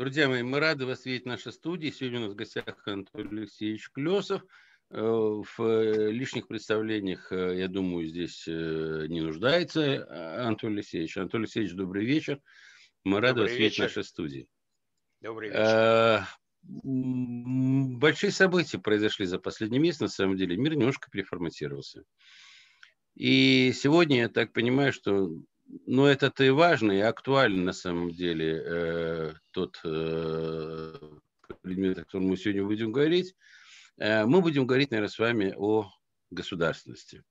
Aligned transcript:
Друзья 0.00 0.30
мои, 0.30 0.42
мы 0.42 0.60
рады 0.60 0.86
вас 0.86 1.04
видеть 1.04 1.24
в 1.24 1.28
нашей 1.28 1.52
студии. 1.52 1.90
Сегодня 1.90 2.20
у 2.20 2.22
нас 2.22 2.32
в 2.32 2.34
гостях 2.34 2.88
Анатолий 2.88 3.42
Алексеевич 3.42 3.90
Клесов. 3.90 4.40
Э, 4.88 4.98
в 4.98 5.60
э, 5.60 6.10
лишних 6.10 6.48
представлениях, 6.48 7.30
э, 7.30 7.58
я 7.58 7.68
думаю, 7.68 8.06
здесь 8.06 8.46
не 8.46 9.20
нуждается 9.20 10.06
Анатолий 10.46 10.76
Алексеевич. 10.76 11.18
Анатолий 11.18 11.42
Алексеевич, 11.42 11.74
добрый 11.74 12.06
вечер. 12.06 12.40
Мы 13.04 13.20
рады 13.20 13.40
добрый 13.40 13.50
вас 13.50 13.58
видеть 13.58 13.76
в 13.76 13.80
нашей 13.80 14.04
студии. 14.04 14.48
Добрый 15.20 15.50
вечер. 15.50 16.26
Большие 16.62 18.30
события 18.30 18.78
произошли 18.78 19.26
за 19.26 19.38
последний 19.38 19.80
месяц, 19.80 20.00
на 20.00 20.08
самом 20.08 20.38
деле. 20.38 20.56
Мир 20.56 20.76
немножко 20.76 21.10
переформатировался. 21.10 22.04
И 23.16 23.70
сегодня 23.74 24.20
я 24.20 24.28
так 24.30 24.54
понимаю, 24.54 24.94
что 24.94 25.30
ну, 25.86 26.06
это-то 26.06 26.44
и 26.44 26.50
важно, 26.50 26.92
и 26.92 27.00
актуально 27.00 27.64
на 27.64 27.72
самом 27.72 28.10
деле 28.12 28.62
э, 28.64 29.32
тот 29.52 29.80
э, 29.84 30.94
предмет, 31.62 31.98
о 31.98 32.04
котором 32.04 32.26
мы 32.26 32.36
сегодня 32.36 32.64
будем 32.64 32.92
говорить. 32.92 33.34
Э, 33.98 34.24
мы 34.24 34.40
будем 34.40 34.66
говорить, 34.66 34.90
наверное, 34.90 35.10
с 35.10 35.18
вами 35.18 35.54
о 35.56 35.90
государственности. 36.30 37.24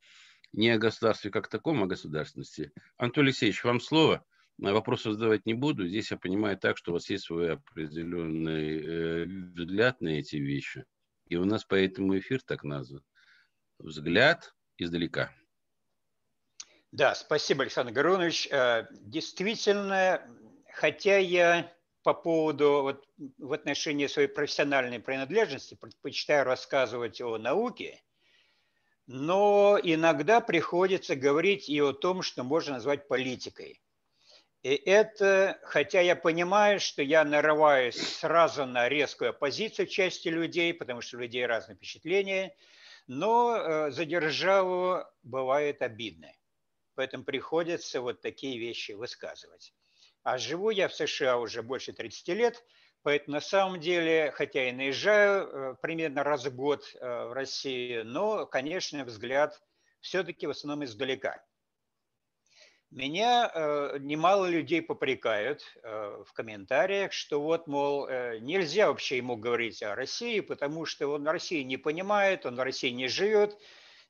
Не 0.53 0.69
о 0.71 0.77
государстве 0.77 1.31
как 1.31 1.47
таком, 1.47 1.81
а 1.81 1.85
о 1.85 1.87
государственности. 1.87 2.71
Анатолий 2.97 3.29
Алексеевич, 3.29 3.63
вам 3.63 3.79
слово. 3.79 4.25
Вопросов 4.57 5.13
задавать 5.13 5.45
не 5.45 5.53
буду. 5.53 5.87
Здесь 5.87 6.11
я 6.11 6.17
понимаю 6.17 6.57
так, 6.57 6.77
что 6.77 6.91
у 6.91 6.93
вас 6.95 7.09
есть 7.09 7.25
свой 7.25 7.53
определенный 7.53 8.79
э, 8.79 9.25
взгляд 9.55 10.01
на 10.01 10.09
эти 10.09 10.35
вещи. 10.35 10.85
И 11.27 11.35
у 11.37 11.45
нас 11.45 11.63
поэтому 11.63 12.17
эфир 12.17 12.41
так 12.41 12.63
назван. 12.63 13.03
Взгляд 13.77 14.53
издалека. 14.77 15.31
Да, 16.91 17.13
спасибо, 17.13 17.63
Александр 17.63 17.91
Гарунович. 17.93 18.47
Э, 18.49 18.87
действительно, 18.91 20.21
хотя 20.73 21.17
я 21.17 21.71
по 22.01 22.15
поводу, 22.15 22.81
вот, 22.81 23.05
в 23.37 23.53
отношении 23.53 24.07
своей 24.07 24.27
профессиональной 24.27 24.99
принадлежности 24.99 25.75
предпочитаю 25.75 26.45
рассказывать 26.45 27.21
о 27.21 27.37
науке, 27.37 28.01
но 29.05 29.77
иногда 29.83 30.41
приходится 30.41 31.15
говорить 31.15 31.69
и 31.69 31.79
о 31.79 31.93
том, 31.93 32.23
что 32.23 32.43
можно 32.43 32.73
назвать 32.73 33.07
политикой. 33.07 33.79
И 34.63 34.69
это, 34.73 35.59
хотя 35.63 36.01
я 36.01 36.15
понимаю, 36.15 36.79
что 36.79 37.03
я 37.03 37.23
нарываюсь 37.23 37.97
сразу 37.97 38.65
на 38.65 38.89
резкую 38.89 39.29
оппозицию 39.29 39.85
части 39.85 40.27
людей, 40.27 40.73
потому 40.73 41.01
что 41.01 41.17
у 41.17 41.19
людей 41.19 41.45
разные 41.45 41.75
впечатления, 41.75 42.55
но 43.05 43.55
э, 43.55 43.91
за 43.91 44.05
державу 44.05 45.03
бывает 45.21 45.83
обидно 45.83 46.31
поэтому 46.99 47.23
приходится 47.23 48.01
вот 48.01 48.19
такие 48.19 48.59
вещи 48.59 48.91
высказывать. 48.91 49.73
А 50.23 50.37
живу 50.37 50.69
я 50.69 50.89
в 50.89 50.93
США 50.93 51.37
уже 51.37 51.63
больше 51.63 51.93
30 51.93 52.27
лет, 52.35 52.65
поэтому 53.03 53.35
на 53.35 53.39
самом 53.39 53.79
деле, 53.79 54.33
хотя 54.35 54.67
и 54.67 54.73
наезжаю 54.73 55.47
э, 55.47 55.75
примерно 55.81 56.25
раз 56.25 56.45
в 56.45 56.53
год 56.53 56.83
э, 56.95 57.27
в 57.27 57.31
Россию, 57.31 58.05
но, 58.05 58.45
конечно, 58.45 59.05
взгляд 59.05 59.61
все-таки 60.01 60.45
в 60.45 60.49
основном 60.49 60.83
издалека. 60.83 61.41
Меня 62.91 63.49
э, 63.49 63.97
немало 64.01 64.47
людей 64.47 64.81
попрекают 64.81 65.63
э, 65.81 66.23
в 66.27 66.33
комментариях, 66.33 67.13
что 67.13 67.41
вот, 67.41 67.65
мол, 67.65 68.09
э, 68.09 68.39
нельзя 68.39 68.89
вообще 68.89 69.15
ему 69.15 69.37
говорить 69.37 69.81
о 69.83 69.95
России, 69.95 70.41
потому 70.41 70.83
что 70.85 71.07
он 71.07 71.25
России 71.25 71.63
не 71.63 71.77
понимает, 71.77 72.45
он 72.45 72.57
в 72.57 72.61
России 72.61 72.89
не 72.89 73.07
живет, 73.07 73.57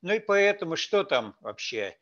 ну 0.02 0.16
и 0.16 0.20
поэтому 0.20 0.76
что 0.76 1.04
там 1.04 1.36
вообще 1.42 1.96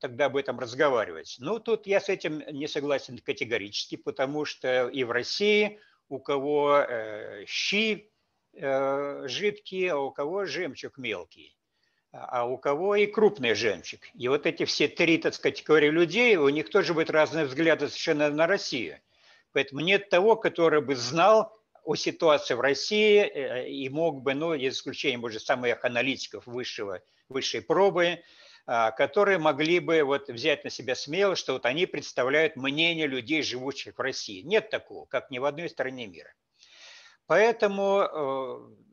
тогда 0.00 0.26
об 0.26 0.36
этом 0.36 0.58
разговаривать. 0.58 1.36
Ну, 1.40 1.58
тут 1.58 1.86
я 1.86 2.00
с 2.00 2.08
этим 2.08 2.42
не 2.50 2.68
согласен 2.68 3.18
категорически, 3.18 3.96
потому 3.96 4.44
что 4.44 4.88
и 4.88 5.04
в 5.04 5.10
России 5.10 5.80
у 6.08 6.18
кого 6.18 6.78
э, 6.78 7.44
щи 7.46 8.10
э, 8.54 9.24
жидкие, 9.26 9.92
а 9.92 9.98
у 9.98 10.10
кого 10.10 10.44
жемчуг 10.46 10.98
мелкий, 10.98 11.56
а, 12.12 12.40
а 12.40 12.44
у 12.46 12.56
кого 12.58 12.96
и 12.96 13.06
крупный 13.06 13.54
жемчуг. 13.54 14.00
И 14.14 14.28
вот 14.28 14.46
эти 14.46 14.64
все 14.64 14.88
три, 14.88 15.18
так 15.18 15.34
сказать, 15.34 15.56
категории 15.56 15.90
людей, 15.90 16.36
у 16.36 16.48
них 16.48 16.70
тоже 16.70 16.94
будет 16.94 17.10
разные 17.10 17.44
взгляды 17.44 17.88
совершенно 17.88 18.30
на 18.30 18.46
Россию. 18.46 18.98
Поэтому 19.52 19.80
нет 19.80 20.08
того, 20.08 20.36
который 20.36 20.80
бы 20.80 20.94
знал 20.94 21.52
о 21.84 21.94
ситуации 21.94 22.54
в 22.54 22.60
России 22.60 23.20
э, 23.20 23.68
и 23.68 23.88
мог 23.88 24.22
бы, 24.22 24.34
ну, 24.34 24.50
за 24.50 24.68
исключением, 24.68 25.20
может, 25.20 25.42
самых 25.42 25.84
аналитиков 25.84 26.46
высшего, 26.46 27.02
высшей 27.28 27.60
пробы, 27.60 28.06
а, 28.06 28.18
которые 28.68 29.38
могли 29.38 29.80
бы 29.80 30.02
вот 30.02 30.28
взять 30.28 30.62
на 30.62 30.68
себя 30.68 30.94
смелость, 30.94 31.40
что 31.40 31.54
вот 31.54 31.64
они 31.64 31.86
представляют 31.86 32.54
мнение 32.56 33.06
людей, 33.06 33.40
живущих 33.42 33.96
в 33.96 34.00
России. 34.00 34.42
Нет 34.42 34.68
такого, 34.68 35.06
как 35.06 35.30
ни 35.30 35.38
в 35.38 35.46
одной 35.46 35.70
стране 35.70 36.06
мира. 36.06 36.34
Поэтому 37.28 38.00
э, 38.00 38.88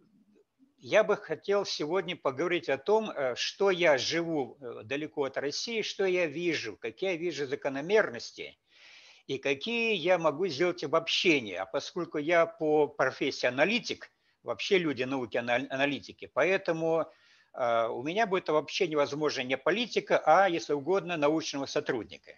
я 0.80 1.06
бы 1.06 1.16
хотел 1.16 1.66
сегодня 1.66 2.18
поговорить 2.18 2.68
о 2.68 2.78
том, 2.78 3.10
э, 3.10 3.34
что 3.36 3.72
я 3.72 3.98
живу 3.98 4.58
э, 4.60 4.84
далеко 4.84 5.24
от 5.24 5.38
России, 5.38 5.82
что 5.82 6.06
я 6.06 6.26
вижу, 6.26 6.76
какие 6.76 7.12
я 7.12 7.16
вижу 7.16 7.48
закономерности 7.48 8.60
и 9.26 9.38
какие 9.38 9.96
я 9.96 10.18
могу 10.18 10.48
сделать 10.48 10.84
обобщения. 10.84 11.62
А 11.62 11.66
поскольку 11.66 12.18
я 12.18 12.46
по 12.46 12.88
профессии 12.88 13.48
аналитик, 13.48 14.12
вообще 14.44 14.78
люди 14.78 15.04
науки 15.04 15.38
аналитики, 15.38 16.30
поэтому 16.34 17.00
а, 17.00 17.12
у 17.56 18.04
меня 18.04 18.28
будет 18.28 18.50
вообще 18.50 18.88
невозможно 18.88 19.42
не 19.42 19.58
политика, 19.58 20.22
а, 20.26 20.50
если 20.50 20.74
угодно, 20.74 21.16
научного 21.16 21.66
сотрудника. 21.66 22.34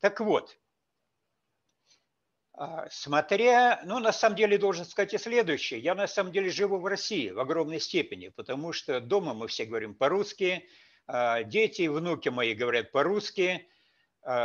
Так 0.00 0.20
вот, 0.20 0.56
а, 2.52 2.88
смотря, 2.90 3.82
ну, 3.84 3.98
на 3.98 4.12
самом 4.12 4.36
деле, 4.36 4.56
должен 4.56 4.84
сказать 4.84 5.12
и 5.14 5.18
следующее. 5.18 5.80
Я, 5.80 5.94
на 5.94 6.06
самом 6.06 6.32
деле, 6.32 6.50
живу 6.50 6.78
в 6.78 6.86
России 6.86 7.30
в 7.30 7.40
огромной 7.40 7.80
степени, 7.80 8.28
потому 8.28 8.72
что 8.72 9.00
дома 9.00 9.34
мы 9.34 9.48
все 9.48 9.64
говорим 9.64 9.94
по-русски, 9.94 10.66
а, 11.06 11.42
дети 11.42 11.82
и 11.82 11.88
внуки 11.88 12.28
мои 12.28 12.54
говорят 12.54 12.92
по-русски, 12.92 13.68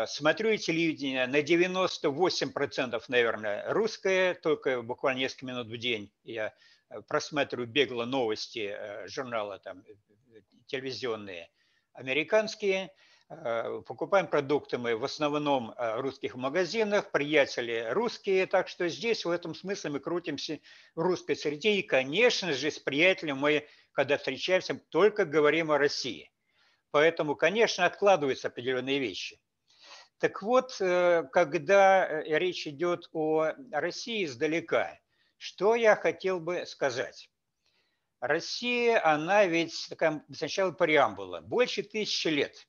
смотрю 0.06 0.56
телевидение 0.58 1.26
на 1.26 1.42
98%, 1.42 3.04
наверное, 3.08 3.66
русское, 3.74 4.36
только 4.36 4.84
буквально 4.84 5.20
несколько 5.20 5.48
минут 5.48 5.70
в 5.70 5.78
день 5.78 6.12
я 6.24 6.54
просматриваю 7.08 7.68
бегло 7.68 8.06
новости 8.06 8.74
э, 8.74 9.08
журнала 9.08 9.60
там, 9.60 9.84
э, 9.88 10.42
телевизионные 10.68 11.50
американские, 11.94 12.94
покупаем 13.86 14.28
продукты 14.28 14.78
мы 14.78 14.96
в 14.98 15.04
основном 15.06 15.74
в 15.78 16.02
русских 16.02 16.36
магазинах, 16.36 17.12
приятели 17.12 17.88
русские, 17.92 18.46
так 18.46 18.68
что 18.68 18.90
здесь 18.90 19.24
в 19.24 19.30
этом 19.30 19.56
смысле 19.56 19.92
мы 19.92 20.00
крутимся 20.00 20.60
в 20.96 21.02
русской 21.02 21.36
среде. 21.36 21.76
И, 21.76 21.82
конечно 21.82 22.54
же, 22.54 22.72
с 22.72 22.80
приятелем 22.80 23.38
мы, 23.38 23.68
когда 23.94 24.18
встречаемся, 24.18 24.76
только 24.90 25.26
говорим 25.26 25.72
о 25.72 25.78
России. 25.78 26.32
Поэтому, 26.92 27.36
конечно, 27.36 27.86
откладываются 27.86 28.50
определенные 28.50 29.00
вещи. 29.00 29.40
Так 30.18 30.42
вот, 30.42 30.76
когда 30.78 32.22
речь 32.24 32.68
идет 32.68 33.10
о 33.14 33.52
России 33.72 34.26
издалека– 34.26 34.98
что 35.42 35.74
я 35.74 35.96
хотел 35.96 36.40
бы 36.40 36.68
сказать? 36.68 37.32
Россия, 38.20 39.04
она 39.04 39.48
ведь 39.48 39.88
такая 39.90 40.24
сначала 40.32 40.72
преамбула. 40.72 41.42
Больше 41.42 41.82
тысячи 41.82 42.28
лет 42.28 42.68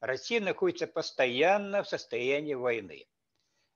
Россия 0.00 0.40
находится 0.40 0.88
постоянно 0.88 1.84
в 1.84 1.88
состоянии 1.88 2.54
войны. 2.54 3.06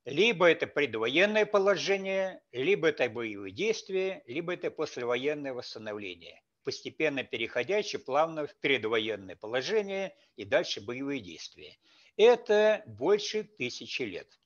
Либо 0.05 0.51
это 0.51 0.67
предвоенное 0.67 1.47
положение, 1.47 2.43
либо 2.51 2.89
это 2.89 3.09
боевые 3.09 3.53
действия, 3.53 4.25
либо 4.27 4.55
это 4.55 4.73
послевоенное 4.73 5.53
восстановление, 5.55 6.43
постепенно 6.65 7.23
переходящее 7.23 8.01
плавно 8.01 8.49
в 8.49 8.57
предвоенное 8.57 9.37
положение 9.37 10.17
и 10.35 10.45
дальше 10.45 10.81
боевые 10.81 11.21
действия. 11.21 11.79
Это 12.17 12.83
больше 12.87 13.45
тысячи 13.45 14.03
лет. 14.03 14.41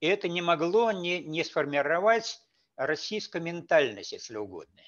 Это 0.00 0.28
не 0.28 0.42
могло 0.42 0.90
не, 0.90 1.20
не 1.20 1.44
сформировать 1.44 2.40
российской 2.76 3.40
ментальность, 3.40 4.12
если 4.12 4.36
угодно. 4.36 4.82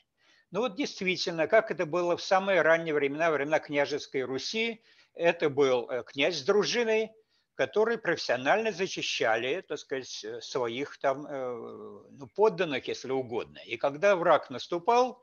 Ну 0.50 0.61
вот 0.61 0.76
действительно, 0.76 1.46
как 1.46 1.70
это 1.70 1.85
было 1.85 2.17
в 2.17 2.23
самые 2.23 2.62
ранние 2.62 2.94
времена, 2.94 3.31
времена 3.31 3.58
княжеской 3.58 4.23
Руси, 4.23 4.82
это 5.14 5.50
был 5.50 5.90
э, 5.90 6.05
князь 6.05 6.38
с 6.38 6.43
дружиной, 6.43 7.11
которые 7.55 7.99
профессионально 7.99 8.73
защищали, 8.73 9.62
так 9.67 9.79
сказать, 9.79 10.25
э, 10.25 10.40
своих 10.40 10.96
там 10.99 11.26
э, 11.26 12.02
ну, 12.11 12.26
подданных, 12.35 12.88
если 12.88 13.11
угодно. 13.11 13.58
И 13.67 13.76
когда 13.76 14.17
враг 14.17 14.49
наступал, 14.49 15.23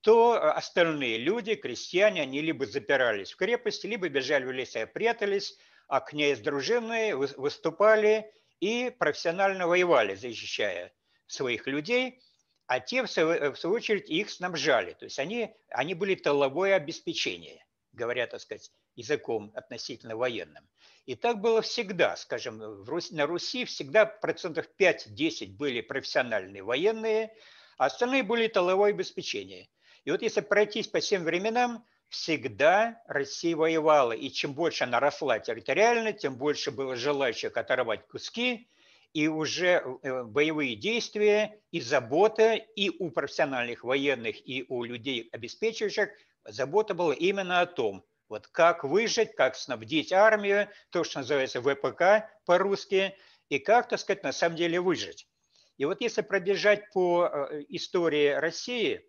то 0.00 0.32
остальные 0.54 1.18
люди, 1.18 1.54
крестьяне, 1.54 2.22
они 2.22 2.40
либо 2.40 2.66
запирались 2.66 3.32
в 3.32 3.36
крепости, 3.36 3.86
либо 3.86 4.08
бежали 4.08 4.44
в 4.44 4.50
леса 4.50 4.82
и 4.82 4.86
прятались, 4.86 5.56
а 5.88 6.00
князь 6.00 6.38
с 6.38 6.42
дружиной 6.42 7.14
выступали 7.14 8.32
и 8.60 8.90
профессионально 8.98 9.66
воевали, 9.66 10.14
защищая 10.14 10.92
своих 11.26 11.66
людей, 11.66 12.20
а 12.66 12.80
те, 12.80 13.02
в 13.02 13.10
свою, 13.10 13.52
в 13.52 13.58
свою 13.58 13.76
очередь, 13.76 14.08
их 14.08 14.30
снабжали. 14.30 14.92
То 14.92 15.04
есть 15.04 15.18
они, 15.18 15.54
они 15.68 15.94
были 15.94 16.14
тыловое 16.14 16.76
обеспечение, 16.76 17.64
говоря, 17.92 18.26
так 18.26 18.40
сказать, 18.40 18.70
языком 18.96 19.52
относительно 19.54 20.16
военным. 20.16 20.66
И 21.06 21.16
так 21.16 21.40
было 21.40 21.60
всегда, 21.60 22.16
скажем, 22.16 22.58
на 22.58 23.26
Руси 23.26 23.64
всегда 23.66 24.06
процентов 24.06 24.66
5-10 24.78 25.56
были 25.56 25.82
профессиональные 25.82 26.62
военные, 26.62 27.34
а 27.76 27.86
остальные 27.86 28.22
были 28.22 28.46
тыловое 28.46 28.90
обеспечение. 28.90 29.68
И 30.04 30.10
вот 30.10 30.22
если 30.22 30.40
пройтись 30.40 30.88
по 30.88 31.00
всем 31.00 31.24
временам, 31.24 31.84
всегда 32.08 33.02
Россия 33.06 33.56
воевала, 33.56 34.12
и 34.12 34.30
чем 34.30 34.54
больше 34.54 34.84
она 34.84 35.00
росла 35.00 35.40
территориально, 35.40 36.12
тем 36.12 36.36
больше 36.36 36.70
было 36.70 36.96
желающих 36.96 37.56
оторвать 37.56 38.06
куски, 38.06 38.68
и 39.14 39.28
уже 39.28 40.00
э, 40.02 40.24
боевые 40.24 40.74
действия 40.74 41.60
и 41.70 41.80
забота 41.80 42.54
и 42.54 42.90
у 42.90 43.10
профессиональных 43.10 43.84
военных, 43.84 44.46
и 44.46 44.66
у 44.68 44.82
людей, 44.82 45.28
обеспечивающих, 45.32 46.10
забота 46.44 46.94
была 46.94 47.14
именно 47.14 47.60
о 47.60 47.66
том, 47.66 48.04
вот 48.28 48.48
как 48.48 48.82
выжить, 48.82 49.36
как 49.36 49.54
снабдить 49.54 50.12
армию, 50.12 50.68
то, 50.90 51.04
что 51.04 51.20
называется 51.20 51.62
ВПК 51.62 52.28
по-русски, 52.44 53.16
и 53.48 53.60
как, 53.60 53.88
так 53.88 54.00
сказать, 54.00 54.24
на 54.24 54.32
самом 54.32 54.56
деле 54.56 54.80
выжить. 54.80 55.28
И 55.76 55.84
вот 55.84 56.00
если 56.00 56.22
пробежать 56.22 56.90
по 56.92 57.26
э, 57.26 57.62
истории 57.68 58.30
России, 58.30 59.08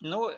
ну, 0.00 0.30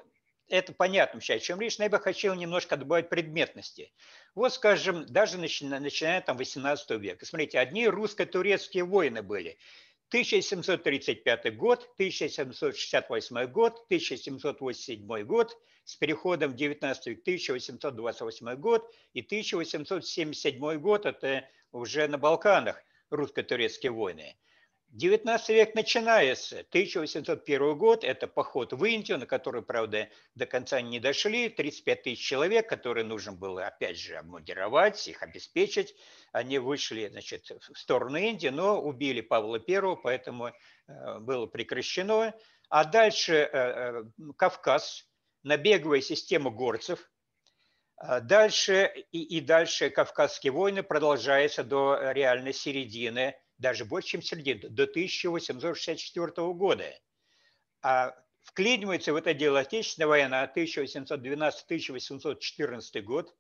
это 0.49 0.73
понятно 0.73 1.21
сейчас, 1.21 1.43
чем 1.43 1.61
речь, 1.61 1.79
но 1.79 1.85
я 1.85 1.91
бы 1.91 1.99
хотел 1.99 2.35
немножко 2.35 2.77
добавить 2.77 3.09
предметности. 3.09 3.93
Вот, 4.35 4.53
скажем, 4.53 5.07
даже 5.07 5.39
начиная, 5.39 5.81
начиная 5.81 6.21
там 6.21 6.37
18 6.37 6.91
века. 6.93 7.27
Смотрите, 7.27 7.59
одни 7.59 7.89
русско-турецкие 7.89 8.85
войны 8.85 9.23
были. 9.23 9.59
1735 10.09 11.57
год, 11.57 11.81
1768 11.95 13.47
год, 13.47 13.75
1787 13.87 15.25
год, 15.25 15.59
с 15.85 15.97
переходом 15.97 16.53
в 16.53 16.57
19 16.57 17.07
век 17.07 17.21
1828 17.23 18.55
год 18.55 18.95
и 19.15 19.21
1877 19.21 20.79
год, 20.79 21.07
это 21.07 21.49
уже 21.73 22.07
на 22.09 22.19
Балканах 22.19 22.83
русско-турецкие 23.11 23.93
войны. 23.93 24.37
19 24.97 25.49
век 25.51 25.75
начинается. 25.75 26.61
1801 26.71 27.77
год– 27.77 28.03
это 28.05 28.27
поход 28.27 28.73
в 28.73 28.83
Индию, 28.83 29.19
на 29.19 29.27
который, 29.27 29.61
правда, 29.61 30.09
до 30.35 30.47
конца 30.47 30.81
не 30.81 30.99
дошли. 30.99 31.51
35 31.51 32.03
тысяч 32.03 32.27
человек, 32.27 32.67
которые 32.67 33.05
нужно 33.05 33.33
было, 33.33 33.67
опять 33.67 33.99
же, 33.99 34.17
обмундировать, 34.17 35.07
их 35.07 35.23
обеспечить. 35.23 35.95
Они 36.33 36.59
вышли 36.59 37.09
значит, 37.09 37.51
в 37.51 37.79
сторону 37.79 38.17
Индии, 38.17 38.49
но 38.49 38.81
убили 38.81 39.21
Павла 39.21 39.63
I, 39.69 39.97
поэтому 40.03 40.49
э, 40.49 41.19
было 41.19 41.45
прекращено. 41.45 42.33
А 42.71 42.85
дальше 42.85 43.35
э, 43.35 43.49
э, 43.53 44.05
Кавказ, 44.39 45.07
набеговая 45.43 46.01
система 46.01 46.49
горцев. 46.49 47.11
А 47.99 48.21
дальше 48.21 48.91
и, 49.13 49.23
и 49.23 49.43
дальше 49.43 49.91
Кавказские 49.91 50.53
войны 50.53 50.83
продолжаются 50.83 51.65
до 51.65 52.13
реальной 52.13 52.55
середины 52.55 53.37
даже 53.59 53.85
больше, 53.85 54.11
чем 54.11 54.23
середины, 54.23 54.69
до 54.69 54.85
1864 54.85 56.53
года. 56.53 56.95
А 57.83 58.15
вклинивается 58.43 59.13
в 59.13 59.17
это 59.17 59.35
дело 59.35 59.59
Отечественная 59.61 60.09
война 60.09 60.51
1812-1814 60.55 63.03
год. 63.03 63.35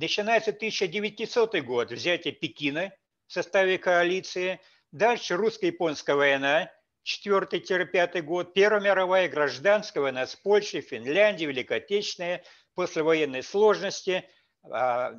Начинается 0.00 0.52
1900 0.52 1.60
год, 1.60 1.92
взятие 1.92 2.32
Пекина 2.32 2.90
в 3.26 3.32
составе 3.34 3.76
коалиции. 3.76 4.58
Дальше 4.92 5.36
русско-японская 5.36 6.16
война, 6.16 6.72
4-5 7.04 8.22
год, 8.22 8.54
Первая 8.54 8.80
мировая 8.80 9.28
гражданская 9.28 10.02
война 10.02 10.26
с 10.26 10.34
Польшей, 10.36 10.80
Финляндией, 10.80 11.50
Великой 11.50 11.78
Отечественной, 11.78 12.42
послевоенной 12.74 13.42
сложности, 13.42 14.24
а, 14.62 15.12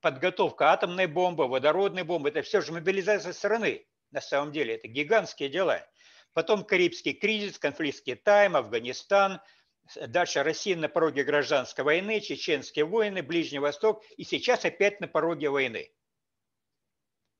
подготовка 0.00 0.70
атомной 0.70 1.08
бомбы, 1.08 1.48
водородной 1.48 2.04
бомбы, 2.04 2.28
это 2.28 2.42
все 2.42 2.60
же 2.60 2.70
мобилизация 2.70 3.32
страны. 3.32 3.84
На 4.12 4.20
самом 4.20 4.52
деле 4.52 4.76
это 4.76 4.86
гигантские 4.86 5.48
дела. 5.48 5.84
Потом 6.32 6.62
Карибский 6.62 7.14
кризис, 7.14 7.58
конфликт 7.58 7.98
с 7.98 8.02
Китаем, 8.02 8.54
Афганистан– 8.54 9.40
Дальше 9.96 10.42
Россия 10.42 10.76
на 10.76 10.88
пороге 10.88 11.24
гражданской 11.24 11.84
войны, 11.84 12.20
чеченские 12.20 12.84
войны, 12.84 13.22
Ближний 13.22 13.58
Восток, 13.58 14.04
и 14.16 14.24
сейчас 14.24 14.64
опять 14.64 15.00
на 15.00 15.08
пороге 15.08 15.50
войны. 15.50 15.92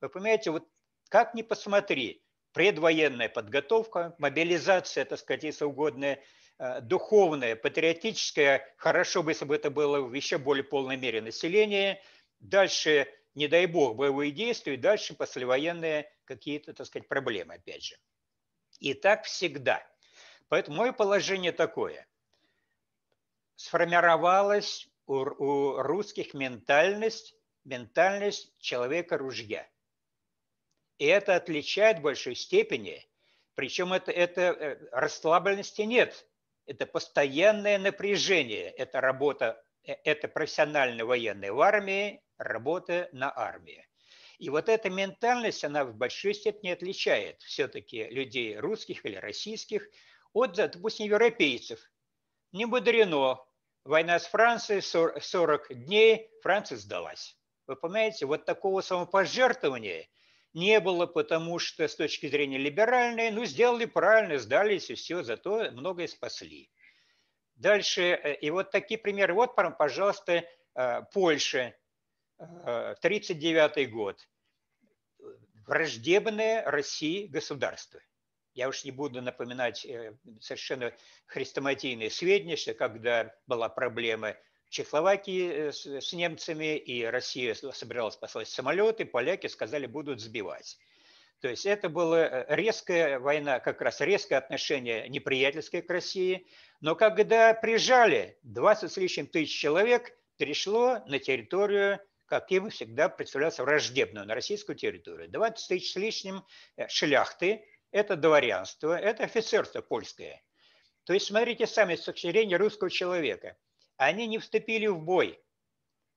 Вы 0.01 0.09
понимаете, 0.09 0.51
вот 0.51 0.69
как 1.09 1.35
ни 1.35 1.43
посмотри, 1.43 2.25
предвоенная 2.53 3.29
подготовка, 3.29 4.15
мобилизация, 4.19 5.05
так 5.05 5.19
сказать, 5.19 5.45
если 5.45 5.65
угодно, 5.65 6.19
э, 6.59 6.81
духовная, 6.81 7.57
патриотическая, 7.57 8.75
хорошо 8.77 9.23
бы, 9.23 9.31
если 9.31 9.45
бы 9.45 9.55
это 9.55 9.71
было 9.71 10.01
в 10.01 10.13
еще 10.13 10.39
более 10.39 10.65
полной 10.65 10.97
мере 10.97 11.21
населения, 11.21 12.03
дальше, 12.41 13.09
не 13.35 13.49
дай 13.49 13.67
бог, 13.67 13.97
боевые 13.97 14.33
действия, 14.33 14.77
дальше 14.77 15.15
послевоенные 15.15 16.11
какие-то, 16.25 16.73
так 16.73 16.87
сказать, 16.87 17.09
проблемы, 17.09 17.55
опять 17.55 17.85
же. 17.85 17.97
И 18.81 18.95
так 18.95 19.25
всегда. 19.25 19.87
Поэтому 20.49 20.79
мое 20.79 20.93
положение 20.93 21.53
такое– 21.53 22.07
сформировалась 23.63 24.89
у, 25.07 25.15
у 25.15 25.83
русских 25.83 26.35
ментальность, 26.35 27.37
ментальность 27.65 28.53
человека-ружья. 28.59 29.69
И 30.99 31.07
это 31.07 31.37
отличает 31.37 31.99
в 31.99 32.03
большой 32.03 32.35
степени, 32.35 33.09
причем 33.55 33.93
это, 33.93 34.11
это 34.11 34.41
э, 34.41 34.89
расслабленности 34.91 35.83
нет, 35.83 36.27
это 36.67 36.87
постоянное 36.87 37.79
напряжение, 37.79 38.69
это 38.71 39.01
работа, 39.01 39.65
э, 39.85 39.93
это 40.05 40.27
профессиональная 40.27 41.05
военная 41.05 41.53
в 41.53 41.61
армии, 41.61 42.21
работа 42.39 43.09
на 43.13 43.33
армии. 43.33 43.87
И 44.39 44.51
вот 44.51 44.69
эта 44.69 44.91
ментальность, 44.91 45.63
она 45.63 45.85
в 45.85 45.95
большой 45.95 46.35
степени 46.35 46.71
отличает 46.71 47.41
все-таки 47.43 48.09
людей 48.09 48.57
русских 48.57 49.05
или 49.07 49.15
российских 49.15 49.89
от, 50.33 50.55
допустим, 50.55 51.07
европейцев. 51.07 51.79
Не 52.51 52.67
мудрено, 52.67 53.39
Война 53.85 54.21
с 54.21 54.27
Францией, 54.27 54.81
40 54.81 55.75
дней, 55.75 56.31
Франция 56.43 56.79
сдалась. 56.79 57.37
Вы 57.67 57.75
понимаете, 57.75 58.27
вот 58.27 58.45
такого 58.45 58.81
самопожертвования 58.81 60.09
не 60.53 60.79
было, 60.79 61.07
потому 61.07 61.59
что 61.59 61.89
с 61.89 61.97
точки 61.97 62.29
зрения 62.29 62.59
либеральной, 62.59 63.31
ну, 63.31 63.45
сделали 63.45 63.87
правильно, 63.87 64.39
сдались 64.39 64.91
и 64.91 64.95
все, 64.95 65.25
зато 65.25 65.71
многое 65.73 66.07
спасли. 66.07 66.71
Дальше, 67.57 68.03
э, 68.03 68.35
и 68.37 68.51
вот 68.51 68.71
такие 68.71 68.99
примеры. 68.99 69.35
Вот, 69.35 69.57
пожалуйста, 69.57 70.45
э, 70.75 71.03
Польша, 71.13 71.75
1939 72.39 73.77
э, 73.79 73.87
год. 73.87 74.29
Враждебное 75.67 76.65
России 76.65 77.27
государство. 77.27 78.01
Я 78.55 78.69
уж 78.69 78.85
не 78.85 78.91
буду 78.91 79.23
напоминать 79.23 79.85
э, 79.87 80.15
совершенно 80.41 80.93
хрестоматийные 81.27 82.11
сведения, 82.11 82.57
что 82.57 82.75
когда 82.75 83.35
была 83.47 83.69
проблема 83.69 84.37
в 84.67 84.71
Чехословакии 84.71 85.69
э, 85.69 85.73
с, 85.73 86.13
немцами, 86.13 86.77
и 86.77 87.03
Россия 87.05 87.55
собиралась 87.55 88.17
послать 88.17 88.49
самолеты, 88.49 89.07
поляки 89.07 89.47
сказали, 89.47 89.87
будут 89.87 90.21
сбивать. 90.21 90.79
То 91.41 91.49
есть 91.49 91.65
это 91.65 91.89
была 91.89 92.27
э, 92.27 92.45
резкая 92.55 93.19
война, 93.19 93.59
как 93.59 93.81
раз 93.81 94.03
резкое 94.03 94.37
отношение 94.37 95.09
неприятельское 95.09 95.81
к 95.81 95.91
России. 95.91 96.47
Но 96.83 96.95
когда 96.95 97.55
прижали 97.55 98.39
20 98.43 98.93
с 98.93 98.97
лишним 98.99 99.29
тысяч 99.29 99.59
человек, 99.59 100.13
перешло 100.37 100.99
на 101.07 101.19
территорию, 101.19 102.01
как 102.27 102.51
им 102.53 102.69
всегда 102.69 103.09
представлялось, 103.09 103.59
враждебную, 103.59 104.27
на 104.27 104.35
российскую 104.35 104.77
территорию. 104.77 105.31
20 105.31 105.69
тысяч 105.69 105.93
с 105.93 105.97
лишним 105.97 106.45
шляхты, 106.89 107.65
это 107.93 108.17
дворянство, 108.17 108.99
это 108.99 109.25
офицерство 109.25 109.81
польское. 109.81 110.43
То 111.05 111.13
есть, 111.13 111.27
смотрите 111.27 111.67
сами 111.67 111.95
с 111.95 112.03
точки 112.03 112.27
зрения 112.27 112.57
русского 112.57 112.91
человека. 112.91 113.57
Они 113.97 114.27
не 114.27 114.39
вступили 114.39 114.87
в 114.87 114.99
бой, 114.99 115.41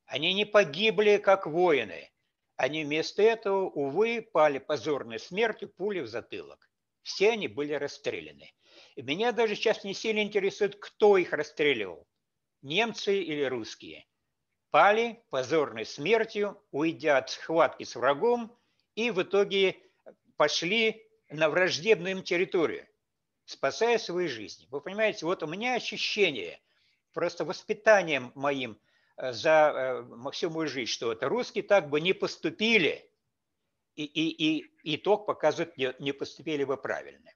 они 0.06 0.34
не 0.34 0.46
погибли 0.46 1.18
как 1.18 1.46
воины. 1.46 2.12
Они 2.58 2.84
вместо 2.84 3.22
этого, 3.22 3.66
увы, 3.70 4.22
пали 4.22 4.60
позорной 4.60 5.20
смертью 5.20 5.70
пули 5.70 6.00
в 6.00 6.08
затылок. 6.08 6.70
Все 7.04 7.32
они 7.32 7.48
были 7.48 7.74
расстреляны. 7.74 8.54
И 8.96 9.02
меня 9.02 9.32
даже 9.32 9.56
сейчас 9.56 9.84
не 9.84 9.94
сильно 9.94 10.22
интересует, 10.22 10.78
кто 10.78 11.18
их 11.18 11.34
расстреливал. 11.34 12.08
Немцы 12.62 13.22
или 13.22 13.44
русские. 13.44 14.08
Пали 14.72 15.24
позорной 15.30 15.86
смертью, 15.86 16.62
уйдя 16.72 17.18
от 17.18 17.30
схватки 17.30 17.84
с 17.84 17.96
врагом, 17.96 18.58
и 18.96 19.12
в 19.12 19.22
итоге 19.22 19.78
пошли 20.38 21.05
на 21.30 21.50
враждебную 21.50 22.18
им 22.18 22.24
территорию, 22.24 22.88
спасая 23.46 23.98
свои 23.98 24.28
жизни. 24.28 24.68
Вы 24.70 24.82
понимаете, 24.82 25.26
вот 25.26 25.44
у 25.44 25.48
меня 25.48 25.76
ощущение 25.76 26.60
просто 27.14 27.46
воспитанием 27.46 28.32
моим 28.36 28.80
э, 29.18 29.32
за 29.32 30.06
всю 30.32 30.50
мою 30.50 30.68
жизнь, 30.68 30.92
что 30.92 31.12
это 31.12 31.28
русские 31.30 31.64
так 31.64 31.90
бы 31.90 32.02
не 32.02 32.14
поступили, 32.14 33.10
и, 33.96 34.04
и, 34.04 34.60
и 34.60 34.96
итог 34.96 35.26
показывает, 35.26 35.78
не, 36.00 36.12
поступили 36.12 36.64
бы 36.64 36.78
правильно. 36.78 37.32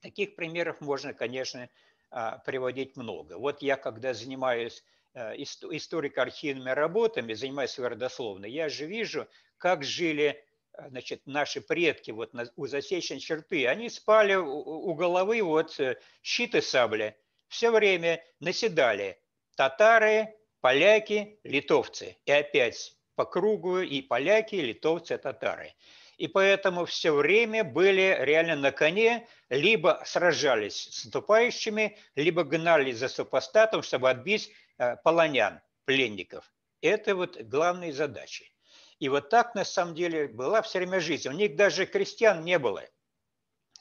Таких 0.00 0.34
примеров 0.34 0.80
можно, 0.80 1.12
конечно, 1.12 1.68
а, 2.10 2.38
приводить 2.38 2.96
много. 2.96 3.36
Вот 3.36 3.62
я, 3.62 3.76
когда 3.76 4.14
занимаюсь 4.14 4.82
э, 5.14 5.36
историко-архивными 5.36 6.70
работами, 6.70 7.34
занимаюсь 7.34 7.78
родословно, 7.78 8.46
я 8.46 8.68
же 8.68 8.86
вижу, 8.86 9.28
как 9.58 9.84
жили 9.84 10.24
э, 10.28 10.47
значит, 10.88 11.26
наши 11.26 11.60
предки 11.60 12.10
вот 12.10 12.34
на, 12.34 12.50
у 12.56 12.66
засечной 12.66 13.20
черты. 13.20 13.66
Они 13.66 13.88
спали 13.88 14.34
у, 14.34 14.50
у 14.50 14.94
головы 14.94 15.42
вот 15.42 15.78
э, 15.80 15.98
щит 16.22 16.54
и 16.54 16.60
сабли. 16.60 17.16
Все 17.48 17.70
время 17.70 18.22
наседали 18.40 19.20
татары, 19.56 20.34
поляки, 20.60 21.40
литовцы. 21.44 22.16
И 22.24 22.32
опять 22.32 22.96
по 23.14 23.24
кругу 23.24 23.80
и 23.80 24.00
поляки, 24.02 24.54
и 24.54 24.60
литовцы, 24.60 25.14
и 25.14 25.18
татары. 25.18 25.74
И 26.18 26.26
поэтому 26.26 26.84
все 26.84 27.12
время 27.12 27.62
были 27.62 28.16
реально 28.20 28.56
на 28.56 28.72
коне, 28.72 29.28
либо 29.48 30.02
сражались 30.04 30.88
с 30.90 31.04
наступающими, 31.04 31.96
либо 32.16 32.42
гнались 32.44 32.98
за 32.98 33.08
супостатом, 33.08 33.82
чтобы 33.82 34.10
отбить 34.10 34.50
э, 34.78 34.96
полонян, 35.04 35.60
пленников. 35.84 36.52
Это 36.80 37.14
вот 37.14 37.40
главные 37.40 37.92
задачи. 37.92 38.52
И 38.98 39.08
вот 39.08 39.28
так 39.28 39.54
на 39.54 39.64
самом 39.64 39.94
деле 39.94 40.28
была 40.28 40.62
все 40.62 40.78
время 40.78 41.00
жизнь. 41.00 41.28
У 41.28 41.32
них 41.32 41.56
даже 41.56 41.86
крестьян 41.86 42.44
не 42.44 42.58
было– 42.58 42.84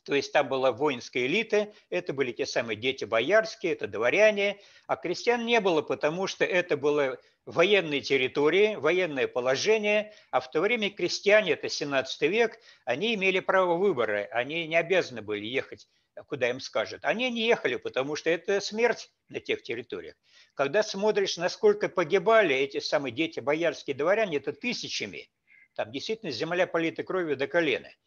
то 0.08 0.16
есть 0.16 0.32
там 0.32 0.48
была 0.48 0.72
воинская 0.72 1.26
элита, 1.26 1.74
это 1.90 2.14
были 2.14 2.32
те 2.32 2.46
самые 2.46 2.78
дети 2.78 3.04
боярские, 3.04 3.74
это 3.74 3.88
дворяне, 3.88 4.58
а 4.88 4.96
крестьян 4.96 5.46
не 5.46 5.60
было, 5.60 5.82
потому 5.82 6.28
что 6.28 6.46
это 6.46 6.78
было 6.78 7.20
военные 7.46 8.00
территории, 8.00 8.76
военное 8.76 9.28
положение, 9.28 10.14
а 10.32 10.40
в 10.40 10.50
то 10.50 10.62
время 10.62 10.90
крестьяне, 10.92 11.52
это 11.52 11.68
17 11.68 12.22
век, 12.22 12.58
они 12.86 13.16
имели 13.16 13.42
право 13.42 13.76
выбора, 13.76 14.30
они 14.32 14.66
не 14.66 14.78
обязаны 14.78 15.22
были 15.22 15.46
ехать 15.46 15.90
куда 16.26 16.50
им 16.50 16.60
скажут. 16.60 17.04
Они 17.04 17.30
не 17.30 17.48
ехали, 17.48 17.76
потому 17.76 18.16
что 18.16 18.30
это 18.30 18.60
смерть 18.60 19.12
на 19.30 19.40
тех 19.40 19.64
территориях. 19.64 20.16
Когда 20.54 20.84
смотришь, 20.84 21.38
насколько 21.38 21.90
погибали 21.90 22.56
эти 22.56 22.80
самые 22.80 23.12
дети 23.12 23.40
боярские 23.40 23.96
дворяне, 23.96 24.38
это 24.38 24.54
тысячами. 24.54 25.30
Там 25.76 25.92
действительно 25.92 26.32
земля 26.32 26.66
полита 26.68 27.04
кровью 27.04 27.38
до 27.38 27.48
колена– 27.48 27.90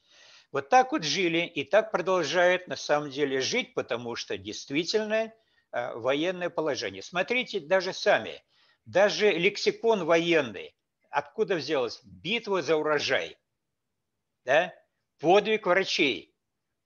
вот 0.53 0.69
так 0.69 0.91
вот 0.91 1.05
жили 1.05 1.47
и 1.47 1.65
так 1.65 1.93
продолжают 1.93 2.67
на 2.67 2.77
самом 2.77 3.11
деле 3.11 3.41
жить, 3.41 3.73
потому 3.75 4.17
что 4.17 4.37
действительно 4.37 5.33
э, 5.73 5.95
военное 5.95 6.51
положение. 6.51 7.03
Смотрите 7.03 7.61
даже 7.61 7.93
сами, 7.93 8.43
даже 8.85 9.31
лексикон 9.31 10.05
военный, 10.05 10.75
откуда 11.09 11.55
взялось? 11.55 12.01
Битва 12.03 12.63
за 12.63 12.77
урожай, 12.77 13.39
да? 14.45 14.75
подвиг 15.21 15.67
врачей, 15.67 16.30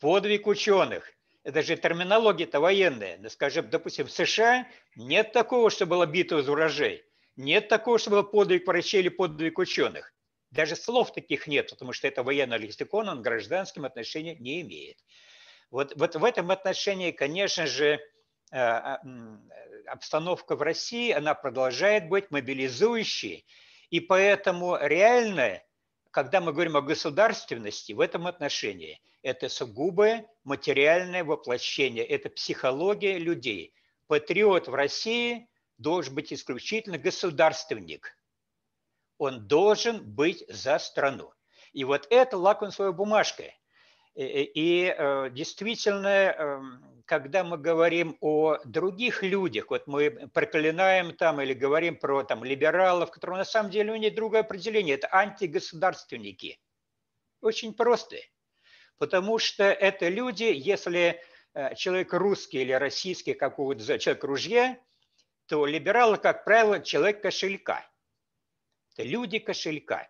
подвиг 0.01 0.47
ученых. 0.47 1.11
Это 1.43 1.63
же 1.63 1.77
терминология-то 1.77 2.61
военная. 2.61 3.19
Ну, 3.19 3.29
скажем, 3.29 3.69
допустим, 3.69 4.07
в 4.07 4.13
США 4.13 4.67
нет 4.97 5.33
такого, 5.33 5.71
что 5.71 5.87
была 5.87 6.07
битва 6.07 6.43
за 6.43 6.53
урожай. 6.53 7.05
Нет 7.37 7.69
такого, 7.69 7.99
что 7.99 8.11
был 8.11 8.25
подвиг 8.25 8.67
врачей 8.67 9.01
или 9.01 9.09
подвиг 9.09 9.59
ученых. 9.59 10.15
Даже 10.51 10.77
слов 10.77 11.13
таких 11.13 11.47
нет, 11.47 11.71
потому 11.71 11.93
что 11.93 12.07
это 12.07 12.23
военный 12.23 12.59
лексикон, 12.59 13.09
он 13.09 13.23
гражданским 13.23 13.85
отношением 13.85 14.41
не 14.41 14.63
имеет. 14.63 14.99
Вот, 15.71 15.93
вот 15.97 16.15
в 16.15 16.25
этом 16.25 16.53
отношении, 16.53 17.11
конечно 17.11 17.67
же, 17.67 17.95
э, 17.95 17.99
а, 18.53 19.01
обстановка 19.87 20.55
в 20.55 20.63
России, 20.63 21.11
она 21.11 21.35
продолжает 21.35 22.09
быть 22.09 22.31
мобилизующей, 22.31 23.45
и 23.91 23.99
поэтому 23.99 24.79
реально, 24.81 25.61
когда 26.15 26.41
мы 26.41 26.53
говорим 26.53 26.77
о 26.77 26.81
государственности, 26.81 27.93
в 27.93 28.01
этом 28.01 28.27
отношении 28.27 29.03
это 29.23 29.49
сугубое 29.49 30.27
материальное 30.45 31.25
воплощение, 31.25 32.07
это 32.07 32.31
психология 32.31 33.19
людей. 33.19 33.75
Патриот 34.07 34.69
в 34.69 34.75
России 34.75 35.49
должен 35.77 36.15
быть 36.15 36.33
исключительно 36.33 36.97
государственник– 36.99 38.17
он 39.19 39.47
должен 39.47 40.05
быть 40.05 40.45
за 40.49 40.79
страну. 40.79 41.33
И 41.73 41.85
вот 41.85 42.07
это 42.11 42.37
лакмусовая 42.37 42.93
бумажка. 42.93 43.45
И, 44.15 44.51
и 44.55 44.95
э, 44.97 45.31
действительно, 45.31 46.09
э, 46.09 46.61
когда 47.05 47.43
мы 47.45 47.59
говорим 47.59 48.17
о 48.21 48.59
других 48.65 49.23
людях, 49.23 49.71
вот 49.71 49.87
мы 49.87 50.29
проклинаем 50.33 51.15
там 51.17 51.41
или 51.41 51.53
говорим 51.53 51.97
про 51.97 52.23
там 52.23 52.45
либералов, 52.45 53.11
которые 53.11 53.39
на 53.39 53.45
самом 53.45 53.71
деле 53.71 53.93
у 53.93 53.97
них 53.97 54.15
другое 54.15 54.41
определение, 54.41 54.95
это 54.95 55.09
антигосударственники. 55.13 56.61
Очень 57.41 57.75
просто. 57.75 58.17
Потому 58.99 59.39
что 59.39 59.65
это 59.65 60.09
люди, 60.09 60.45
если 60.45 61.21
э, 61.55 61.75
человек 61.75 62.13
русский 62.13 62.63
или 62.63 62.73
российский, 62.73 63.35
какого-то 63.35 63.99
человек 63.99 64.25
ружья, 64.25 64.79
то 65.47 65.67
либералы, 65.67 66.17
как 66.19 66.45
правило, 66.45 66.81
человек 66.81 67.21
кошелька– 67.21 67.85
это 68.97 69.03
люди 69.09 69.41
кошелька. 69.41 70.09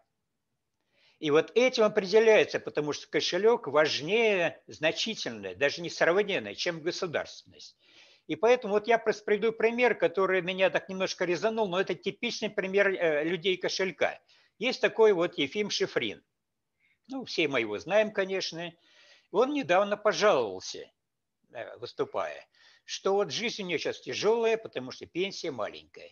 И 1.21 1.31
вот 1.31 1.53
этим 1.55 1.85
определяется, 1.85 2.59
потому 2.61 2.93
что 2.93 3.09
кошелек 3.09 3.67
важнее 3.67 4.63
значительно, 4.67 5.55
даже 5.55 5.81
не 5.81 5.91
сравненно, 5.91 6.55
чем 6.55 6.81
государственность. 6.81 7.77
И 8.27 8.37
поэтому 8.37 8.75
вот 8.75 8.89
я 8.89 8.99
просто 8.99 9.25
приведу 9.25 9.53
пример, 9.53 9.95
который 9.95 10.41
меня 10.41 10.71
так 10.71 10.89
немножко 10.89 11.25
резанул, 11.25 11.69
но 11.69 11.81
это 11.81 11.95
типичный 11.95 12.51
пример 12.51 12.89
э, 12.89 13.25
людей 13.25 13.57
кошелька. 13.57 14.19
Есть 14.59 14.81
такой 14.81 15.13
вот 15.13 15.37
Ефим 15.37 15.71
Шифрин. 15.71 16.23
Ну, 17.09 17.25
все 17.25 17.49
мы 17.49 17.61
его 17.61 17.79
знаем, 17.79 18.13
конечно. 18.13 18.73
Он 19.31 19.53
недавно 19.53 19.97
пожаловался, 19.97 20.91
э, 21.53 21.77
выступая, 21.77 22.47
что 22.85 23.15
вот 23.15 23.31
жизнь 23.31 23.63
у 23.63 23.67
него 23.67 23.79
сейчас 23.79 24.01
тяжелая, 24.01 24.57
потому 24.57 24.91
что 24.91 25.07
пенсия 25.07 25.51
маленькая. 25.51 26.11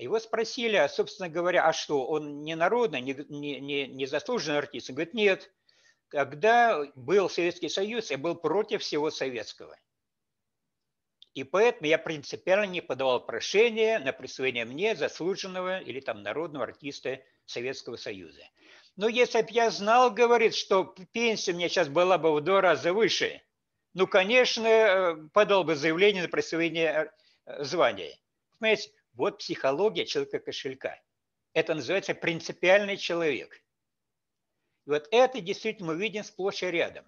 Его 0.00 0.18
спросили, 0.18 0.76
а, 0.76 0.88
собственно 0.88 1.28
говоря, 1.28 1.66
а 1.66 1.74
что, 1.74 2.06
он 2.06 2.42
не 2.42 2.56
народный, 2.56 3.02
не, 3.02 3.12
не, 3.28 3.86
не, 3.86 4.06
заслуженный 4.06 4.56
артист? 4.56 4.88
Он 4.88 4.96
говорит, 4.96 5.12
нет. 5.12 5.52
Когда 6.08 6.82
был 6.94 7.28
Советский 7.28 7.68
Союз, 7.68 8.10
я 8.10 8.16
был 8.16 8.34
против 8.34 8.80
всего 8.80 9.10
советского. 9.10 9.76
И 11.34 11.44
поэтому 11.44 11.86
я 11.86 11.98
принципиально 11.98 12.64
не 12.64 12.80
подавал 12.80 13.24
прошение 13.24 13.98
на 13.98 14.12
присвоение 14.12 14.64
мне 14.64 14.96
заслуженного 14.96 15.80
или 15.80 16.00
там 16.00 16.22
народного 16.22 16.64
артиста 16.64 17.20
Советского 17.44 17.96
Союза. 17.96 18.42
Но 18.96 19.06
если 19.06 19.42
бы 19.42 19.48
я 19.50 19.70
знал, 19.70 20.10
говорит, 20.10 20.54
что 20.54 20.94
пенсия 21.12 21.52
у 21.52 21.56
меня 21.56 21.68
сейчас 21.68 21.88
была 21.88 22.16
бы 22.16 22.34
в 22.34 22.40
два 22.40 22.62
раза 22.62 22.92
выше, 22.92 23.42
ну, 23.92 24.06
конечно, 24.06 24.66
э, 24.66 25.16
подал 25.32 25.62
бы 25.64 25.76
заявление 25.76 26.22
на 26.22 26.28
присвоение 26.28 27.12
э, 27.44 27.64
звания. 27.64 28.18
Понимаете, 28.58 28.90
вот 29.14 29.38
психология 29.38 30.06
человека-кошелька. 30.06 31.00
Это 31.52 31.74
называется 31.74 32.14
принципиальный 32.14 32.96
человек. 32.96 33.62
И 34.86 34.90
вот 34.90 35.08
это 35.10 35.40
действительно 35.40 35.92
мы 35.92 36.00
видим 36.00 36.24
сплошь 36.24 36.62
и 36.62 36.66
рядом. 36.66 37.04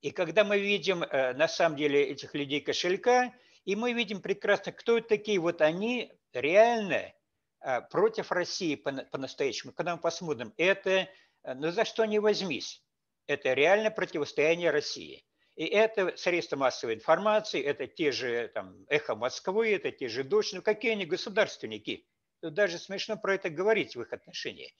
И 0.00 0.10
когда 0.10 0.44
мы 0.44 0.58
видим 0.58 1.02
э, 1.02 1.32
на 1.34 1.48
самом 1.48 1.76
деле 1.76 2.02
этих 2.02 2.34
людей 2.34 2.60
кошелька, 2.60 3.32
и 3.64 3.76
мы 3.76 3.92
видим 3.92 4.20
прекрасно, 4.20 4.72
кто 4.72 4.98
это 4.98 5.08
такие, 5.08 5.38
вот 5.38 5.60
они 5.60 6.12
реально 6.32 7.12
э, 7.60 7.80
против 7.82 8.32
России 8.32 8.74
по-настоящему. 8.74 9.72
Когда 9.72 9.94
мы 9.94 10.02
посмотрим, 10.02 10.52
это, 10.56 11.08
э, 11.44 11.54
ну 11.54 11.70
за 11.70 11.84
что 11.84 12.04
не 12.04 12.18
возьмись, 12.18 12.82
это 13.26 13.52
реально 13.52 13.90
противостояние 13.90 14.70
России. 14.70 15.24
И 15.56 15.64
это 15.66 16.16
средства 16.16 16.56
массовой 16.56 16.94
информации, 16.94 17.62
это 17.62 17.86
те 17.86 18.10
же 18.10 18.48
там, 18.54 18.86
«Эхо 18.88 19.14
Москвы», 19.14 19.74
это 19.74 19.90
те 19.90 20.08
же 20.08 20.24
«Дождь». 20.24 20.54
Ну 20.54 20.62
какие 20.62 20.92
они 20.92 21.04
государственники? 21.04 22.06
Тут 22.40 22.54
даже 22.54 22.78
смешно 22.78 23.16
про 23.16 23.34
это 23.34 23.50
говорить 23.50 23.94
в 23.94 24.00
их 24.00 24.12
отношении. 24.12 24.74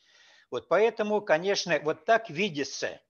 Вот 0.51 0.69
поэтому, 0.69 1.21
конечно, 1.21 1.79
вот 1.81 2.05
так 2.05 2.31
видится 2.31 3.01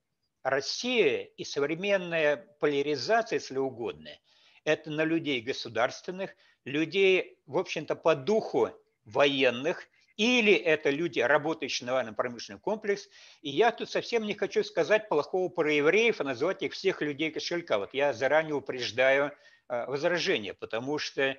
Россия 0.42 1.22
и 1.22 1.44
современная 1.44 2.36
поляризация, 2.58 3.38
если 3.38 3.58
угодно, 3.58 4.10
это 4.64 4.90
на 4.90 5.04
людей 5.04 5.40
государственных, 5.40 6.34
людей, 6.64 7.38
в 7.46 7.58
общем-то, 7.58 7.94
по 7.94 8.14
духу 8.14 8.70
военных, 9.04 9.88
или 10.22 10.52
это 10.52 10.90
люди, 10.90 11.18
работающие 11.18 11.86
на 11.86 11.94
военно-промышленный 11.94 12.60
комплекс. 12.60 13.08
И 13.40 13.50
я 13.50 13.72
тут 13.72 13.90
совсем 13.90 14.24
не 14.24 14.34
хочу 14.34 14.62
сказать 14.62 15.08
плохого 15.08 15.48
про 15.48 15.72
евреев 15.72 16.20
и 16.20 16.24
назвать 16.24 16.62
их 16.62 16.74
всех 16.74 17.02
людей 17.02 17.30
кошелька. 17.30 17.78
Вот 17.78 17.92
я 17.92 18.12
заранее 18.12 18.54
упреждаю 18.54 19.32
э, 19.68 19.86
возражение, 19.86 20.54
потому 20.54 20.98
что 20.98 21.22
э, 21.22 21.36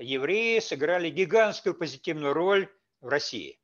евреи 0.00 0.58
сыграли 0.58 1.10
гигантскую 1.10 1.74
позитивную 1.74 2.32
роль 2.32 2.68
в 3.00 3.08
России. 3.08 3.60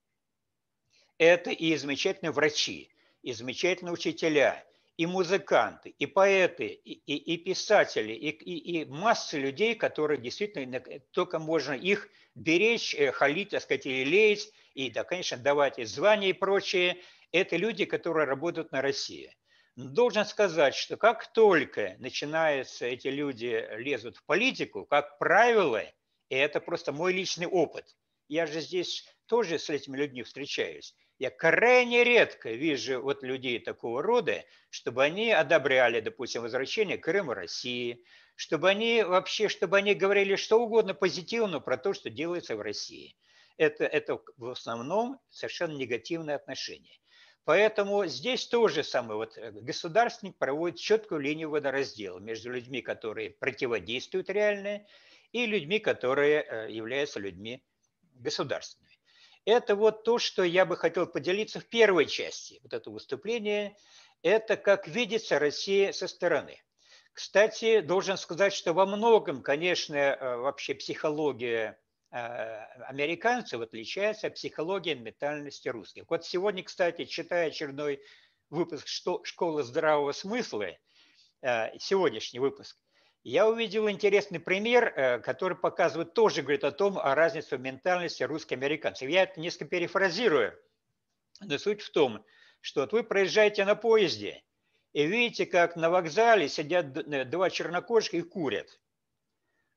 Это 1.19 1.51
и 1.51 1.75
замечательные 1.77 2.31
врачи, 2.31 2.93
и 3.23 3.33
замечательные 3.33 3.93
учителя, 3.93 4.65
и 4.99 5.07
музыканты, 5.07 5.91
и 5.91 6.07
поэты, 6.07 6.67
и, 6.67 6.93
и, 6.93 7.35
и 7.35 7.37
писатели, 7.37 8.13
и, 8.13 8.31
и, 8.31 8.81
и 8.81 8.85
масса 8.85 9.39
людей, 9.39 9.77
которые 9.77 10.21
действительно 10.21 10.81
только 11.13 11.39
можно 11.39 11.73
их 11.73 12.09
беречь, 12.35 12.95
э, 12.95 13.13
халить, 13.13 13.51
так 13.51 13.63
сказать, 13.63 13.87
или 13.87 14.03
леять, 14.05 14.51
и, 14.75 14.91
да, 14.91 15.05
конечно, 15.05 15.37
давать 15.37 15.79
и 15.79 15.85
звания 15.85 16.31
и 16.31 16.33
прочее. 16.33 16.99
Это 17.31 17.57
люди, 17.57 17.85
которые 17.85 18.27
работают 18.27 18.73
на 18.73 18.83
России. 18.83 19.33
Должен 19.77 20.25
сказать, 20.25 20.75
что 20.75 20.97
как 20.97 21.33
только 21.33 21.95
начинаются 22.01 22.87
эти 22.87 23.07
люди 23.07 23.69
лезут 23.77 24.17
в 24.17 24.25
политику, 24.25 24.85
как 24.85 25.17
правило, 25.19 25.85
и 26.29 26.35
это 26.35 26.61
просто 26.61 26.93
мой 26.93 27.13
личный 27.13 27.47
опыт, 27.47 27.85
я 28.27 28.47
же 28.47 28.61
здесь 28.61 29.07
тоже 29.27 29.61
с 29.61 29.71
этими 29.71 29.97
людьми 29.97 30.25
встречаюсь, 30.25 30.97
я 31.19 31.31
крайне 31.31 32.05
редко 32.05 32.51
вижу 32.51 33.03
вот 33.03 33.23
людей 33.23 33.59
такого 33.59 34.03
рода, 34.03 34.45
чтобы 34.71 35.03
они 35.03 35.33
одобряли, 35.33 36.01
допустим, 36.01 36.43
возвращение 36.43 36.97
Крыма 36.97 37.35
России, 37.35 38.05
чтобы 38.37 38.71
они 38.71 39.03
вообще, 39.03 39.49
чтобы 39.49 39.79
они 39.79 39.95
говорили 39.95 40.37
что 40.37 40.61
угодно 40.61 40.95
позитивно 40.95 41.61
про 41.61 41.77
то, 41.77 41.93
что 41.93 42.09
делается 42.09 42.57
в 42.57 42.61
России. 42.61 43.17
Это, 43.57 43.85
это 43.85 44.21
в 44.37 44.51
основном 44.51 45.19
совершенно 45.29 45.77
негативное 45.77 46.37
отношение. 46.37 47.01
Поэтому 47.45 48.07
здесь 48.07 48.47
тоже 48.47 48.85
самое. 48.85 49.17
Вот 49.17 49.37
э, 49.37 49.51
государственник 49.51 50.37
проводит 50.37 50.79
четкую 50.79 51.23
линию 51.23 51.51
водораздела 51.51 52.19
между 52.21 52.53
людьми, 52.53 52.83
которые 52.83 53.31
противодействуют 53.31 54.31
реально, 54.31 54.87
и 55.33 55.47
людьми, 55.47 55.79
которые 55.81 56.43
э, 56.43 56.71
являются 56.71 57.19
людьми 57.19 57.65
государственными. 58.15 58.88
Это 59.49 59.77
вот 59.77 60.05
то, 60.05 60.19
что 60.19 60.43
я 60.43 60.67
бы 60.67 60.77
хотел 60.77 61.07
поделиться 61.07 61.59
в 61.59 61.65
первой 61.65 62.05
части 62.05 62.61
вот 62.63 62.75
этого 62.75 62.93
выступления. 62.93 63.79
Это 64.21 64.59
как 64.59 64.87
видится 64.87 65.39
Россия 65.39 65.93
со 65.93 66.07
стороны. 66.07 66.63
Кстати, 67.15 67.81
должен 67.81 68.19
сказать, 68.19 68.53
что 68.53 68.75
во 68.75 68.85
многом, 68.85 69.43
конечно, 69.43 69.97
э, 69.97 70.37
вообще 70.37 70.75
психология 70.75 71.81
э, 72.11 72.17
американцев 72.89 73.63
отличается 73.63 74.27
от 74.27 74.35
психологии 74.35 74.93
ментальности 74.93 75.71
русских. 75.71 76.05
Вот 76.11 76.27
сегодня, 76.27 76.63
кстати, 76.63 77.07
читая 77.07 77.47
очередной 77.47 78.03
выпуск 78.51 78.87
«Школы 78.87 79.63
здравого 79.63 80.13
смысла», 80.13 80.67
э, 81.41 81.79
сегодняшний 81.79 82.41
выпуск, 82.41 82.77
я 83.25 83.49
увидел 83.49 83.89
интересный 83.91 84.41
пример, 84.41 84.93
э, 84.95 85.19
который 85.19 85.57
показывает, 85.57 86.15
тоже 86.15 86.43
говорит 86.43 86.65
о 86.65 86.73
том, 86.73 86.99
о 86.99 87.15
разнице 87.15 87.57
в 87.57 87.61
ментальности 87.61 88.23
русских-американцев. 88.23 89.09
Я 89.09 89.25
это 89.25 89.41
несколько 89.41 89.67
перефразирую, 89.67 90.59
но 91.41 91.59
суть 91.59 91.83
в 91.83 91.91
том, 91.91 92.25
что 92.61 92.83
вот 92.83 92.93
вы 92.93 93.03
проезжаете 93.03 93.65
на 93.65 93.75
поезде 93.75 94.43
и 94.93 95.07
видите, 95.07 95.47
как 95.47 95.77
на 95.77 95.91
вокзале 95.91 96.49
сидят 96.49 96.97
э, 96.97 97.25
два 97.25 97.51
чернокожих 97.51 98.15
и 98.15 98.23
курят. 98.23 98.81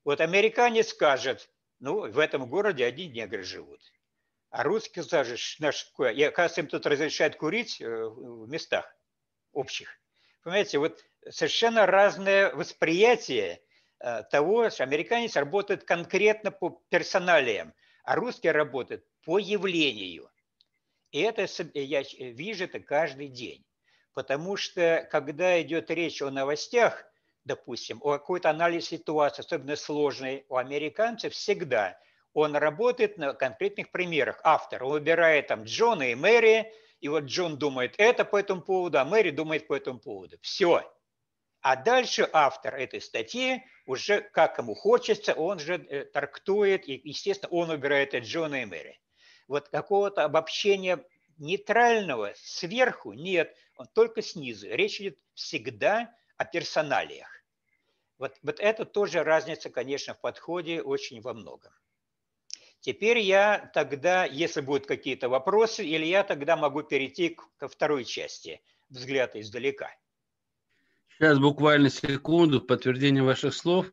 Вот 0.03 0.21
американец 0.21 0.89
скажет, 0.89 1.49
ну, 1.79 2.11
в 2.11 2.19
этом 2.19 2.47
городе 2.49 2.85
одни 2.85 3.07
негры 3.07 3.43
живут. 3.43 3.81
А 4.49 4.63
русский 4.63 5.01
скажет, 5.01 5.39
наш, 5.59 5.91
и, 5.97 6.23
оказывается, 6.23 6.61
им 6.61 6.67
тут 6.67 6.85
разрешают 6.85 7.35
курить 7.35 7.81
э, 7.81 8.05
в 8.05 8.49
местах 8.49 8.95
общих. 9.51 9.97
Понимаете, 10.43 10.77
вот 10.77 11.03
совершенно 11.29 11.85
разное 11.85 12.53
восприятие 12.53 13.61
э, 13.99 14.23
того, 14.31 14.69
что 14.69 14.83
американец 14.83 15.35
работает 15.35 15.83
конкретно 15.83 16.51
по 16.51 16.81
персоналиям, 16.89 17.73
а 18.03 18.15
русский 18.15 18.49
работает 18.51 19.05
по 19.23 19.37
явлению. 19.37 20.29
И 21.11 21.21
это 21.21 21.45
я 21.73 22.03
вижу 22.19 22.65
это 22.65 22.79
каждый 22.79 23.27
день. 23.27 23.65
Потому 24.13 24.57
что 24.57 25.07
когда 25.11 25.61
идет 25.61 25.89
речь 25.89 26.21
о 26.21 26.31
новостях, 26.31 27.05
допустим, 27.45 27.99
о 28.01 28.13
какой-то 28.13 28.49
анализе 28.49 28.97
ситуации, 28.97 29.41
особенно 29.41 29.75
сложной, 29.75 30.45
у 30.49 30.57
американцев 30.57 31.33
всегда 31.33 31.97
он 32.33 32.55
работает 32.55 33.17
на 33.17 33.33
конкретных 33.33 33.91
примерах. 33.91 34.39
Автор 34.43 34.83
он 34.83 34.91
выбирает 34.91 35.47
там 35.47 35.63
Джона 35.63 36.11
и 36.11 36.15
Мэри, 36.15 36.71
и 37.01 37.07
вот 37.09 37.25
Джон 37.25 37.57
думает 37.57 37.95
это 37.97 38.23
по 38.23 38.37
этому 38.37 38.61
поводу, 38.61 38.99
а 38.99 39.05
Мэри 39.05 39.31
думает 39.31 39.67
по 39.67 39.75
этому 39.75 39.99
поводу. 39.99 40.37
Все. 40.41 40.89
А 41.61 41.75
дальше 41.75 42.27
автор 42.33 42.75
этой 42.75 43.01
статьи 43.01 43.63
уже 43.85 44.21
как 44.21 44.57
ему 44.57 44.73
хочется, 44.73 45.33
он 45.33 45.59
же 45.59 45.75
э, 45.75 46.05
трактует, 46.05 46.87
и, 46.87 46.99
естественно, 47.03 47.49
он 47.51 47.69
убирает 47.69 48.15
от 48.15 48.23
Джона 48.23 48.63
и 48.63 48.65
Мэри. 48.65 48.99
Вот 49.47 49.69
какого-то 49.69 50.23
обобщения 50.23 51.03
нейтрального 51.37 52.33
сверху 52.35 53.13
нет, 53.13 53.55
он 53.75 53.87
только 53.87 54.21
снизу. 54.21 54.67
Речь 54.69 55.01
идет 55.01 55.19
всегда 55.33 56.13
о 56.37 56.45
персоналиях. 56.45 57.29
Вот, 58.17 58.35
вот 58.41 58.59
это 58.59 58.85
тоже 58.85 59.23
разница, 59.23 59.69
конечно, 59.69 60.13
в 60.13 60.21
подходе 60.21 60.81
очень 60.81 61.21
во 61.21 61.33
многом. 61.33 61.73
Теперь 62.79 63.19
я 63.19 63.69
тогда, 63.75 64.25
если 64.25 64.61
будут 64.61 64.87
какие-то 64.87 65.29
вопросы, 65.29 65.85
или 65.85 66.05
я 66.05 66.23
тогда 66.23 66.55
могу 66.55 66.81
перейти 66.81 67.37
ко 67.57 67.67
второй 67.67 68.05
части 68.05 68.61
взгляда 68.89 69.39
издалека. 69.39 69.91
Сейчас 71.17 71.39
буквально 71.39 71.89
секунду 71.89 72.61
подтверждение 72.61 73.23
ваших 73.23 73.53
слов. 73.53 73.91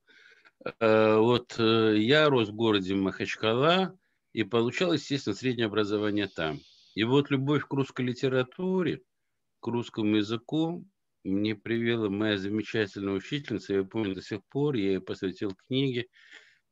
Э, 0.80 1.16
вот 1.16 1.54
э, 1.58 1.96
я 1.98 2.28
рос 2.28 2.48
в 2.48 2.54
городе 2.54 2.94
Махачкала 2.94 3.98
и 4.32 4.44
получал, 4.44 4.92
естественно, 4.92 5.34
среднее 5.34 5.66
образование 5.66 6.28
там. 6.28 6.60
И 6.94 7.04
вот 7.04 7.30
любовь 7.30 7.64
к 7.66 7.72
русской 7.72 8.06
литературе, 8.06 9.02
к 9.60 9.66
русскому 9.66 10.16
языку 10.16 10.84
мне 11.24 11.54
привела 11.54 12.08
моя 12.08 12.38
замечательная 12.38 13.14
учительница, 13.14 13.74
я 13.74 13.84
помню 13.84 14.14
до 14.14 14.22
сих 14.22 14.40
пор, 14.48 14.76
я 14.76 14.92
ей 14.92 15.00
посвятил 15.00 15.54
книги. 15.66 16.08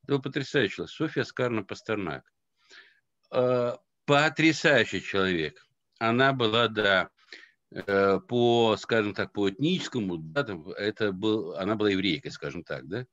Это 0.03 0.15
был 0.15 0.23
потрясающий 0.23 0.87
Софья 0.87 1.25
Скарна 1.25 1.63
Пастернак. 1.63 2.25
Э, 3.33 3.77
потрясающий 4.05 5.03
человек. 5.03 5.67
Она 5.99 6.33
была, 6.33 6.69
да, 6.69 7.11
по, 8.29 8.77
скажем 8.79 9.15
так, 9.15 9.33
по 9.33 9.51
этническому, 9.51 10.17
да, 10.17 10.45
там, 10.45 10.69
это 10.71 11.13
был, 11.13 11.55
она 11.57 11.75
была 11.75 11.91
еврейкой, 11.91 12.31
скажем 12.31 12.65
так, 12.65 12.87
да, 12.89 13.07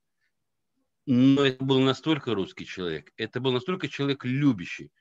но 1.05 1.45
это 1.45 1.63
был 1.63 1.79
настолько 1.79 2.33
русский 2.33 2.65
человек, 2.65 3.11
это 3.17 3.41
был 3.41 3.51
настолько 3.51 3.89
человек 3.89 4.23
любящий. 4.23 4.91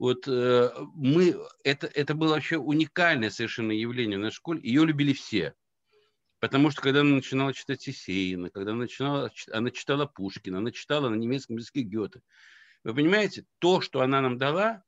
Вот 0.00 0.26
э, 0.26 0.70
мы, 0.94 1.36
это, 1.62 1.86
это 1.86 2.14
было 2.14 2.30
вообще 2.30 2.56
уникальное 2.58 3.30
совершенно 3.30 3.70
явление 3.70 4.18
в 4.18 4.22
нашей 4.22 4.36
школе, 4.36 4.60
ее 4.62 4.84
любили 4.84 5.12
все. 5.12 5.54
Потому 6.40 6.70
что 6.70 6.82
когда 6.82 7.00
она 7.02 7.14
начинала 7.14 7.54
читать 7.54 7.86
Есеина, 7.86 8.50
когда 8.50 8.72
она 8.72 8.80
начинала, 8.80 9.30
она 9.52 9.70
читала 9.70 10.06
Пушкина, 10.06 10.58
она 10.58 10.72
читала 10.72 11.08
на 11.08 11.14
немецком 11.14 11.56
языке 11.56 11.82
Гёте. 11.82 12.20
Вы 12.82 12.94
понимаете, 12.94 13.46
то, 13.60 13.80
что 13.80 14.00
она 14.00 14.20
нам 14.20 14.36
дала, 14.36 14.82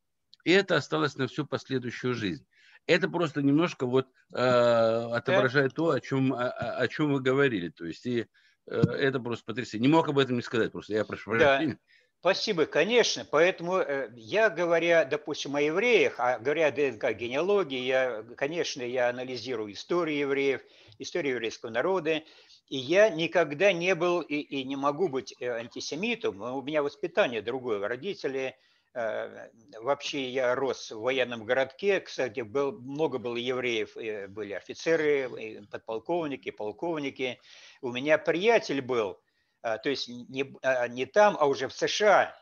это 0.44 0.76
осталось 0.76 1.16
на 1.16 1.28
всю 1.28 1.46
последующую 1.46 2.12
жизнь 2.12 2.44
это 2.86 3.08
просто 3.08 3.42
немножко 3.42 3.86
вот 3.86 4.06
э, 4.32 4.38
отображает 4.38 5.74
то, 5.74 5.90
о 5.90 6.00
чем, 6.00 6.32
о, 6.32 6.48
о 6.48 6.88
чем 6.88 7.12
вы 7.12 7.20
говорили. 7.20 7.68
То 7.68 7.84
есть 7.84 8.06
и 8.06 8.26
э, 8.66 8.80
это 8.80 9.20
просто 9.20 9.44
потрясающе. 9.44 9.82
Не 9.82 9.88
мог 9.88 10.08
об 10.08 10.18
этом 10.18 10.36
не 10.36 10.42
сказать, 10.42 10.72
просто 10.72 10.94
я 10.94 11.04
прошу 11.04 11.30
прощения. 11.30 11.74
Да. 11.74 11.78
Спасибо, 12.20 12.66
конечно. 12.66 13.24
Поэтому 13.30 13.76
э, 13.76 14.10
я, 14.16 14.50
говоря, 14.50 15.04
допустим, 15.04 15.56
о 15.56 15.60
евреях, 15.60 16.14
а 16.18 16.38
говоря 16.38 16.68
о 16.68 16.72
ДНК 16.72 17.12
генеалогии, 17.12 17.78
я, 17.78 18.24
конечно, 18.36 18.82
я 18.82 19.10
анализирую 19.10 19.72
историю 19.72 20.18
евреев, 20.18 20.60
историю 20.98 21.34
еврейского 21.34 21.70
народа, 21.70 22.22
и 22.68 22.76
я 22.78 23.10
никогда 23.10 23.72
не 23.72 23.94
был 23.94 24.22
и, 24.22 24.36
и 24.36 24.64
не 24.64 24.76
могу 24.76 25.08
быть 25.08 25.34
э, 25.38 25.48
антисемитом. 25.48 26.40
У 26.40 26.62
меня 26.62 26.82
воспитание 26.82 27.42
другое. 27.42 27.86
Родители 27.86 28.56
вообще 28.96 30.30
я 30.30 30.54
рос 30.54 30.90
в 30.90 31.00
военном 31.00 31.44
городке, 31.44 32.00
кстати, 32.00 32.40
был, 32.40 32.80
много 32.80 33.18
было 33.18 33.36
евреев, 33.36 33.94
э, 33.98 34.26
были 34.26 34.54
офицеры, 34.54 35.66
подполковники, 35.70 36.50
полковники. 36.50 37.38
У 37.82 37.92
меня 37.92 38.16
приятель 38.16 38.80
был, 38.80 39.20
э, 39.62 39.76
то 39.76 39.90
есть 39.90 40.08
не, 40.08 40.50
не 40.88 41.04
там, 41.04 41.36
а 41.38 41.46
уже 41.46 41.68
в 41.68 41.74
США, 41.74 42.34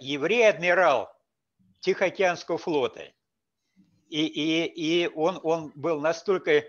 еврей-адмирал 0.00 1.10
Тихоокеанского 1.80 2.58
флота. 2.58 3.12
И, 4.08 4.24
и, 4.24 4.66
и 4.66 5.08
он, 5.08 5.40
он 5.42 5.72
был 5.74 6.00
настолько 6.00 6.64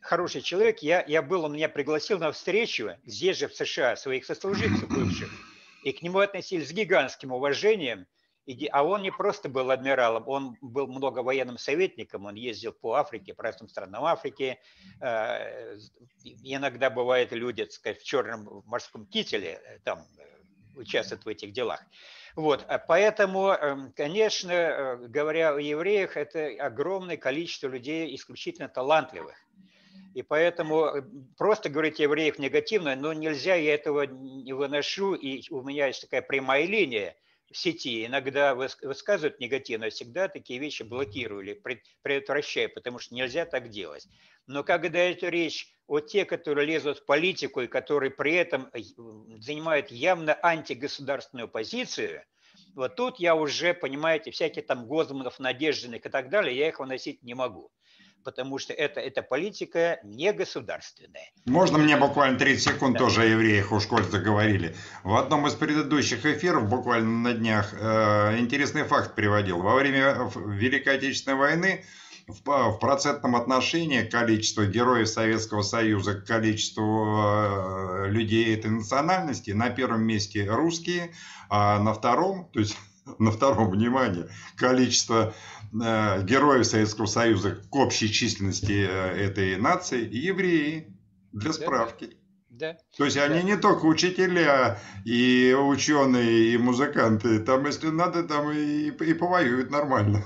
хороший 0.00 0.40
человек, 0.40 0.78
я, 0.78 1.04
я 1.06 1.20
был, 1.20 1.44
он 1.44 1.52
меня 1.52 1.68
пригласил 1.68 2.18
на 2.18 2.32
встречу 2.32 2.96
здесь 3.04 3.36
же 3.36 3.48
в 3.48 3.54
США, 3.54 3.96
своих 3.96 4.24
сослуживцев 4.24 4.88
бывших, 4.88 5.28
и 5.84 5.92
к 5.92 6.00
нему 6.00 6.20
относились 6.20 6.70
с 6.70 6.72
гигантским 6.72 7.32
уважением– 7.32 8.06
а 8.72 8.84
он 8.84 9.02
не 9.02 9.10
просто 9.10 9.48
был 9.48 9.70
адмиралом, 9.70 10.24
он 10.26 10.56
был 10.60 10.86
много 10.86 11.20
военным 11.20 11.58
советником, 11.58 12.26
он 12.26 12.34
ездил 12.34 12.72
по 12.72 12.94
Африке, 12.94 13.34
по 13.34 13.42
разным 13.42 13.68
странам 13.68 14.04
Африки. 14.04 14.58
Э, 15.00 15.76
иногда 16.42 16.90
бывают 16.90 17.32
люди, 17.32 17.64
так 17.64 17.72
сказать, 17.72 18.00
в 18.00 18.04
черном 18.04 18.62
морском 18.66 19.06
кителе, 19.06 19.60
э, 19.64 19.78
там 19.84 20.06
э, 20.18 20.78
участвуют 20.78 21.24
в 21.24 21.28
этих 21.28 21.52
делах. 21.52 21.82
Вот, 22.36 22.64
а 22.68 22.78
поэтому, 22.78 23.48
эм, 23.48 23.92
конечно, 23.92 24.98
говоря 25.08 25.54
о 25.54 25.58
евреях, 25.58 26.16
это 26.16 26.46
огромное 26.64 27.16
количество 27.16 27.66
людей 27.68 28.14
исключительно 28.14 28.68
талантливых. 28.68 29.36
И 30.14 30.22
поэтому 30.22 30.90
просто 31.36 31.68
говорить 31.68 32.00
евреев 32.00 32.38
негативно, 32.38 32.96
но 32.96 33.12
нельзя, 33.12 33.54
я 33.54 33.74
этого 33.74 34.02
не 34.02 34.52
выношу, 34.52 35.14
и 35.14 35.42
у 35.50 35.62
меня 35.62 35.86
есть 35.86 36.02
такая 36.02 36.22
прямая 36.22 36.66
линия 36.66 37.14
сети. 37.52 38.06
Иногда 38.06 38.54
высказывают 38.54 39.40
негативно, 39.40 39.90
всегда 39.90 40.28
такие 40.28 40.58
вещи 40.58 40.82
блокирую 40.82 41.42
или 41.42 41.62
предотвращаю, 42.02 42.70
потому 42.72 42.98
что 42.98 43.14
нельзя 43.14 43.44
так 43.44 43.68
делать. 43.68 44.06
Но 44.46 44.64
когда 44.64 44.98
это 44.98 45.28
речь 45.28 45.72
о 45.86 46.00
тех, 46.00 46.28
которые 46.28 46.66
лезут 46.66 46.98
в 46.98 47.04
политику 47.04 47.60
и 47.60 47.66
которые 47.66 48.10
при 48.10 48.34
этом 48.34 48.70
э, 48.72 48.80
занимают 49.40 49.90
явно 49.90 50.38
антигосударственную 50.42 51.48
позицию– 51.48 52.24
вот 52.74 52.96
тут 52.96 53.18
я 53.18 53.34
уже, 53.34 53.74
понимаете, 53.74 54.30
всякие 54.30 54.64
там 54.64 54.86
Гозманов, 54.86 55.38
Надеждиных 55.38 56.06
и 56.06 56.08
так 56.08 56.30
далее, 56.30 56.56
я 56.56 56.68
их 56.68 56.78
выносить 56.78 57.22
не 57.22 57.34
могу 57.34 57.70
потому 58.24 58.58
что 58.58 58.72
это, 58.72 59.00
это 59.00 59.22
политика 59.22 60.00
не 60.04 60.32
государственная. 60.32 61.30
Можно 61.46 61.78
мне 61.78 61.96
буквально 61.96 62.38
30 62.38 62.74
секунд 62.74 62.94
да. 62.94 63.00
тоже 63.00 63.22
о 63.22 63.24
евреях, 63.24 63.72
уж 63.72 63.86
коль 63.86 64.04
заговорили. 64.04 64.74
В 65.02 65.16
одном 65.16 65.46
из 65.46 65.54
предыдущих 65.54 66.24
эфиров, 66.26 66.68
буквально 66.68 67.30
на 67.30 67.32
днях, 67.32 67.72
э, 67.72 68.38
интересный 68.38 68.84
факт 68.84 69.14
приводил. 69.14 69.60
Во 69.60 69.74
время 69.74 70.30
Великой 70.34 70.96
Отечественной 70.96 71.36
войны 71.36 71.84
в, 72.30 72.42
в 72.44 72.78
процентном 72.78 73.36
отношении 73.36 74.02
количество 74.02 74.66
героев 74.66 75.08
Советского 75.08 75.62
Союза 75.62 76.14
к 76.14 76.26
количеству 76.26 77.16
э, 77.16 78.08
людей 78.08 78.54
этой 78.54 78.70
национальности 78.70 79.50
на 79.50 79.70
первом 79.70 80.02
месте 80.02 80.48
русские, 80.48 81.12
а 81.48 81.78
на 81.78 81.94
втором, 81.94 82.48
то 82.52 82.60
есть 82.60 82.76
на 83.18 83.30
втором, 83.30 83.70
внимание, 83.70 84.28
количество 84.56 85.34
героев 85.72 86.66
Советского 86.66 87.06
Союза 87.06 87.62
к 87.70 87.74
общей 87.76 88.12
численности 88.12 88.86
э, 88.88 89.26
этой 89.26 89.56
нации 89.56 90.08
евреи, 90.12 90.96
для 91.32 91.52
справки. 91.52 92.16
Да. 92.48 92.76
То 92.96 93.04
есть 93.04 93.16
да. 93.16 93.24
они 93.24 93.42
не 93.42 93.56
только 93.56 93.86
учителя 93.86 94.78
и 95.04 95.56
ученые 95.58 96.54
и 96.54 96.58
музыканты, 96.58 97.38
там 97.40 97.64
если 97.64 97.88
надо, 97.88 98.24
там 98.24 98.50
и, 98.50 98.88
и 98.90 99.14
повоюют 99.14 99.70
нормально. 99.70 100.24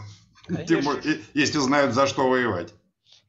Тем, 0.66 0.84
если 1.34 1.58
знают, 1.58 1.94
за 1.94 2.06
что 2.06 2.28
воевать. 2.28 2.74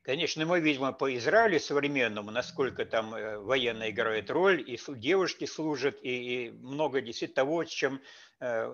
Конечно, 0.02 0.46
мы 0.46 0.60
видим 0.60 0.94
по 0.94 1.16
Израилю 1.18 1.60
современному, 1.60 2.30
насколько 2.30 2.86
там 2.86 3.16
э, 3.16 3.40
военные 3.40 3.90
играют 3.90 4.30
роль, 4.30 4.62
и 4.62 4.80
девушки 4.88 5.46
служат, 5.46 5.98
и, 6.04 6.46
и 6.46 6.52
много 6.52 7.02
действительно 7.02 7.36
того, 7.36 7.64
чем 7.64 8.02
э, 8.40 8.70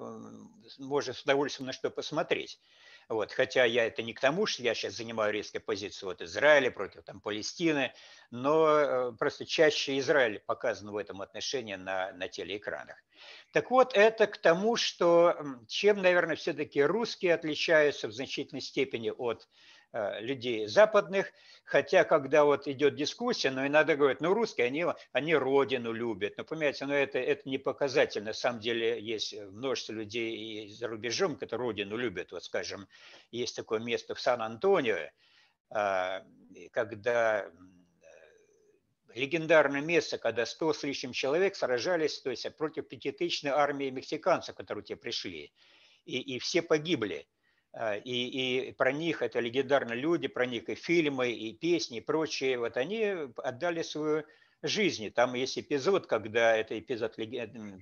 можно 0.78 1.14
с 1.14 1.22
удовольствием 1.22 1.68
на 1.68 1.74
что 1.74 1.90
посмотреть. 1.90 2.60
Вот, 3.12 3.34
хотя 3.34 3.66
я 3.66 3.88
это 3.88 4.04
не 4.04 4.14
к 4.14 4.22
тому, 4.22 4.46
что 4.46 4.64
я 4.64 4.74
сейчас 4.74 4.94
занимаю 4.94 5.34
резкую 5.34 5.62
позицию 5.62 6.08
вот 6.08 6.22
Израиля 6.22 6.72
против 6.72 7.04
там, 7.04 7.20
Палестины, 7.20 7.92
но 8.32 8.70
э, 8.70 9.12
просто 9.20 9.46
чаще 9.46 10.00
Израиль 10.00 10.40
показан 10.40 10.90
в 10.92 10.96
этом 10.96 11.22
отношении 11.22 11.76
на, 11.76 12.14
на 12.14 12.30
телеэкранах. 12.30 12.96
Так 13.52 13.70
вот, 13.70 13.94
это 13.96 14.28
к 14.28 14.38
тому, 14.38 14.78
что 14.78 15.36
чем, 15.68 16.02
наверное, 16.02 16.38
все-таки 16.38 16.82
русские 16.82 17.34
отличаются 17.34 18.08
в 18.08 18.14
значительной 18.14 18.62
степени 18.62 19.10
от 19.10 19.50
людей 19.94 20.68
западных, 20.68 21.32
хотя 21.66 22.04
когда 22.04 22.46
вот 22.46 22.68
идет 22.68 22.96
дискуссия, 22.96 23.52
но 23.52 23.68
иногда 23.68 23.96
говорят, 23.96 24.22
ну 24.22 24.34
русские, 24.34 24.68
они, 24.68 24.86
они 25.12 25.36
родину 25.36 25.92
любят, 25.92 26.36
но 26.38 26.46
понимаете, 26.46 26.86
но 26.86 26.94
это, 26.94 27.20
это 27.20 27.48
не 27.50 27.58
показатель, 27.58 28.24
на 28.24 28.34
самом 28.34 28.62
деле 28.62 29.02
есть 29.02 29.34
множество 29.34 29.94
людей 29.94 30.66
и 30.66 30.70
за 30.70 30.88
рубежом, 30.88 31.36
которые 31.36 31.68
родину 31.68 31.98
любят, 31.98 32.32
вот 32.32 32.44
скажем, 32.44 32.88
есть 33.32 33.56
такое 33.56 33.80
место 33.80 34.16
в 34.16 34.22
Сан-Антонио, 34.22 35.10
а, 35.70 36.24
когда 36.72 37.42
э, 37.44 37.50
легендарное 39.14 39.82
место, 39.82 40.18
когда 40.18 40.46
сто 40.46 40.74
с 40.74 40.84
лишним 40.84 41.14
человек 41.14 41.56
сражались 41.56 42.20
то 42.20 42.30
есть, 42.30 42.46
против 42.58 42.90
пятитысячной 42.90 43.52
армии 43.52 43.90
мексиканцев, 43.90 44.56
которые 44.56 44.84
те 44.84 44.96
пришли, 44.96 45.54
и, 46.06 46.20
и 46.20 46.40
все 46.40 46.62
погибли. 46.62 47.28
А, 47.74 47.96
и, 47.96 48.12
и 48.68 48.72
про 48.74 48.92
них, 48.92 49.22
это 49.22 49.40
легендарные 49.40 49.98
люди, 49.98 50.28
про 50.28 50.46
них 50.46 50.70
и 50.70 50.76
фильмы, 50.76 51.32
и 51.32 51.54
песни, 51.54 52.00
и 52.00 52.02
прочее, 52.02 52.60
вот 52.60 52.78
они 52.78 53.06
отдали 53.38 53.82
свою 53.82 54.26
жизнь. 54.62 55.10
Там 55.12 55.34
есть 55.36 55.58
эпизод, 55.58 56.08
когда, 56.08 56.56
это 56.56 56.78
эпизод 56.78 57.16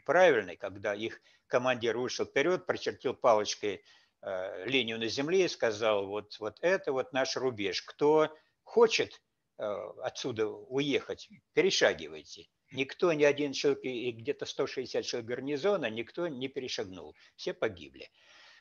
правильный, 0.05 0.57
когда 0.57 0.93
их 0.93 1.21
командир 1.47 1.97
вышел 1.97 2.25
вперед, 2.25 2.65
прочертил 2.65 3.15
палочкой 3.15 3.83
э, 4.21 4.65
линию 4.65 4.99
на 4.99 5.07
земле 5.07 5.45
и 5.45 5.49
сказал, 5.49 6.05
вот, 6.05 6.37
вот 6.39 6.59
это 6.61 6.91
вот 6.91 7.11
наш 7.11 7.35
рубеж. 7.35 7.81
Кто 7.81 8.29
хочет 8.63 9.21
э, 9.57 9.63
отсюда 10.03 10.47
уехать, 10.47 11.29
перешагивайте. 11.53 12.47
Никто, 12.71 13.11
ни 13.13 13.23
один 13.23 13.53
человек, 13.53 13.83
и 13.83 14.11
где-то 14.11 14.45
160 14.45 15.03
человек 15.03 15.27
гарнизона, 15.27 15.89
никто 15.89 16.27
не 16.27 16.47
перешагнул. 16.47 17.15
Все 17.35 17.55
погибли. 17.55 18.11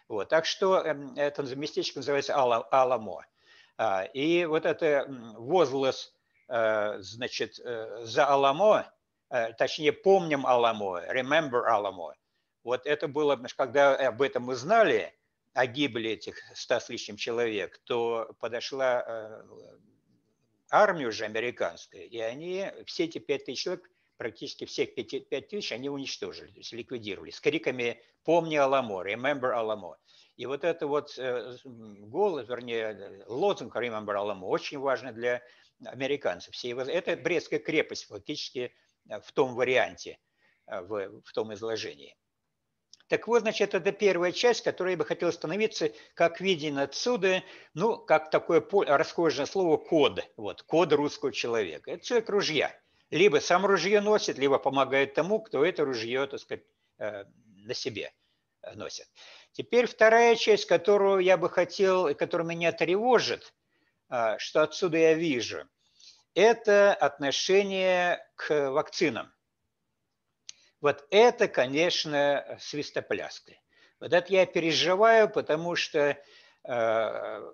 Вот, 0.09 0.31
так 0.31 0.47
что 0.47 0.81
эм, 0.81 1.15
это 1.17 1.43
местечко 1.55 1.99
называется 1.99 2.35
Аламо. 2.35 3.27
А, 3.77 4.05
и 4.05 4.47
вот 4.47 4.65
это 4.65 5.07
возглас, 5.37 6.15
э, 6.49 6.97
значит, 7.01 7.61
э, 7.61 8.05
за 8.05 8.27
Аламо, 8.27 8.91
э, 9.31 9.53
точнее, 9.53 9.93
помним 9.93 10.47
Аламо, 10.47 11.05
remember 11.13 11.63
Аламо. 11.67 12.15
Вот 12.65 12.87
это 12.87 13.07
было, 13.07 13.37
когда 13.57 13.95
об 13.95 14.23
этом 14.23 14.45
мы 14.45 14.55
знали, 14.57 15.15
о 15.55 15.67
гибели 15.67 16.11
этих 16.11 16.37
ста 16.55 16.79
с 16.79 16.89
лишним 16.89 17.17
человек, 17.17 17.81
то 17.85 18.31
подошла 18.39 19.43
армия 20.71 21.07
уже 21.07 21.25
американская, 21.25 22.03
и 22.03 22.19
они, 22.19 22.71
все 22.87 23.05
эти 23.05 23.19
пять 23.19 23.47
тысяч 23.47 23.63
человек, 23.63 23.91
практически 24.19 24.67
всех 24.67 24.95
5 24.95 25.49
тысяч 25.49 25.73
они 25.73 25.89
уничтожили, 25.89 26.49
то 26.49 26.59
есть 26.59 26.73
ликвидировали 26.73 27.31
с 27.31 27.41
криками 27.41 28.03
«Помни 28.25 28.57
Аламо», 28.57 29.03
«Remember 29.03 29.53
Аламо». 29.53 29.97
И 30.37 30.45
вот 30.45 30.65
это 30.65 30.87
вот 30.87 31.17
э, 31.17 31.57
голос, 31.65 32.49
вернее, 32.49 33.25
лозунг 33.29 33.75
«Remember 33.75 34.15
Аламо» 34.15 34.47
очень 34.47 34.79
важный 34.79 35.13
для 35.13 35.43
американцев. 35.85 36.53
Все 36.53 36.69
его, 36.69 36.83
это 36.83 37.17
Брестская 37.17 37.61
крепость 37.61 38.07
фактически 38.07 38.75
э, 39.09 39.21
в 39.21 39.33
том 39.33 39.55
варианте, 39.55 40.19
э, 40.67 40.81
в, 40.81 41.23
в 41.23 41.33
том 41.33 41.55
изложении. 41.55 42.17
Так 43.07 43.27
вот, 43.27 43.41
значит, 43.41 43.73
это 43.73 43.91
первая 43.93 44.33
часть, 44.33 44.63
которой 44.63 44.91
я 44.91 44.97
бы 44.99 45.05
хотел 45.07 45.29
остановиться, 45.31 45.93
как 46.15 46.41
виден 46.41 46.79
отсюда, 46.79 47.43
ну, 47.73 47.97
как 47.97 48.31
такое 48.31 48.63
расхожее 48.87 49.47
слово 49.47 49.77
«код», 49.77 50.21
вот, 50.37 50.63
код 50.63 50.93
русского 50.93 51.33
человека. 51.33 51.93
Это 51.93 52.05
человек 52.05 52.29
ружья– 52.29 52.81
либо 53.11 53.39
сам 53.41 53.65
ружье 53.67 54.01
носит, 54.01 54.39
либо 54.39 54.59
помогает 54.59 55.15
тому, 55.15 55.41
кто 55.41 55.65
это 55.65 55.85
ружье, 55.85 56.27
так 56.27 56.41
сказать, 56.41 56.65
э, 56.99 57.25
на 57.57 57.75
себе 57.75 58.13
носит. 58.75 59.07
Теперь 59.53 59.87
вторая 59.87 60.37
часть, 60.37 60.67
которую 60.67 61.21
я 61.21 61.37
бы 61.37 61.49
хотел, 61.49 62.15
которая 62.15 62.47
меня 62.47 62.73
тревожит, 62.73 63.55
э, 64.11 64.37
что 64.39 64.63
отсюда 64.63 64.99
я 64.99 65.15
вижу, 65.15 65.69
это 66.35 66.95
отношение 66.95 68.25
к 68.37 68.71
вакцинам. 68.71 69.33
Вот 70.81 71.05
это, 71.11 71.49
конечно, 71.49 72.57
свистопляска. 72.61 73.53
Вот 73.99 74.13
это 74.13 74.33
я 74.33 74.47
переживаю, 74.47 75.29
потому 75.29 75.75
что 75.75 75.99
э, 76.01 77.53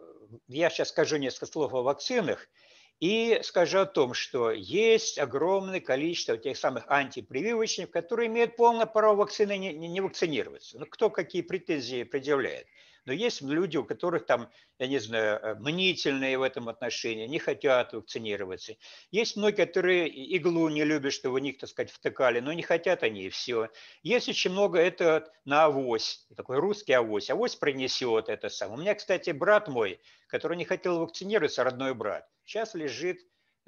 я 0.48 0.70
сейчас 0.70 0.88
скажу 0.90 1.16
несколько 1.16 1.46
слов 1.46 1.72
о 1.72 1.82
вакцинах– 1.82 2.48
и 3.00 3.40
скажу 3.42 3.80
о 3.80 3.87
том, 3.87 4.14
что 4.14 4.50
есть 4.50 5.18
огромное 5.18 5.80
количество 5.80 6.37
тех 6.37 6.57
самых 6.57 6.85
антипрививочных, 6.88 7.90
которые 7.90 8.28
имеют 8.28 8.57
полное 8.57 8.87
право 8.87 9.16
вакцины 9.16 9.59
не, 9.59 9.72
не 9.74 10.00
вакцинироваться. 10.00 10.78
Ну, 10.78 10.87
кто 10.87 11.11
какие 11.11 11.42
претензии 11.42 12.04
предъявляет. 12.04 12.66
Но 13.04 13.12
есть 13.12 13.42
люди, 13.42 13.76
у 13.76 13.84
которых 13.84 14.24
там, 14.24 14.50
я 14.78 14.86
не 14.86 14.98
знаю, 14.98 15.38
э, 15.38 15.54
мнительные 15.56 16.38
в 16.38 16.42
этом 16.42 16.68
отношении, 16.68 17.26
не 17.26 17.38
хотят 17.38 17.92
вакцинироваться. 17.92 18.76
Есть 19.10 19.36
многие, 19.36 19.66
которые 19.66 20.08
иглу 20.08 20.68
не 20.68 20.84
любят, 20.84 21.12
что 21.12 21.30
в 21.30 21.38
них, 21.38 21.58
так 21.58 21.68
сказать, 21.68 21.90
втыкали, 21.90 22.40
но 22.40 22.52
не 22.52 22.62
хотят 22.62 23.02
они, 23.02 23.24
и 23.24 23.30
все. 23.30 23.68
Есть 24.02 24.28
очень 24.28 24.52
много, 24.52 24.78
это 24.78 25.30
на 25.44 25.64
авось, 25.64 26.26
такой 26.36 26.58
русский 26.58 26.94
авось. 26.94 27.30
Авось 27.30 27.56
принесет 27.56 28.28
это 28.28 28.48
самое. 28.48 28.78
У 28.78 28.80
меня, 28.82 28.94
кстати, 28.94 29.30
брат 29.30 29.68
мой, 29.68 30.00
который 30.26 30.56
не 30.56 30.64
хотел 30.64 30.98
вакцинироваться, 31.00 31.64
родной 31.64 31.94
брат, 31.94 32.26
сейчас 32.44 32.74
лежит 32.74 33.18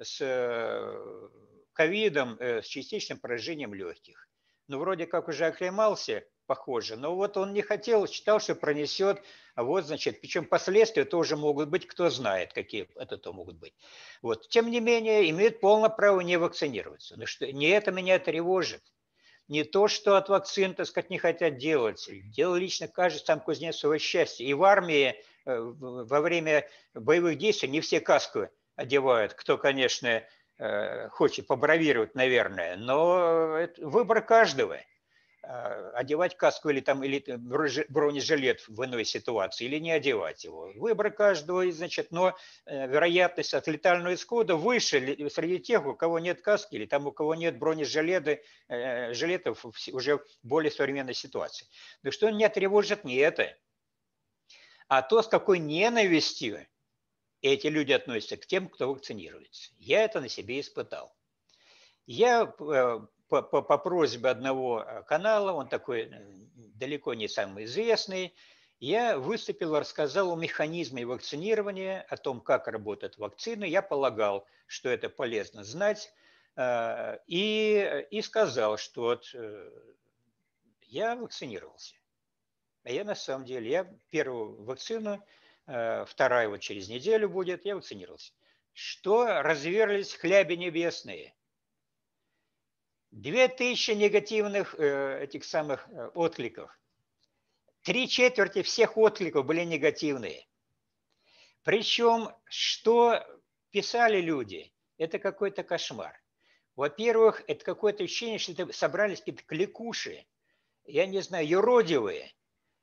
с 0.01 0.17
э, 0.21 1.29
ковидом, 1.73 2.37
э, 2.39 2.61
с 2.63 2.65
частичным 2.65 3.19
поражением 3.19 3.73
легких. 3.73 4.27
Ну, 4.67 4.79
вроде 4.79 5.05
как 5.05 5.27
уже 5.27 5.45
оклемался, 5.45 6.25
похоже. 6.47 6.95
Но 6.95 7.15
вот 7.15 7.37
он 7.37 7.53
не 7.53 7.61
хотел, 7.61 8.07
считал, 8.07 8.39
что 8.39 8.55
пронесет. 8.55 9.21
А 9.53 9.63
вот, 9.63 9.85
значит, 9.85 10.21
причем 10.21 10.45
последствия 10.45 11.05
тоже 11.05 11.35
могут 11.35 11.69
быть, 11.69 11.85
кто 11.85 12.09
знает, 12.09 12.53
какие 12.53 12.89
это 12.95 13.17
то 13.17 13.33
могут 13.33 13.57
быть. 13.57 13.73
Вот. 14.21 14.49
Тем 14.49 14.71
не 14.71 14.79
менее, 14.79 15.29
имеет 15.29 15.59
полное 15.59 15.89
право 15.89 16.21
не 16.21 16.37
вакцинироваться. 16.37 17.17
Но 17.17 17.25
что, 17.25 17.51
не 17.51 17.67
это 17.67 17.91
меня 17.91 18.17
тревожит. 18.17 18.81
Не 19.47 19.63
то, 19.63 19.87
что 19.87 20.17
от 20.17 20.27
вакцин, 20.29 20.73
так 20.73 20.87
сказать, 20.87 21.09
не 21.09 21.19
хотят 21.19 21.57
делать. 21.57 22.09
Дело 22.31 22.55
лично 22.55 22.87
каждый 22.87 23.19
сам 23.19 23.39
кузнец 23.39 23.77
своего 23.77 23.97
счастья. 23.97 24.43
И 24.43 24.53
в 24.53 24.63
армии 24.63 25.15
э, 25.45 25.59
во 25.59 26.21
время 26.21 26.67
боевых 26.93 27.37
действий 27.37 27.69
не 27.69 27.79
все 27.81 28.01
каску 28.01 28.49
одевают, 28.75 29.33
кто, 29.33 29.57
конечно, 29.57 30.21
э, 30.57 31.09
хочет 31.09 31.47
побравировать, 31.47 32.13
наверное, 32.13 32.75
но 32.75 33.57
это 33.57 33.87
выбор 33.87 34.21
каждого– 34.21 34.77
Э, 34.87 34.96
одевать 35.47 36.35
каску 36.35 36.69
или, 36.69 36.81
там, 36.81 37.03
или 37.03 37.23
бронежилет 37.89 38.67
в 38.67 38.83
иной 38.83 39.05
ситуации, 39.05 39.65
или 39.65 39.79
не 39.79 39.91
одевать 39.91 40.43
его. 40.43 40.71
Выбор 40.75 41.11
каждого, 41.11 41.69
значит, 41.71 42.11
но 42.11 42.35
э, 42.65 42.87
вероятность 42.87 43.53
от 43.53 43.67
летального 43.67 44.13
исхода 44.13 44.55
выше 44.55 44.99
среди 45.29 45.59
тех, 45.59 45.85
у 45.85 45.95
кого 45.95 46.19
нет 46.19 46.41
каски, 46.41 46.75
или 46.75 46.85
там 46.85 47.07
у 47.07 47.11
кого 47.11 47.35
нет 47.35 47.57
бронежилета, 47.57 48.39
э, 48.67 49.13
жилетов 49.13 49.65
уже 49.93 50.17
в 50.17 50.25
более 50.43 50.71
современной 50.71 51.13
ситуации. 51.13 51.67
Но 52.03 52.11
что 52.11 52.29
меня 52.29 52.49
тревожит 52.49 53.05
не 53.05 53.15
это, 53.15 53.55
а 54.89 55.01
то, 55.01 55.21
с 55.21 55.27
какой 55.27 55.59
ненавистью 55.59 56.67
эти 57.41 57.67
люди 57.67 57.93
относятся 57.93 58.35
к 58.37 58.45
тем, 58.45 58.67
кто 58.67 58.89
вакцинируется. 58.89 59.71
Я 59.77 60.03
это 60.03 60.19
на 60.19 60.27
себе 60.27 60.59
испытал. 60.59 61.15
Я 62.05 62.53
по, 63.27 63.41
по, 63.41 63.61
по 63.61 63.77
просьбе 63.77 64.29
одного 64.29 64.81
э, 64.81 65.03
канала, 65.03 65.51
он 65.51 65.67
такой 65.67 66.03
э, 66.03 66.09
далеко 66.75 67.13
не 67.13 67.27
самый 67.27 67.65
известный, 67.65 68.33
я 68.79 69.17
выступил, 69.17 69.77
рассказал 69.77 70.31
о 70.31 70.37
механизме 70.37 71.05
вакцинирования, 71.05 72.05
о 72.09 72.17
том, 72.17 72.41
как 72.41 72.67
работают 72.67 73.17
вакцины. 73.17 73.65
Я 73.65 73.81
полагал, 73.81 74.45
что 74.67 74.89
это 74.89 75.09
полезно 75.09 75.63
знать, 75.63 76.13
э, 76.55 77.17
и, 77.27 78.05
и 78.11 78.21
сказал, 78.21 78.77
что 78.77 79.01
вот 79.01 79.35
я 80.83 81.15
вакцинировался. 81.15 81.95
А 82.83 82.91
я 82.91 83.03
на 83.03 83.15
самом 83.15 83.45
деле, 83.45 83.69
я 83.69 83.93
первую 84.09 84.63
вакцину, 84.63 85.21
вторая 85.65 86.47
вот 86.47 86.59
через 86.59 86.87
неделю 86.87 87.27
будет, 87.27 87.65
я 87.65 87.75
вакцинировался. 87.75 88.31
Что 88.71 89.41
разверлись 89.41 90.13
хляби 90.13 90.53
небесные. 90.53 91.35
Две 93.11 93.47
тысячи 93.47 93.91
негативных 93.91 94.75
э, 94.77 95.23
этих 95.23 95.45
самых 95.45 95.87
э, 95.89 96.07
откликов. 96.13 96.77
Три 97.81 98.09
четверти 98.09 98.63
всех 98.63 98.97
откликов 98.97 99.45
были 99.45 99.63
негативные. 99.63 100.45
Причем, 101.63 102.29
что 102.45 103.25
писали 103.71 104.19
люди, 104.19 104.73
это 104.97 105.19
какой-то 105.19 105.63
кошмар. 105.63 106.21
Во-первых, 106.75 107.43
это 107.47 107.63
какое-то 107.63 108.03
ощущение, 108.03 108.39
что 108.39 108.51
это 108.51 108.71
собрались 108.73 109.19
какие-то 109.19 109.43
кликуши, 109.43 110.25
я 110.85 111.05
не 111.05 111.21
знаю, 111.21 111.47
юродивые, 111.47 112.33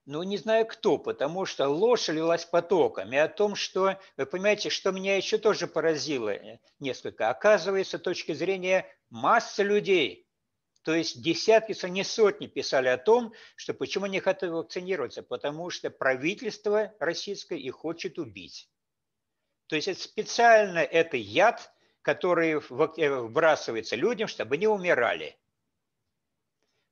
ну, 0.07 0.23
не 0.23 0.37
знаю 0.37 0.67
кто, 0.67 0.99
потому 0.99 1.47
что 1.47 1.67
ложь 1.69 2.09
лилась 2.09 2.45
потоком. 2.45 3.11
О 3.13 3.29
том, 3.29 3.55
что, 3.55 3.99
вы 4.19 4.27
понимаете, 4.27 4.69
что 4.69 4.91
меня 4.91 5.17
еще 5.17 5.39
тоже 5.39 5.67
поразило 5.67 6.29
э, 6.29 6.59
несколько. 6.79 7.31
Оказывается, 7.31 7.97
с 7.97 8.03
точки 8.03 8.33
зрения 8.33 8.87
массы 9.15 9.63
людей, 9.63 10.29
то 10.83 10.93
есть 10.93 11.23
десятки, 11.23 11.71
если 11.71 11.89
не 11.89 12.03
сотни 12.03 12.49
писали 12.49 12.89
о 12.89 12.99
том, 12.99 13.33
что 13.55 13.73
почему 13.73 14.07
не 14.07 14.19
хотят 14.19 14.51
вакцинироваться, 14.51 15.23
потому 15.23 15.71
что 15.71 15.89
правительство 15.89 16.93
российское 16.99 17.57
их 17.57 17.77
хочет 17.77 18.19
убить. 18.19 18.69
То 19.67 19.77
есть 19.77 19.89
это 19.89 20.01
специально 20.01 20.81
это 20.81 21.17
яд, 21.17 21.73
который 22.03 22.55
э, 22.55 22.59
вбрасывается 22.59 23.95
людям, 23.95 24.27
чтобы 24.27 24.59
не 24.59 24.67
умирали. 24.67 25.39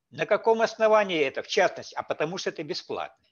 На 0.09 0.25
каком 0.25 0.61
основании 0.61 1.19
это, 1.19 1.43
в 1.43 1.47
частности? 1.47 1.93
А 1.95 2.03
потому 2.03 2.37
что 2.37 2.51
это 2.51 2.63
бесплатно. 2.63 3.27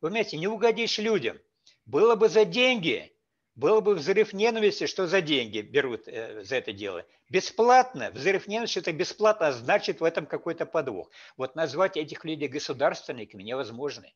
Вы 0.00 0.08
понимаете, 0.08 0.38
не 0.38 0.48
угодишь 0.48 0.98
людям. 0.98 1.38
Было 1.84 2.16
бы 2.16 2.30
за 2.30 2.46
деньги, 2.46 3.14
был 3.54 3.80
бы 3.80 3.94
взрыв 3.94 4.32
ненависти, 4.32 4.86
что 4.86 5.06
за 5.06 5.20
деньги 5.20 5.60
берут 5.60 6.06
э, 6.06 6.44
за 6.44 6.56
это 6.56 6.72
дело. 6.72 7.04
Бесплатно, 7.28 8.10
взрыв 8.12 8.46
ненависти 8.46 8.78
это 8.78 8.92
бесплатно, 8.92 9.48
а 9.48 9.52
значит 9.52 10.00
в 10.00 10.04
этом 10.04 10.26
какой-то 10.26 10.66
подвох. 10.66 11.10
Вот 11.36 11.56
назвать 11.56 11.96
этих 11.96 12.24
людей 12.24 12.48
государственниками 12.48 13.42
невозможно. 13.42 14.08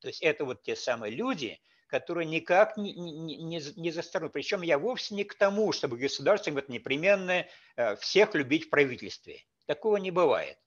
То 0.00 0.08
есть 0.08 0.22
это 0.22 0.44
вот 0.44 0.62
те 0.62 0.76
самые 0.76 1.14
люди, 1.14 1.60
которые 1.88 2.26
никак 2.26 2.76
не, 2.76 2.92
не, 2.92 3.36
не, 3.36 3.62
не 3.76 3.90
застанут. 3.90 4.32
Причем 4.32 4.62
я 4.62 4.78
вовсе 4.78 5.14
не 5.14 5.24
к 5.24 5.34
тому, 5.34 5.72
чтобы 5.72 5.96
государство 5.96 6.50
вот 6.50 6.68
непременно 6.68 7.46
э, 7.76 7.96
всех 7.96 8.34
любить 8.34 8.66
в 8.66 8.70
правительстве. 8.70 9.44
Такого 9.66 9.96
не 9.96 10.10
бывает. 10.10 10.58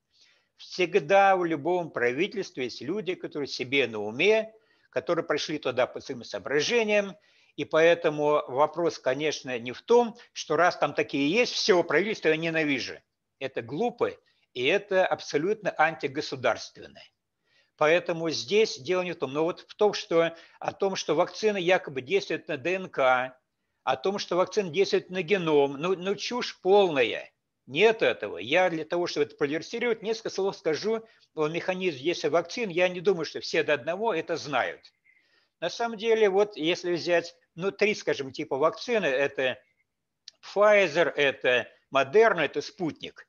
Всегда 0.58 1.38
в 1.38 1.46
любом 1.46 1.90
правительстве 1.92 2.66
есть 2.66 2.82
люди, 2.82 3.16
которые 3.16 3.48
себе 3.48 3.88
на 3.88 4.00
уме, 4.00 4.54
которые 4.90 5.24
пришли 5.26 5.58
туда 5.58 5.88
по 5.88 6.02
своим 6.02 6.24
соображениям, 6.24 7.16
и 7.56 7.66
поэтому 7.66 8.44
вопрос, 8.48 9.00
конечно, 9.00 9.58
не 9.60 9.72
в 9.72 9.82
том, 9.82 10.16
что 10.34 10.56
раз 10.56 10.78
там 10.78 10.94
такие 10.94 11.30
есть, 11.30 11.54
все 11.54 11.84
правительство 11.84 12.30
я 12.30 12.38
ненавижу. 12.38 13.00
Это 13.40 13.62
глупо, 13.62 14.12
и 14.54 14.66
это 14.66 15.06
абсолютно 15.06 15.74
антигосударственное. 15.78 17.10
Поэтому 17.78 18.30
здесь 18.30 18.78
дело 18.78 19.04
не 19.04 19.14
в 19.14 19.16
том. 19.16 19.32
Но 19.32 19.44
вот 19.46 19.62
в 19.62 19.74
том, 19.76 19.94
что 19.94 20.36
о 20.60 20.74
том, 20.74 20.98
что 20.98 21.16
вакцина 21.16 21.56
якобы 21.56 22.02
действует 22.02 22.50
на 22.50 22.58
ДНК, 22.58 23.00
о 23.84 23.96
том, 23.96 24.20
что 24.20 24.36
вакцина 24.36 24.70
действует 24.70 25.10
на 25.10 25.22
геном, 25.22 25.78
ну, 25.80 25.96
ну 25.96 26.16
чушь 26.16 26.60
полная. 26.60 27.32
Нет 27.68 28.02
этого. 28.02 28.38
Я 28.38 28.70
для 28.70 28.84
того, 28.84 29.08
чтобы 29.08 29.28
это 29.28 29.38
продиверсировать, 29.38 30.02
несколько 30.02 30.30
слов 30.30 30.58
скажу 30.58 31.06
о 31.36 31.48
механизме 31.48 32.02
действия 32.02 32.30
вакцин. 32.30 32.70
Я 32.70 32.90
не 32.90 33.00
думаю, 33.00 33.26
что 33.26 33.40
все 33.40 33.64
до 33.64 33.74
одного 33.74 34.14
это 34.14 34.36
знают. 34.36 34.82
На 35.60 35.70
самом 35.70 35.98
деле, 35.98 36.30
вот 36.30 36.56
если 36.56 36.94
взять, 36.94 37.36
ну, 37.56 37.72
три, 37.72 37.94
скажем, 37.96 38.32
типа 38.32 38.58
вакцины, 38.58 39.06
это 39.06 39.60
Pfizer, 40.42 41.12
это 41.16 41.68
Moderna, 41.94 42.42
это 42.42 42.62
спутник. 42.62 43.28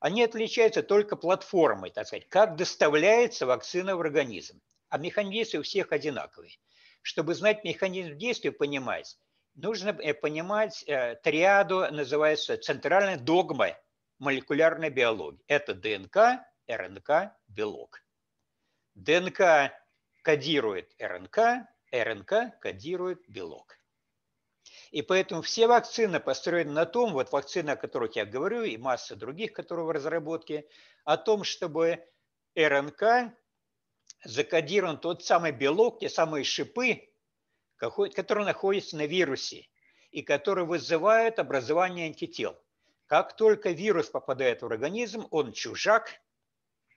Они 0.00 0.22
отличаются 0.22 0.82
только 0.82 1.16
платформой, 1.16 1.90
так 1.90 2.06
сказать, 2.06 2.28
как 2.28 2.56
доставляется 2.56 3.46
вакцина 3.46 3.96
в 3.96 4.00
организм. 4.00 4.60
А 4.88 4.98
механизм 4.98 5.58
у 5.58 5.62
всех 5.62 5.92
одинаковый. 5.92 6.58
Чтобы 7.02 7.34
знать 7.34 7.64
механизм 7.64 8.16
действия, 8.16 8.52
понимать, 8.52 9.18
нужно 9.54 9.90
э, 9.90 10.14
понимать 10.14 10.84
э, 10.86 11.16
триаду, 11.16 11.86
называется 11.90 12.56
центральная 12.56 13.18
догма 13.18 13.76
молекулярной 14.18 14.90
биологии. 14.90 15.42
Это 15.46 15.74
ДНК, 15.74 16.44
РНК, 16.68 17.32
белок. 17.48 18.02
ДНК 18.94 19.72
кодирует 20.22 20.94
РНК, 20.98 21.66
РНК 21.92 22.58
кодирует 22.60 23.28
белок. 23.28 23.76
И 24.90 25.02
поэтому 25.02 25.42
все 25.42 25.66
вакцины 25.66 26.20
построены 26.20 26.72
на 26.72 26.84
том, 26.84 27.12
вот 27.12 27.30
вакцины, 27.32 27.70
о 27.70 27.76
которых 27.76 28.16
я 28.16 28.26
говорю, 28.26 28.62
и 28.62 28.76
масса 28.76 29.16
других, 29.16 29.52
которые 29.52 29.86
в 29.86 29.90
разработке, 29.90 30.66
о 31.04 31.16
том, 31.16 31.44
чтобы 31.44 32.04
РНК 32.56 33.32
закодирован 34.24 34.98
тот 34.98 35.24
самый 35.24 35.52
белок, 35.52 36.00
те 36.00 36.08
самые 36.08 36.44
шипы, 36.44 37.08
который 37.76 38.44
находится 38.44 38.96
на 38.96 39.06
вирусе 39.06 39.68
и 40.10 40.22
который 40.22 40.64
вызывает 40.64 41.38
образование 41.38 42.06
антител. 42.06 42.60
Как 43.06 43.36
только 43.36 43.70
вирус 43.70 44.08
попадает 44.10 44.62
в 44.62 44.66
организм, 44.66 45.26
он 45.30 45.52
чужак, 45.52 46.20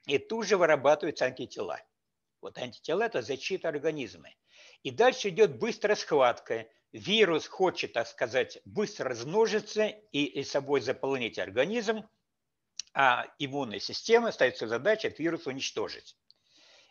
и 0.06 0.18
тут 0.18 0.48
же 0.48 0.58
вырабатываются 0.58 1.26
антитела. 1.26 1.80
Вот 2.44 2.58
антитела– 2.58 3.02
это 3.04 3.22
защита 3.22 3.70
организма. 3.70 4.30
И 4.84 4.92
дальше 4.92 5.30
идет 5.30 5.58
быстрая 5.58 5.96
схватка. 5.96 6.68
Вирус 6.92 7.48
хочет, 7.48 7.94
так 7.94 8.08
сказать, 8.08 8.60
быстро 8.66 9.10
размножиться 9.10 9.88
и, 10.12 10.26
и 10.26 10.44
собой 10.44 10.82
заполнить 10.82 11.40
организм, 11.40 12.08
а 12.94 13.26
иммунная 13.40 13.80
система 13.80 14.32
ставится 14.32 14.68
задача 14.68 15.08
этот 15.08 15.20
вирус 15.20 15.48
уничтожить. 15.48 16.16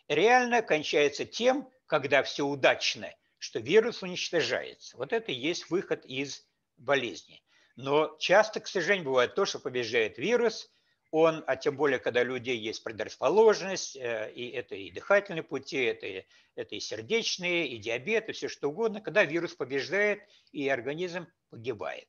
Реально 0.09 0.61
кончается 0.61 1.23
тем, 1.23 1.69
когда 1.87 2.21
все 2.23 2.45
удачно– 2.45 3.09
что 3.43 3.59
вирус 3.59 4.01
уничтожается. 4.01 4.95
Вот 4.95 5.11
это 5.11 5.33
и 5.33 5.35
есть 5.35 5.69
выход 5.69 6.05
из 6.05 6.47
болезни. 6.77 7.43
Но 7.75 8.15
часто, 8.17 8.61
к 8.61 8.67
сожалению, 8.69 9.07
бывает 9.07 9.35
то, 9.35 9.43
что 9.45 9.59
побеждает 9.59 10.17
вирус, 10.17 10.71
он, 11.13 11.43
а 11.45 11.55
тем 11.55 11.77
более, 11.77 11.99
когда 11.99 12.21
у 12.21 12.23
людей 12.23 12.57
есть 12.57 12.83
предрасположенность, 12.83 13.95
э, 13.95 14.31
и 14.33 14.49
это 14.49 14.73
и 14.73 14.89
дыхательные 14.89 15.43
пути, 15.43 15.77
это, 15.83 16.25
это 16.55 16.75
и 16.75 16.79
сердечные, 16.79 17.67
и 17.67 17.77
диабет, 17.77 18.29
и 18.29 18.31
все 18.31 18.47
что 18.47 18.69
угодно, 18.69 18.99
когда 18.99 19.23
вирус 19.23 19.53
побеждает, 19.53 20.23
и 20.51 20.67
организм 20.67 21.27
погибает. 21.51 22.07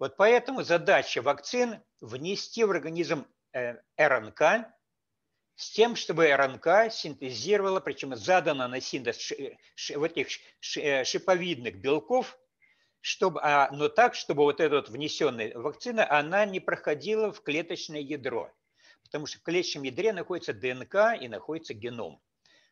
Вот 0.00 0.16
поэтому 0.16 0.64
задача 0.64 1.22
вакцин– 1.22 1.80
внести 2.00 2.64
в 2.64 2.72
организм 2.72 3.24
э, 3.52 3.76
РНК, 3.96 4.66
с 5.54 5.70
тем, 5.70 5.94
чтобы 5.94 6.26
РНК 6.34 6.90
синтезировала, 6.90 7.78
причем 7.78 8.16
задана 8.16 8.66
на 8.66 8.80
синтез 8.80 9.32
вот 9.94 10.10
этих 10.10 10.40
э, 10.76 11.04
шиповидных 11.04 11.76
белков, 11.76 12.36
чтобы, 13.04 13.38
а, 13.42 13.68
но 13.70 13.90
так, 13.90 14.14
чтобы 14.14 14.44
вот 14.44 14.60
эта 14.60 14.76
вот 14.76 14.88
внесенная 14.88 15.52
вакцина, 15.54 16.10
она 16.10 16.46
не 16.46 16.58
проходила 16.58 17.34
в 17.34 17.42
клеточное 17.42 18.00
ядро. 18.00 18.50
Потому 19.02 19.26
что 19.26 19.38
в 19.38 19.42
клеточном 19.42 19.82
ядре 19.82 20.14
находится 20.14 20.54
ДНК 20.54 21.20
и 21.20 21.28
находится 21.28 21.74
геном. 21.74 22.18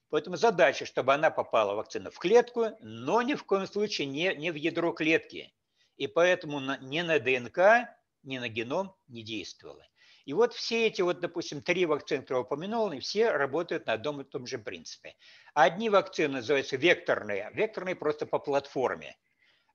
Поэтому 0.09 0.37
задача, 0.37 0.87
чтобы 0.87 1.13
она 1.13 1.31
попала, 1.31 1.75
вакцина, 1.75 2.11
в 2.11 2.19
клетку, 2.19 2.71
но 2.81 3.21
ни 3.21 3.35
в 3.35 3.45
коем 3.45 3.67
случае 3.67 4.07
не, 4.07 4.35
не 4.35 4.51
в 4.51 4.55
ядро 4.55 4.93
клетки. 4.93 5.53
И 5.99 6.07
поэтому 6.07 6.61
на, 6.61 6.79
ни 6.79 7.03
на 7.03 7.19
ДНК, 7.19 7.91
ни 8.23 8.39
на 8.39 8.49
геном 8.49 8.95
не 9.09 9.23
действовала. 9.23 9.87
И 10.25 10.33
вот 10.33 10.55
все 10.55 10.87
эти, 10.87 11.03
вот, 11.03 11.21
допустим, 11.21 11.61
три 11.61 11.85
вакцины, 11.85 12.23
которые 12.23 12.45
упомянул, 12.45 12.89
они 12.89 13.01
все 13.01 13.33
работают 13.33 13.85
на 13.85 13.93
одном 13.93 14.23
и 14.23 14.25
том 14.25 14.47
же 14.47 14.57
принципе. 14.57 15.15
Одни 15.53 15.91
вакцины 15.91 16.37
называются 16.37 16.77
векторные, 16.79 17.51
векторные 17.53 17.97
просто 17.97 18.25
по 18.25 18.39
платформе. 18.39 19.15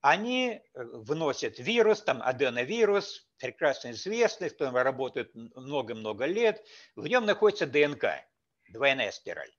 Они 0.01 0.49
э, 0.51 0.61
вносят 0.73 1.59
вирус, 1.59 2.01
там 2.01 2.21
аденовирус, 2.21 3.27
прекрасно 3.39 3.91
известный, 3.91 4.49
который 4.49 4.83
работает 4.83 5.33
много-много 5.33 6.25
лет. 6.25 6.63
В 6.95 7.07
нем 7.07 7.25
находится 7.25 7.65
ДНК, 7.65 8.05
двойная 8.69 9.11
спираль. 9.11 9.51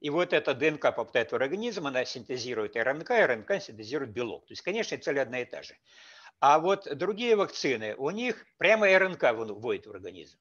И 0.00 0.10
вот 0.10 0.32
эта 0.32 0.54
ДНК 0.54 0.94
попадает 0.94 1.32
в 1.32 1.34
организм, 1.34 1.86
она 1.86 2.04
синтезирует 2.04 2.76
РНК, 2.76 3.10
и 3.10 3.22
РНК 3.24 3.60
синтезирует 3.60 4.12
белок. 4.12 4.46
То 4.46 4.52
есть, 4.52 4.62
конечно, 4.62 4.96
цель 4.96 5.18
одна 5.18 5.40
и 5.40 5.44
та 5.44 5.62
же. 5.62 5.76
А 6.40 6.60
вот 6.60 6.86
другие 6.96 7.34
вакцины, 7.34 7.96
у 7.96 8.10
них 8.10 8.46
прямо 8.58 8.86
РНК 8.96 9.32
вводит 9.32 9.86
в 9.86 9.90
организм. 9.90 10.38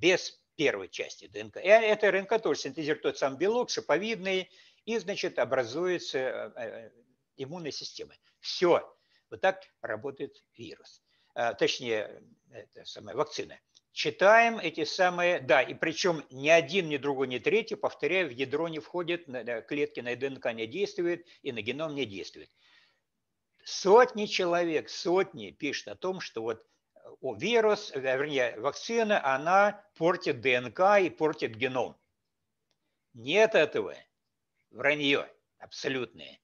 Без 0.00 0.40
первой 0.56 0.88
части 0.88 1.26
ДНК. 1.26 1.58
И 1.58 1.68
эта 1.68 2.10
РНК 2.10 2.40
тоже 2.40 2.60
синтезирует 2.60 3.02
тот 3.02 3.18
самый 3.18 3.36
белок, 3.36 3.68
шиповидный, 3.68 4.50
и, 4.86 4.98
значит, 4.98 5.38
образуется 5.38 6.18
э, 6.18 6.50
э, 6.56 6.90
иммунной 7.36 7.72
системой. 7.72 8.20
Все. 8.40 8.96
Вот 9.30 9.40
так 9.40 9.62
работает 9.80 10.44
вирус. 10.56 11.02
А, 11.34 11.54
точнее, 11.54 12.22
это 12.50 12.84
самая 12.84 13.16
вакцина 13.16 13.58
читаем 13.92 14.58
эти 14.58 14.84
самые, 14.84 15.40
да, 15.40 15.62
и 15.62 15.74
причем 15.74 16.24
ни 16.30 16.48
один, 16.48 16.88
ни 16.88 16.96
другой, 16.96 17.28
ни 17.28 17.38
третий, 17.38 17.76
повторяю, 17.76 18.28
в 18.28 18.32
ядро 18.32 18.68
не 18.68 18.78
входит, 18.78 19.26
клетки 19.68 20.00
на 20.00 20.16
ДНК 20.16 20.52
не 20.52 20.66
действуют 20.66 21.26
и 21.42 21.52
на 21.52 21.62
геном 21.62 21.94
не 21.94 22.06
действует. 22.06 22.50
Сотни 23.64 24.26
человек, 24.26 24.88
сотни 24.88 25.50
пишут 25.50 25.88
о 25.88 25.94
том, 25.94 26.20
что 26.20 26.42
вот 26.42 26.66
о, 27.20 27.34
вирус, 27.34 27.92
вернее, 27.94 28.58
вакцина, 28.58 29.24
она 29.24 29.84
портит 29.96 30.40
ДНК 30.40 30.98
и 31.00 31.10
портит 31.10 31.54
геном. 31.56 31.96
Нет 33.12 33.54
этого. 33.54 33.94
Вранье 34.70 35.30
абсолютное. 35.58 36.40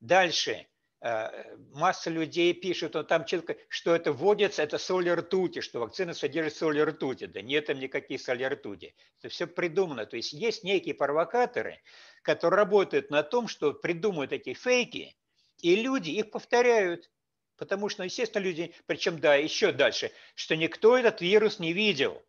Дальше. 0.00 0.66
Э, 1.02 1.56
масса 1.72 2.10
людей 2.10 2.52
пишут, 2.52 2.94
он 2.96 3.06
там 3.06 3.24
что 3.68 3.94
это 3.94 4.12
вводится, 4.12 4.62
это 4.62 4.76
соли 4.78 5.08
ртути, 5.10 5.60
что 5.60 5.80
вакцина 5.80 6.12
содержит 6.12 6.56
соли 6.56 6.80
ртути. 6.80 7.26
Да 7.26 7.40
нет 7.40 7.66
там 7.66 7.78
никаких 7.78 8.20
соли 8.20 8.44
ртути. 8.44 8.94
Это 9.18 9.28
все 9.30 9.46
придумано. 9.46 10.04
То 10.06 10.16
есть 10.16 10.32
есть 10.32 10.62
некие 10.62 10.94
провокаторы, 10.94 11.80
которые 12.22 12.58
работают 12.58 13.10
на 13.10 13.22
том, 13.22 13.48
что 13.48 13.72
придумывают 13.72 14.32
эти 14.32 14.52
фейки, 14.52 15.16
и 15.58 15.76
люди 15.76 16.10
их 16.10 16.30
повторяют. 16.30 17.10
Потому 17.56 17.90
что, 17.90 18.04
естественно, 18.04 18.42
люди, 18.42 18.74
причем, 18.86 19.18
да, 19.20 19.34
еще 19.34 19.72
дальше, 19.72 20.12
что 20.34 20.56
никто 20.56 20.96
этот 20.96 21.20
вирус 21.20 21.58
не 21.58 21.72
видел. 21.74 22.22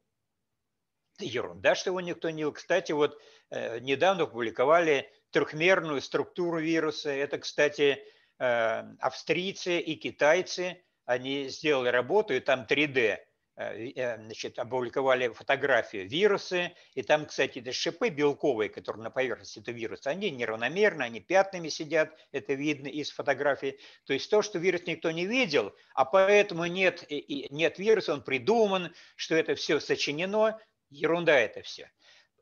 ерунда, 1.19 1.75
что 1.75 1.89
его 1.91 2.01
никто 2.01 2.29
не 2.29 2.37
видел. 2.37 2.53
Кстати, 2.53 2.91
вот 2.91 3.17
э, 3.49 3.79
недавно 3.79 4.23
опубликовали 4.23 5.09
трехмерную 5.31 6.01
структуру 6.01 6.59
вируса. 6.59 7.09
Это, 7.09 7.39
кстати, 7.39 8.03
Э, 8.41 8.85
австрийцы 8.99 9.77
и 9.77 9.95
китайцы, 9.95 10.81
они 11.05 11.47
сделали 11.49 11.89
работу, 11.89 12.33
и 12.33 12.39
там 12.39 12.65
3D, 12.67 13.19
э, 13.55 13.91
э, 13.95 14.17
значит, 14.17 14.57
опубликовали 14.57 15.27
фотографию 15.27 16.09
вирусы, 16.09 16.71
и 16.95 17.03
там, 17.03 17.27
кстати, 17.27 17.59
это 17.59 17.71
шипы 17.71 18.09
белковые, 18.09 18.71
которые 18.71 19.03
на 19.03 19.11
поверхности 19.11 19.59
этого 19.59 19.75
вируса, 19.75 20.09
они 20.09 20.31
неравномерно, 20.31 21.05
они 21.05 21.19
пятнами 21.19 21.69
сидят, 21.69 22.17
это 22.31 22.53
видно 22.53 22.87
из 22.87 23.11
фотографии. 23.11 23.77
То 24.05 24.13
есть 24.13 24.27
то, 24.31 24.41
что 24.41 24.57
вирус 24.57 24.87
никто 24.87 25.11
не 25.11 25.27
видел, 25.27 25.75
а 25.93 26.05
поэтому 26.05 26.65
нет, 26.65 27.05
нет 27.11 27.77
вируса, 27.77 28.13
он 28.13 28.23
придуман, 28.23 28.91
что 29.15 29.35
это 29.35 29.53
все 29.53 29.79
сочинено, 29.79 30.59
ерунда 30.89 31.37
это 31.37 31.61
все. 31.61 31.91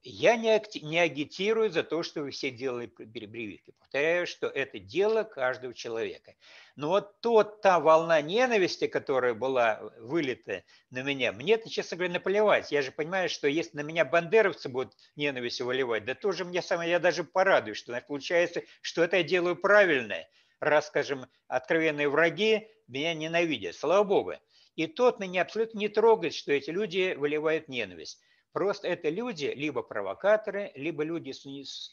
Я 0.03 0.38
не, 0.38 0.62
не 0.81 0.97
агитирую 0.97 1.69
за 1.69 1.83
то, 1.83 2.03
что 2.03 2.21
вы 2.21 2.31
все 2.31 2.51
делали 2.51 2.88
прививки. 2.88 3.73
Повторяю, 3.79 4.27
что 4.27 4.47
это 4.47 4.79
дело 4.79 5.23
каждого 5.23 5.73
человека. 5.73 6.35
Но 6.77 6.89
вот 6.89 7.19
тот, 7.19 7.62
та 7.62 7.81
волна 7.81 8.21
ненависти, 8.21 8.88
которая 8.88 9.33
была 9.33 9.81
вылита 9.99 10.63
на 10.89 11.03
меня, 11.03 11.33
мне 11.33 11.55
это, 11.55 11.69
честно 11.69 11.97
говоря, 11.97 12.13
наплевать. 12.13 12.71
Я 12.71 12.81
же 12.81 12.91
понимаю, 12.91 13.27
что 13.27 13.49
если 13.49 13.75
на 13.75 13.81
меня 13.81 14.05
бандеровцы 14.05 14.69
будут 14.69 14.93
ненависть 15.17 15.59
выливать, 15.59 16.05
да 16.05 16.15
тоже 16.15 16.45
мне 16.45 16.62
самое, 16.62 16.91
я 16.91 16.99
даже 16.99 17.25
порадуюсь, 17.25 17.77
что 17.77 17.99
получается, 18.07 18.63
что 18.81 19.03
это 19.03 19.17
я 19.17 19.23
делаю 19.23 19.57
правильно, 19.57 20.25
раз, 20.62 20.88
скажем, 20.88 21.25
откровенные 21.47 22.07
враги 22.07 22.69
меня 22.88 23.13
ненавидят. 23.13 23.75
Слава 23.75 24.05
Богу. 24.05 24.33
И 24.75 24.88
тот 24.88 25.19
меня 25.19 25.41
абсолютно 25.41 25.77
не 25.77 25.89
трогает, 25.89 26.33
что 26.33 26.53
эти 26.53 26.69
люди 26.69 27.13
выливают 27.17 27.67
ненависть. 27.67 28.21
Просто 28.51 28.88
это 28.88 29.09
люди, 29.09 29.45
либо 29.45 29.83
провокаторы, 29.83 30.71
либо 30.75 31.03
люди 31.03 31.31
с 31.31 31.45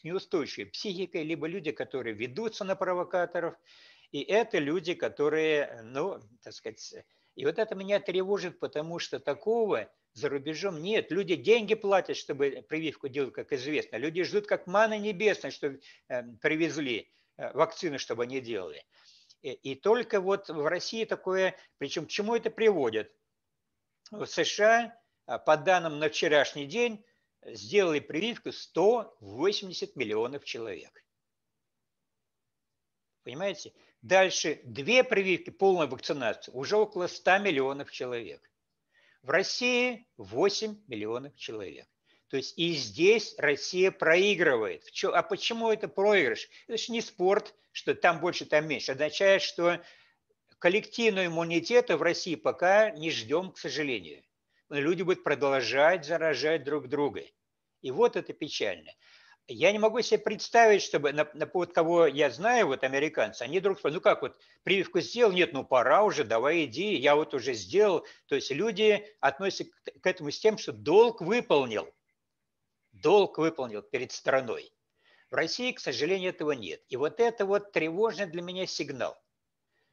неустойчивой 0.03 0.65
психикой, 0.67 1.23
либо 1.23 1.47
люди, 1.47 1.71
которые 1.71 2.15
ведутся 2.15 2.63
на 2.63 2.75
провокаторов. 2.75 3.55
И 4.11 4.21
это 4.21 4.57
люди, 4.57 4.93
которые, 4.93 5.81
ну, 5.83 6.19
так 6.41 6.53
сказать, 6.53 6.95
и 7.35 7.45
вот 7.45 7.59
это 7.59 7.75
меня 7.75 7.99
тревожит, 7.99 8.59
потому 8.59 8.97
что 8.97 9.19
такого 9.19 9.91
за 10.13 10.29
рубежом 10.29 10.81
нет. 10.81 11.11
Люди 11.11 11.35
деньги 11.35 11.75
платят, 11.75 12.17
чтобы 12.17 12.65
прививку 12.67 13.07
делать, 13.07 13.33
как 13.33 13.53
известно. 13.53 13.97
Люди 13.97 14.23
ждут 14.23 14.47
как 14.47 14.65
маны 14.65 14.97
небесной, 14.97 15.51
чтобы 15.51 15.81
э, 16.09 16.23
привезли 16.41 17.11
э, 17.37 17.53
вакцины, 17.53 17.99
чтобы 17.99 18.23
они 18.23 18.41
делали. 18.41 18.83
И, 19.43 19.75
только 19.75 20.19
вот 20.19 20.49
в 20.49 20.65
России 20.65 21.05
такое, 21.05 21.55
причем 21.77 22.07
к 22.07 22.09
чему 22.09 22.35
это 22.35 22.49
приводит? 22.49 23.15
В 24.09 24.25
США 24.25 24.99
по 25.27 25.57
данным 25.57 25.99
на 25.99 26.09
вчерашний 26.09 26.65
день, 26.65 27.03
сделали 27.45 27.99
прививку 27.99 28.51
180 28.51 29.95
миллионов 29.95 30.45
человек. 30.45 31.03
Понимаете? 33.23 33.73
Дальше 34.01 34.61
две 34.63 35.03
прививки, 35.03 35.49
полная 35.49 35.87
вакцинация, 35.87 36.53
уже 36.53 36.77
около 36.77 37.07
100 37.07 37.39
миллионов 37.39 37.91
человек. 37.91 38.49
В 39.21 39.29
России 39.29 40.07
8 40.15 40.83
миллионов 40.87 41.35
человек. 41.35 41.87
То 42.29 42.37
есть 42.37 42.57
и 42.57 42.73
здесь 42.73 43.35
Россия 43.37 43.91
проигрывает. 43.91 44.83
А 45.03 45.23
почему 45.23 45.71
это 45.71 45.87
проигрыш? 45.87 46.49
Это 46.67 46.77
же 46.77 46.91
не 46.91 47.01
спорт, 47.01 47.53
что 47.71 47.95
там 47.95 48.21
больше, 48.21 48.45
там 48.45 48.67
меньше. 48.67 48.93
Означает, 48.93 49.41
что 49.41 49.81
коллективного 50.59 51.25
иммунитета 51.25 51.97
в 51.97 52.01
России 52.01 52.35
пока 52.35 52.91
не 52.91 53.11
ждем, 53.11 53.51
к 53.51 53.57
сожалению 53.57 54.23
люди 54.69 55.03
будут 55.03 55.23
продолжать 55.23 56.05
заражать 56.05 56.63
друг 56.63 56.87
друга. 56.87 57.23
И 57.81 57.91
вот 57.91 58.15
это 58.15 58.33
печально. 58.33 58.91
Я 59.49 59.71
не 59.71 59.79
могу 59.79 60.01
себе 60.01 60.19
представить, 60.19 60.81
чтобы 60.81 61.13
на, 61.13 61.29
на 61.33 61.49
вот 61.53 61.73
кого 61.73 62.07
я 62.07 62.29
знаю, 62.29 62.67
вот 62.67 62.83
американцы, 62.83 63.43
они 63.43 63.59
спрашивают, 63.59 63.95
ну 63.95 64.01
как 64.01 64.21
вот, 64.21 64.37
прививку 64.63 64.99
сделал? 64.99 65.31
Нет, 65.31 65.53
ну 65.53 65.63
пора 65.63 66.03
уже, 66.03 66.25
давай 66.25 66.65
иди, 66.65 66.95
я 66.95 67.15
вот 67.15 67.33
уже 67.33 67.53
сделал. 67.53 68.05
То 68.27 68.35
есть 68.35 68.51
люди 68.51 69.07
относятся 69.21 69.65
к, 69.65 70.01
к 70.01 70.05
этому 70.05 70.31
с 70.31 70.39
тем, 70.39 70.57
что 70.57 70.73
долг 70.73 71.21
выполнил. 71.21 71.87
Долг 72.91 73.37
выполнил 73.37 73.81
перед 73.81 74.11
страной. 74.11 74.73
В 75.31 75.35
России, 75.35 75.71
к 75.71 75.79
сожалению, 75.79 76.31
этого 76.31 76.51
нет. 76.51 76.81
И 76.89 76.97
вот 76.97 77.21
это 77.21 77.45
вот 77.45 77.71
тревожный 77.71 78.25
для 78.25 78.41
меня 78.41 78.65
сигнал, 78.65 79.17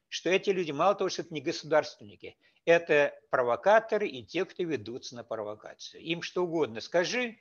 что 0.09 0.29
эти 0.29 0.49
люди, 0.49 0.71
мало 0.71 0.95
того, 0.95 1.09
что 1.09 1.21
это 1.21 1.33
не 1.33 1.39
государственники, 1.39 2.37
это 2.65 3.17
провокаторы 3.29 4.07
и 4.07 4.23
те, 4.23 4.45
кто 4.45 4.63
ведутся 4.63 5.15
на 5.15 5.23
провокацию. 5.23 6.01
Им 6.01 6.21
что 6.21 6.43
угодно 6.43 6.81
скажи, 6.81 7.37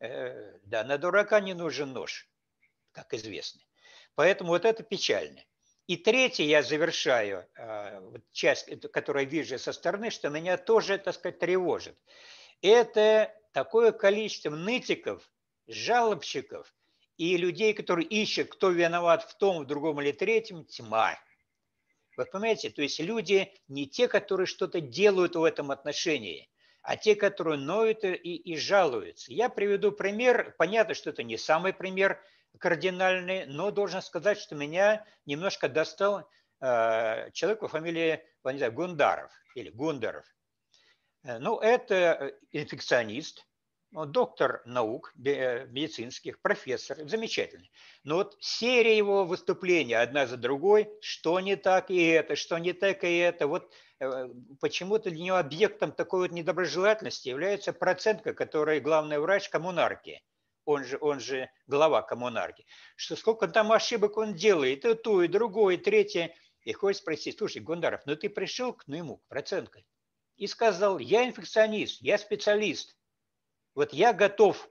э, 0.00 0.58
да, 0.64 0.84
на 0.84 0.98
дурака 0.98 1.40
не 1.40 1.54
нужен 1.54 1.92
нож, 1.92 2.28
как 2.92 3.12
известно. 3.14 3.60
Поэтому 4.14 4.50
вот 4.50 4.64
это 4.64 4.82
печально. 4.82 5.44
И 5.88 5.96
третье, 5.96 6.44
я 6.44 6.62
завершаю 6.62 7.46
э, 7.56 8.18
часть, 8.30 8.68
которую 8.92 9.26
вижу 9.26 9.58
со 9.58 9.72
стороны, 9.72 10.10
что 10.10 10.28
меня 10.28 10.56
тоже, 10.56 10.96
так 10.98 11.14
сказать, 11.14 11.40
тревожит. 11.40 11.98
Это 12.60 13.34
такое 13.52 13.90
количество 13.90 14.50
нытиков, 14.50 15.28
жалобщиков 15.66 16.72
и 17.16 17.36
людей, 17.36 17.74
которые 17.74 18.06
ищут, 18.06 18.48
кто 18.48 18.70
виноват 18.70 19.24
в 19.24 19.36
том, 19.36 19.64
в 19.64 19.66
другом 19.66 20.00
или 20.00 20.12
третьем, 20.12 20.64
тьма. 20.64 21.18
Вы 22.16 22.26
понимаете, 22.26 22.70
то 22.70 22.82
есть 22.82 23.00
люди 23.00 23.52
не 23.68 23.86
те, 23.86 24.08
которые 24.08 24.46
что-то 24.46 24.80
делают 24.80 25.34
в 25.34 25.44
этом 25.44 25.70
отношении, 25.70 26.50
а 26.82 26.96
те, 26.96 27.14
которые 27.14 27.58
ноют 27.58 28.04
и, 28.04 28.08
и 28.08 28.56
жалуются. 28.56 29.32
Я 29.32 29.48
приведу 29.48 29.92
пример. 29.92 30.54
Понятно, 30.58 30.94
что 30.94 31.10
это 31.10 31.22
не 31.22 31.38
самый 31.38 31.72
пример 31.72 32.20
кардинальный, 32.58 33.46
но 33.46 33.70
должен 33.70 34.02
сказать, 34.02 34.38
что 34.38 34.54
меня 34.54 35.06
немножко 35.24 35.68
достал 35.68 36.28
э, 36.60 37.30
человек 37.32 37.60
по 37.60 37.68
фамилии, 37.68 38.22
не 38.44 38.58
знаю, 38.58 38.72
Гундаров 38.72 39.32
или 39.54 39.70
Гундаров. 39.70 40.26
Э, 41.24 41.38
ну, 41.38 41.58
это 41.60 42.32
инфекционист, 42.50 43.38
ну, 43.38 43.51
доктор 43.92 44.62
наук 44.64 45.12
э, 45.24 45.66
медицинских, 45.66 46.40
профессор, 46.40 46.96
замечательный. 47.08 47.70
Но 48.04 48.16
вот 48.16 48.36
серия 48.40 48.96
его 48.96 49.24
выступлений 49.24 49.94
одна 49.94 50.26
за 50.26 50.36
другой, 50.36 50.90
что 51.00 51.38
не 51.40 51.56
так 51.56 51.90
и 51.90 52.02
это, 52.06 52.34
что 52.34 52.58
не 52.58 52.72
так 52.72 53.04
и 53.04 53.18
это. 53.18 53.46
Вот 53.46 53.70
э, 54.00 54.28
почему-то 54.60 55.10
для 55.10 55.22
него 55.22 55.36
объектом 55.36 55.92
такой 55.92 56.20
вот 56.20 56.32
недоброжелательности 56.32 57.28
является 57.28 57.72
процентка, 57.72 58.32
которая 58.32 58.80
главный 58.80 59.18
врач 59.18 59.50
коммунарки, 59.50 60.22
он 60.64 60.84
же, 60.84 60.96
он 61.00 61.20
же 61.20 61.50
глава 61.66 62.02
коммунарки, 62.02 62.64
что 62.96 63.14
сколько 63.14 63.46
там 63.46 63.72
ошибок 63.72 64.16
он 64.16 64.34
делает, 64.34 64.84
и 64.86 64.94
то, 64.94 65.22
и 65.22 65.28
другое, 65.28 65.74
и 65.74 65.78
третье. 65.78 66.34
И 66.62 66.72
хочет 66.72 67.02
спросить, 67.02 67.38
слушай, 67.38 67.60
Гундаров, 67.60 68.02
ну 68.06 68.14
ты 68.14 68.30
пришел 68.30 68.72
к 68.72 68.86
нему, 68.86 69.16
к 69.16 69.26
проценткой, 69.26 69.84
и 70.36 70.46
сказал, 70.46 70.98
я 70.98 71.26
инфекционист, 71.26 72.00
я 72.00 72.16
специалист, 72.18 72.96
вот 73.74 73.92
я 73.92 74.12
готов, 74.12 74.68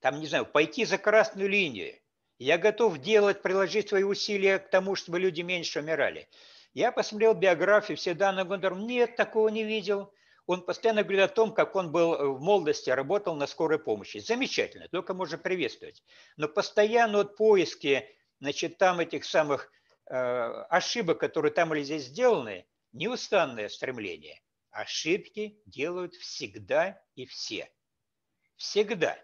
там, 0.00 0.20
не 0.20 0.26
знаю, 0.26 0.46
пойти 0.46 0.84
за 0.84 0.98
красную 0.98 1.48
линию. 1.48 1.98
Я 2.38 2.56
готов 2.56 2.98
делать, 2.98 3.42
приложить 3.42 3.88
свои 3.88 4.04
усилия 4.04 4.60
к 4.60 4.70
тому, 4.70 4.94
чтобы 4.94 5.18
люди 5.18 5.40
меньше 5.40 5.80
умирали. 5.80 6.28
Я 6.72 6.92
посмотрел 6.92 7.34
биографию, 7.34 7.96
все 7.96 8.14
данные 8.14 8.44
Гондор, 8.44 8.76
нет, 8.76 9.16
такого 9.16 9.48
не 9.48 9.64
видел. 9.64 10.12
Он 10.46 10.62
постоянно 10.62 11.02
говорит 11.02 11.22
о 11.22 11.28
том, 11.28 11.52
как 11.52 11.74
он 11.74 11.90
был 11.90 12.36
в 12.36 12.40
молодости, 12.40 12.90
работал 12.90 13.34
на 13.34 13.48
скорой 13.48 13.80
помощи. 13.80 14.18
Замечательно, 14.18 14.88
только 14.88 15.14
можно 15.14 15.36
приветствовать. 15.36 16.04
Но 16.36 16.48
постоянно 16.48 17.18
вот 17.18 17.36
поиски, 17.36 18.08
значит, 18.40 18.78
там 18.78 19.00
этих 19.00 19.24
самых 19.24 19.70
э, 20.06 20.14
ошибок, 20.14 21.18
которые 21.18 21.52
там 21.52 21.74
или 21.74 21.82
здесь 21.82 22.04
сделаны, 22.04 22.66
неустанное 22.92 23.68
стремление. 23.68 24.40
Ошибки 24.70 25.60
делают 25.66 26.14
всегда 26.14 27.02
и 27.16 27.26
все 27.26 27.68
всегда. 28.58 29.18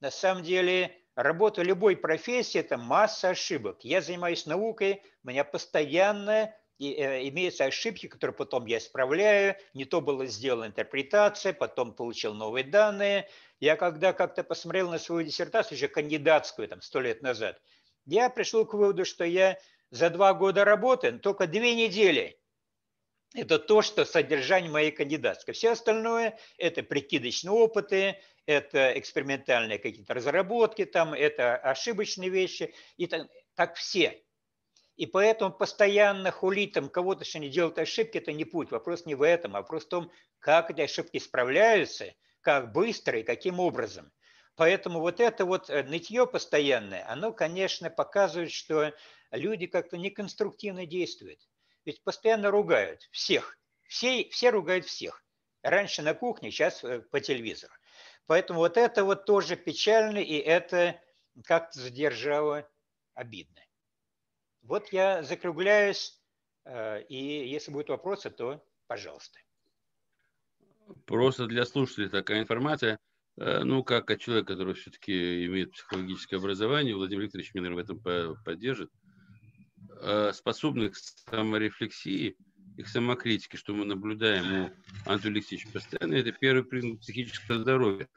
На 0.00 0.10
самом 0.10 0.42
деле, 0.42 0.96
работа 1.14 1.62
любой 1.62 1.96
профессии– 1.96 2.58
это 2.60 2.76
масса 2.76 3.30
ошибок. 3.30 3.84
Я 3.84 4.00
занимаюсь 4.00 4.46
наукой, 4.46 5.02
у 5.22 5.28
меня 5.28 5.44
постоянно 5.44 6.52
э, 6.80 7.28
имеются 7.28 7.66
ошибки, 7.66 8.08
которые 8.08 8.34
потом 8.34 8.66
я 8.66 8.78
исправляю. 8.78 9.56
Не 9.74 9.84
то 9.84 10.00
была 10.00 10.26
сделана 10.26 10.66
интерпретация, 10.66 11.52
потом 11.52 11.94
получил 11.94 12.34
новые 12.34 12.64
данные. 12.64 13.28
Я 13.60 13.76
когда 13.76 14.12
как-то 14.12 14.42
посмотрел 14.42 14.90
на 14.90 14.98
свою 14.98 15.22
диссертацию, 15.22 15.76
уже 15.76 15.88
кандидатскую, 15.88 16.66
там, 16.66 16.80
сто 16.80 17.00
лет 17.00 17.22
назад, 17.22 17.60
я 18.06 18.30
пришел 18.30 18.64
к 18.64 18.72
выводу, 18.72 19.04
что 19.04 19.24
я 19.24 19.58
за 19.90 20.08
два 20.08 20.32
года 20.32 20.64
работы, 20.64 21.12
только 21.18 21.46
две 21.46 21.74
недели 21.74 22.40
это 23.34 23.58
то, 23.58 23.80
что 23.82 24.04
содержание 24.04 24.70
моей 24.70 24.90
кандидатской. 24.90 25.54
Все 25.54 25.70
остальное– 25.70 26.38
это 26.58 26.82
прикидочные 26.82 27.52
опыты, 27.52 28.18
это 28.50 28.98
экспериментальные 28.98 29.78
какие-то 29.78 30.12
разработки, 30.12 30.84
там, 30.84 31.14
это 31.14 31.56
ошибочные 31.56 32.30
вещи, 32.30 32.74
и 32.96 33.06
так, 33.06 33.28
так 33.54 33.76
все. 33.76 34.22
И 34.96 35.06
поэтому 35.06 35.52
постоянно 35.52 36.30
хулить 36.30 36.72
там 36.72 36.88
кого-то, 36.88 37.24
что 37.24 37.38
не 37.38 37.48
делают 37.48 37.78
ошибки, 37.78 38.18
это 38.18 38.32
не 38.32 38.44
путь. 38.44 38.70
Вопрос 38.70 39.06
не 39.06 39.14
в 39.14 39.22
этом, 39.22 39.56
а 39.56 39.60
вопрос 39.60 39.84
в 39.86 39.88
том, 39.88 40.12
как 40.40 40.70
эти 40.70 40.82
ошибки 40.82 41.18
справляются, 41.18 42.12
как 42.40 42.72
быстро 42.72 43.20
и 43.20 43.22
каким 43.22 43.60
образом. 43.60 44.12
Поэтому 44.56 45.00
вот 45.00 45.20
это 45.20 45.44
вот 45.46 45.70
э, 45.70 45.84
нытье 45.84 46.26
постоянное, 46.26 47.08
оно, 47.08 47.32
конечно, 47.32 47.88
показывает, 47.88 48.52
что 48.52 48.92
люди 49.30 49.66
как-то 49.66 49.96
неконструктивно 49.96 50.84
действуют. 50.84 51.40
Ведь 51.84 52.02
постоянно 52.02 52.50
ругают 52.50 53.08
всех. 53.10 53.56
Все, 53.88 54.28
все 54.30 54.50
ругают 54.50 54.84
всех. 54.84 55.24
Раньше 55.62 56.02
на 56.02 56.14
кухне, 56.14 56.50
сейчас 56.50 56.84
э, 56.84 57.00
по 57.00 57.20
телевизору. 57.20 57.72
Поэтому 58.30 58.60
вот 58.60 58.76
это 58.76 59.02
вот 59.02 59.24
тоже 59.24 59.56
печально, 59.56 60.18
и 60.18 60.34
это 60.36 61.00
как-то 61.42 61.80
задержало 61.80 62.64
обидно. 63.14 63.60
Вот 64.62 64.92
я 64.92 65.24
закругляюсь, 65.24 66.22
э, 66.64 67.02
и 67.08 67.48
если 67.48 67.72
будут 67.72 67.88
вопросы, 67.88 68.30
то 68.30 68.64
пожалуйста. 68.86 69.36
Просто 71.06 71.46
для 71.46 71.64
слушателей 71.64 72.08
такая 72.08 72.38
информация. 72.38 73.00
Э, 73.36 73.64
ну, 73.64 73.82
как 73.82 74.08
от 74.12 74.20
человека, 74.20 74.52
который 74.52 74.74
все-таки 74.74 75.46
имеет 75.46 75.72
психологическое 75.72 76.36
образование, 76.36 76.94
Владимир 76.94 77.24
Викторович 77.24 77.52
меня 77.54 77.74
в 77.74 77.78
этом 77.78 78.00
поддержит, 78.44 78.92
э, 80.02 80.30
способных 80.32 80.92
к 80.92 80.96
саморефлексии– 80.98 82.36
и 82.80 82.82
к 82.82 82.88
самокритике, 82.88 83.58
что 83.58 83.74
мы 83.74 83.84
наблюдаем 83.84 84.72
у 85.06 85.10
Антона 85.10 85.34
Алексеевича 85.34 85.68
постоянно, 85.70 86.14
это 86.14 86.32
первый 86.32 86.64
признак 86.64 87.00
психического 87.00 87.58
здоровья. 87.58 88.08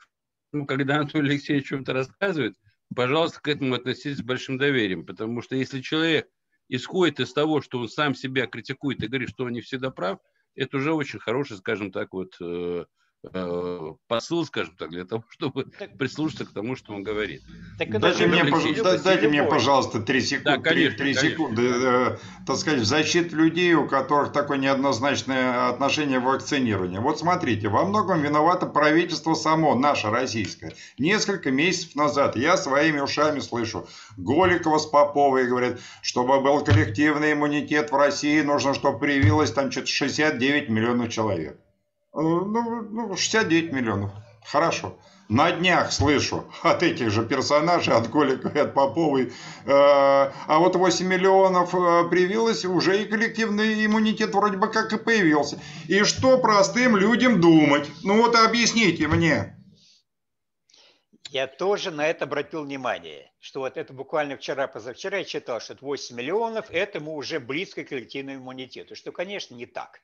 Ну, 0.53 0.66
когда 0.66 0.99
Антон 0.99 1.26
Алексеевич 1.26 1.68
чем-то 1.68 1.93
рассказывает, 1.93 2.55
пожалуйста, 2.95 3.41
к 3.41 3.47
этому 3.49 3.76
относитесь 3.76 4.20
с 4.20 4.24
большим 4.24 4.57
доверием, 4.57 5.05
потому 5.05 5.41
что 5.41 5.55
если 5.55 5.82
человек 5.82 6.30
исходит 6.70 7.20
из 7.20 7.34
того, 7.34 7.61
что 7.61 7.80
он 7.80 7.89
сам 7.89 8.16
себя 8.16 8.47
критикует 8.47 9.03
и 9.03 9.07
говорит, 9.07 9.30
что 9.30 9.43
он 9.43 9.51
не 9.51 9.61
всегда 9.61 9.91
прав, 9.91 10.20
это 10.55 10.78
уже 10.78 10.93
очень 10.93 11.20
хороший, 11.20 11.57
скажем 11.57 11.91
так, 11.91 12.14
вот 12.14 12.36
Э, 12.39 12.86
посыл, 14.07 14.45
скажем 14.45 14.76
так, 14.76 14.89
для 14.89 15.05
того, 15.05 15.24
чтобы 15.30 15.65
так, 15.65 15.97
прислушаться 15.97 16.45
к 16.45 16.51
тому, 16.51 16.76
что 16.76 16.93
он 16.93 17.03
говорит. 17.03 17.41
Так 17.78 17.97
дайте 17.99 18.28
мне, 18.28 18.43
пож... 18.45 18.63
дайте 19.03 19.28
мне, 19.28 19.43
пожалуйста, 19.43 20.01
три 20.01 20.21
секунды, 20.21 20.57
да, 20.57 20.57
конечно, 20.57 20.97
3, 20.97 20.97
3 20.97 21.13
конечно. 21.13 21.30
секунды, 21.30 21.61
э, 21.63 22.17
так 22.45 22.57
сказать, 22.57 22.82
в 22.82 22.86
защиту 22.86 23.38
людей, 23.38 23.74
у 23.76 23.88
которых 23.88 24.34
такое 24.34 24.57
неоднозначное 24.57 25.69
отношение 25.69 26.19
к 26.19 26.24
вакцинированию. 26.24 27.01
Вот 27.01 27.19
смотрите, 27.19 27.69
во 27.69 27.86
многом 27.86 28.21
виновато 28.21 28.65
правительство 28.65 29.34
само, 29.36 29.76
наше 29.76 30.09
российское. 30.09 30.74
Несколько 30.97 31.49
месяцев 31.49 31.95
назад 31.95 32.36
я 32.36 32.57
своими 32.57 32.99
ушами 32.99 33.39
слышу, 33.39 33.88
Голикова 34.17 34.80
с 34.80 34.86
Поповой 34.86 35.47
говорят, 35.47 35.80
чтобы 36.01 36.41
был 36.41 36.63
коллективный 36.63 37.34
иммунитет 37.34 37.91
в 37.91 37.95
России, 37.95 38.41
нужно, 38.41 38.74
чтобы 38.74 38.99
привилось 38.99 39.51
там 39.51 39.71
что-то 39.71 39.88
69 39.88 40.69
миллионов 40.69 41.09
человек. 41.09 41.57
Э, 42.14 42.20
ну, 42.22 42.84
ну, 42.84 43.16
69 43.16 43.72
миллионов. 43.72 44.11
Хорошо. 44.45 44.95
На 45.30 45.51
днях 45.51 45.91
слышу 45.91 46.45
от 46.61 46.84
этих 46.84 47.09
же 47.09 47.26
персонажей, 47.26 47.93
от 47.93 48.09
Голика 48.09 48.49
и 48.49 48.59
от 48.59 48.74
Поповой, 48.76 49.24
э, 49.24 49.32
а 49.66 50.59
вот 50.59 50.76
8 50.76 51.07
миллионов 51.07 51.74
э, 51.74 52.09
привилось, 52.09 52.66
уже 52.66 53.01
и 53.01 53.05
коллективный 53.05 53.86
иммунитет 53.86 54.36
вроде 54.36 54.57
бы 54.57 54.68
как 54.68 54.93
и 54.93 54.97
появился. 54.97 55.59
И 55.88 56.03
что 56.03 56.38
простым 56.38 56.97
людям 56.97 57.41
думать? 57.41 57.89
Ну 58.03 58.22
вот 58.22 58.36
объясните 58.36 59.07
мне. 59.07 59.57
Я 61.32 61.47
тоже 61.47 61.89
на 61.89 62.05
это 62.05 62.26
обратил 62.26 62.64
внимание, 62.64 63.32
что 63.39 63.61
вот 63.61 63.76
это 63.76 63.91
буквально 63.91 64.38
вчера-позавчера 64.38 65.18
я 65.18 65.24
читал, 65.24 65.59
что 65.61 65.76
8 65.82 66.16
миллионов, 66.16 66.70
этому 66.70 67.16
уже 67.16 67.39
близко 67.39 67.84
к 67.84 67.89
коллективному 67.89 68.38
иммунитету, 68.38 68.95
что, 68.95 69.11
конечно, 69.11 69.55
не 69.55 69.66
так 69.66 70.01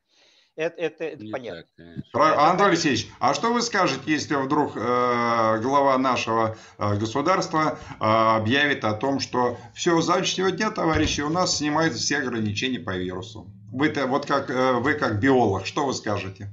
это, 0.60 0.82
это, 0.82 1.04
это 1.06 1.26
понятно. 1.32 2.04
Так, 2.12 2.38
Анатолий 2.38 2.72
Алексеевич, 2.72 3.08
а 3.20 3.34
что 3.34 3.54
вы 3.54 3.62
скажете, 3.62 4.02
если 4.06 4.36
вдруг 4.36 4.74
э, 4.76 5.60
глава 5.62 5.98
нашего 5.98 6.58
э, 6.78 6.96
государства 6.98 7.80
э, 7.80 7.96
объявит 8.00 8.84
о 8.84 8.94
том, 8.94 9.22
что 9.22 9.58
все, 9.74 10.02
с 10.02 10.06
завтрашнего 10.06 10.52
дня, 10.52 10.70
товарищи, 10.70 11.22
у 11.22 11.30
нас 11.30 11.58
снимаются 11.58 12.00
все 12.00 12.18
ограничения 12.18 12.80
по 12.80 12.98
вирусу? 12.98 13.50
Вы-то, 13.72 14.08
вот 14.08 14.26
как, 14.26 14.50
э, 14.50 14.74
вы 14.74 14.96
как 14.96 15.22
биолог, 15.22 15.66
что 15.66 15.86
вы 15.86 15.94
скажете? 15.94 16.50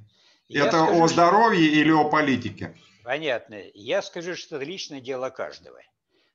Я 0.49 0.67
это 0.67 0.85
скажу, 0.85 1.03
о 1.03 1.09
здоровье 1.09 1.69
что... 1.69 1.77
или 1.81 1.91
о 1.91 2.05
политике? 2.05 2.77
Понятно. 3.03 3.57
Я 3.75 4.03
скажу, 4.03 4.37
что 4.37 4.57
это 4.57 4.65
личное 4.65 5.01
дело 5.01 5.31
каждого 5.31 5.81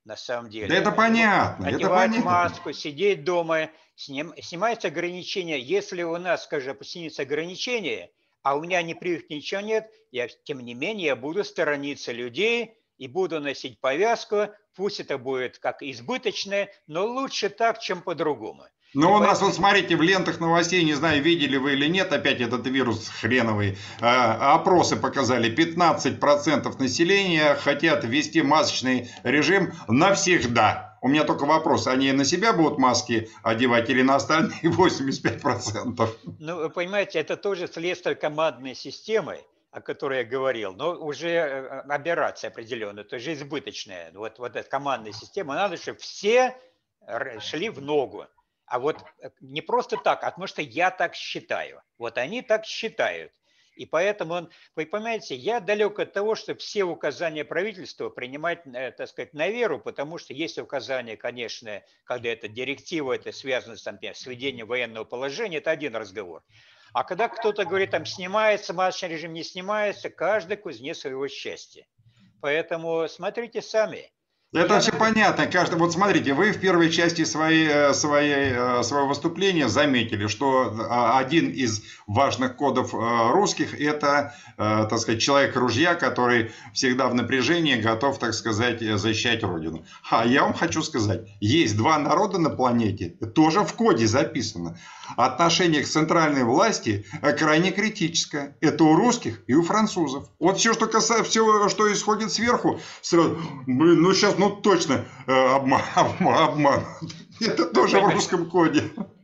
на 0.05 0.17
самом 0.17 0.49
деле. 0.49 0.67
Да 0.67 0.75
это 0.75 0.91
понятно. 0.91 1.67
Одевать 1.67 2.11
это 2.11 2.21
понятно. 2.21 2.25
маску, 2.25 2.73
сидеть 2.73 3.23
дома, 3.23 3.69
сним, 3.95 4.33
снимается 4.41 4.87
ограничения. 4.87 5.59
Если 5.59 6.03
у 6.03 6.17
нас, 6.17 6.43
скажем, 6.43 6.77
снимется 6.83 7.21
ограничение, 7.21 8.11
а 8.43 8.55
у 8.55 8.61
меня 8.61 8.81
не 8.81 8.95
прививок 8.95 9.29
ничего 9.29 9.61
нет, 9.61 9.89
я, 10.11 10.27
тем 10.27 10.61
не 10.61 10.73
менее, 10.73 11.07
я 11.07 11.15
буду 11.15 11.43
сторониться 11.43 12.11
людей 12.11 12.73
и 12.97 13.07
буду 13.07 13.39
носить 13.39 13.79
повязку. 13.79 14.49
Пусть 14.75 14.99
это 14.99 15.17
будет 15.17 15.59
как 15.59 15.83
избыточное, 15.83 16.71
но 16.87 17.05
лучше 17.05 17.49
так, 17.49 17.79
чем 17.79 18.01
по-другому. 18.01 18.65
Ну, 18.93 19.13
у 19.13 19.19
нас, 19.19 19.41
вот 19.41 19.55
смотрите, 19.55 19.95
в 19.95 20.01
лентах 20.01 20.41
новостей, 20.41 20.83
не 20.83 20.95
знаю, 20.95 21.23
видели 21.23 21.55
вы 21.55 21.73
или 21.73 21.87
нет, 21.87 22.11
опять 22.11 22.41
этот 22.41 22.67
вирус 22.67 23.07
хреновый, 23.07 23.77
э, 24.01 24.05
опросы 24.05 24.97
показали, 24.97 25.49
15% 25.49 26.77
населения 26.77 27.55
хотят 27.55 28.03
ввести 28.03 28.41
масочный 28.41 29.09
режим 29.23 29.71
навсегда. 29.87 30.97
У 31.01 31.07
меня 31.07 31.23
только 31.23 31.45
вопрос, 31.45 31.87
они 31.87 32.11
на 32.11 32.25
себя 32.25 32.51
будут 32.51 32.79
маски 32.79 33.29
одевать 33.43 33.89
или 33.89 34.01
на 34.01 34.17
остальные 34.17 34.59
85%? 34.63 36.09
Ну, 36.39 36.55
вы 36.57 36.69
понимаете, 36.69 37.19
это 37.19 37.37
тоже 37.37 37.69
следствие 37.69 38.15
командной 38.15 38.75
системы, 38.75 39.39
о 39.71 39.79
которой 39.79 40.19
я 40.19 40.25
говорил, 40.25 40.73
но 40.73 40.91
уже 40.95 41.29
э, 41.29 41.79
операция 41.87 42.49
определенная, 42.49 43.05
то 43.05 43.15
есть 43.15 43.29
избыточная. 43.29 44.11
Вот, 44.13 44.37
вот 44.37 44.57
эта 44.57 44.69
командная 44.69 45.13
система, 45.13 45.55
надо, 45.55 45.77
чтобы 45.77 45.99
все 45.99 46.57
шли 47.39 47.69
в 47.69 47.81
ногу. 47.81 48.27
А 48.71 48.79
вот 48.79 49.03
э, 49.19 49.31
не 49.41 49.59
просто 49.59 49.97
так, 49.97 50.23
а 50.23 50.31
потому 50.31 50.47
что 50.47 50.61
я 50.61 50.91
так 50.91 51.13
считаю. 51.13 51.81
Вот 51.97 52.17
они 52.17 52.41
так 52.41 52.65
считают. 52.65 53.33
И 53.75 53.85
поэтому 53.85 54.49
вы 54.77 54.85
понимаете, 54.85 55.35
я 55.35 55.59
далек 55.59 55.99
от 55.99 56.13
того, 56.13 56.35
чтобы 56.35 56.59
все 56.59 56.85
указания 56.85 57.43
правительства 57.43 58.07
принимать, 58.09 58.61
э, 58.65 58.91
так 58.91 59.09
сказать, 59.09 59.33
на 59.33 59.49
веру, 59.49 59.77
потому 59.77 60.17
что 60.17 60.33
есть 60.33 60.57
указания, 60.57 61.17
конечно, 61.17 61.83
когда 62.05 62.29
это 62.29 62.47
директива, 62.47 63.11
это 63.11 63.33
связано 63.33 63.75
с, 63.75 63.83
там, 63.83 63.99
с 64.01 64.25
введением 64.25 64.67
военного 64.67 65.03
положения, 65.03 65.57
это 65.57 65.71
один 65.71 65.93
разговор. 65.93 66.41
А 66.93 67.03
когда 67.03 67.27
кто-то 67.27 67.65
говорит, 67.65 67.91
там 67.91 68.05
снимается 68.05 68.73
масочный 68.73 69.09
режим, 69.09 69.33
не 69.33 69.43
снимается, 69.43 70.09
каждый 70.09 70.55
кузнец 70.55 70.99
своего 70.99 71.27
счастья. 71.27 71.85
Поэтому 72.39 73.05
смотрите 73.09 73.61
сами. 73.61 74.13
Это 74.53 74.81
все 74.81 74.91
понятно. 74.91 75.47
Каждый, 75.47 75.79
вот 75.79 75.93
смотрите, 75.93 76.33
вы 76.33 76.51
в 76.51 76.59
первой 76.59 76.91
части 76.91 77.23
своей, 77.23 77.69
э, 77.69 77.93
своей, 77.93 78.51
э, 78.51 78.83
своего 78.83 79.07
выступления 79.07 79.69
заметили, 79.69 80.27
что 80.27 80.75
а, 80.89 81.19
один 81.19 81.49
из 81.49 81.81
важных 82.05 82.57
кодов 82.57 82.93
э, 82.93 83.31
русских– 83.31 83.73
это, 83.79 84.35
так 84.57 84.99
сказать, 84.99 85.21
человек-ружья, 85.21 85.95
который 85.95 86.51
всегда 86.73 87.07
в 87.07 87.15
напряжении, 87.15 87.75
готов, 87.75 88.19
так 88.19 88.33
сказать, 88.33 88.81
защищать 88.81 89.41
Родину. 89.43 89.85
А 90.09 90.25
я 90.25 90.43
вам 90.43 90.53
хочу 90.53 90.83
сказать, 90.83 91.29
есть 91.39 91.77
два 91.77 91.97
народа 91.97 92.37
на 92.37 92.49
планете, 92.49 93.15
тоже 93.33 93.61
в 93.61 93.73
коде 93.73 94.05
записано. 94.05 94.77
Отношение 95.15 95.81
к 95.81 95.87
центральной 95.87 96.43
власти 96.43 97.05
крайне 97.39 97.71
критическое. 97.71 98.55
Это 98.61 98.83
у 98.83 98.95
русских 98.95 99.41
и 99.47 99.53
у 99.53 99.63
французов. 99.63 100.29
Вот 100.39 100.57
все, 100.57 100.73
что 100.73 100.87
касается, 100.87 101.29
все, 101.29 101.69
что 101.69 101.91
исходит 101.91 102.31
сверху, 102.31 102.79
сразу, 103.01 103.39
блин, 103.65 104.01
ну 104.01 104.13
сейчас 104.13 104.37
ну 104.41 104.59
точно 104.59 105.05
э, 105.27 105.31
обман, 105.31 105.83
обман. 106.19 106.83
Это 107.39 107.67
тоже 107.67 107.99
в 107.99 108.09
русском 108.09 108.49
коде. 108.49 108.81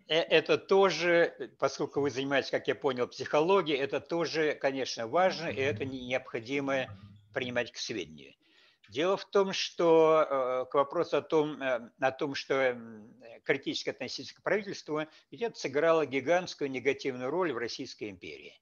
Э, 0.07 0.19
это 0.19 0.59
тоже, 0.59 1.51
поскольку 1.57 2.01
вы 2.01 2.11
занимаетесь, 2.11 2.51
как 2.51 2.67
я 2.67 2.75
понял, 2.75 3.07
психологией, 3.07 3.79
это 3.79 3.99
тоже, 3.99 4.53
конечно, 4.53 5.07
важно, 5.07 5.47
и 5.47 5.59
это 5.59 5.85
необходимо 5.85 6.85
принимать 7.33 7.71
к 7.71 7.77
сведению. 7.77 8.35
Дело 8.89 9.17
в 9.17 9.25
том, 9.25 9.53
что 9.53 10.21
э, 10.21 10.65
к 10.71 10.75
вопросу 10.75 11.17
о 11.17 11.21
том, 11.21 11.59
о 11.99 12.11
том, 12.11 12.35
что 12.35 12.79
критически 13.43 13.89
относиться 13.89 14.35
к 14.35 14.43
правительству, 14.43 15.01
ведь 15.31 15.41
это 15.41 15.57
сыграло 15.57 16.05
гигантскую 16.05 16.69
негативную 16.69 17.31
роль 17.31 17.51
в 17.53 17.57
Российской 17.57 18.11
империи. 18.11 18.53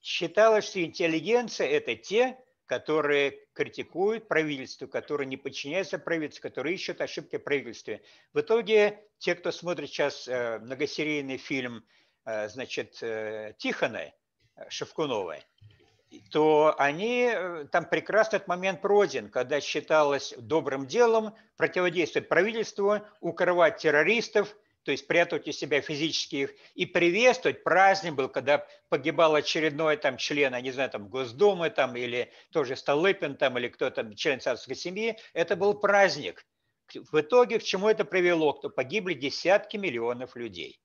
Считалось, 0.00 0.66
что 0.66 0.82
интеллигенция– 0.82 1.66
это 1.68 1.96
те, 1.96 2.38
которые 2.70 3.36
критикуют 3.52 4.28
правительство, 4.28 4.86
которые 4.86 5.26
не 5.26 5.36
подчиняются 5.36 5.98
правительству, 5.98 6.48
которые 6.48 6.76
ищут 6.76 7.00
ошибки 7.00 7.36
в 7.36 7.42
правительстве. 7.42 8.00
В 8.32 8.42
итоге 8.42 9.02
те, 9.18 9.34
кто 9.34 9.50
смотрит 9.50 9.88
сейчас 9.88 10.28
э, 10.28 10.60
многосерийный 10.60 11.36
фильм 11.36 11.84
э, 12.26 12.48
значит, 12.48 13.02
э, 13.02 13.54
Тихона 13.58 14.12
Шевкунова, 14.68 15.38
то 16.30 16.76
они, 16.78 17.32
там 17.72 17.86
прекрасно 17.86 18.36
этот 18.36 18.46
момент 18.46 18.80
пройден, 18.80 19.30
когда 19.30 19.60
считалось 19.60 20.32
добрым 20.38 20.86
делом 20.86 21.34
противодействовать 21.56 22.28
правительству, 22.28 23.00
укрывать 23.20 23.78
террористов– 23.78 24.54
то 24.84 24.92
есть 24.92 25.06
прятать 25.06 25.46
у 25.46 25.52
себя 25.52 25.80
физически 25.80 26.36
их, 26.36 26.54
и 26.74 26.86
приветствовать. 26.86 27.62
Праздник 27.62 28.14
был, 28.14 28.28
когда 28.28 28.66
погибал 28.88 29.34
очередной 29.34 29.96
там 29.96 30.16
член, 30.16 30.54
я 30.54 30.60
не 30.60 30.70
знаю, 30.70 30.90
там 30.90 31.08
Госдумы 31.08 31.70
там, 31.70 31.96
или 31.96 32.32
тоже 32.50 32.76
Столыпин 32.76 33.36
там, 33.36 33.58
или 33.58 33.68
кто-то, 33.68 34.14
член 34.14 34.40
царской 34.40 34.74
семьи. 34.76 35.18
Это 35.34 35.56
был 35.56 35.74
праздник. 35.74 36.46
В 36.94 37.20
итоге 37.20 37.58
к 37.58 37.62
чему 37.62 37.88
это 37.88 38.04
привело? 38.04 38.54
Кто 38.54 38.70
погибли 38.70 39.14
десятки 39.14 39.76
миллионов 39.76 40.34
людей. 40.34 40.80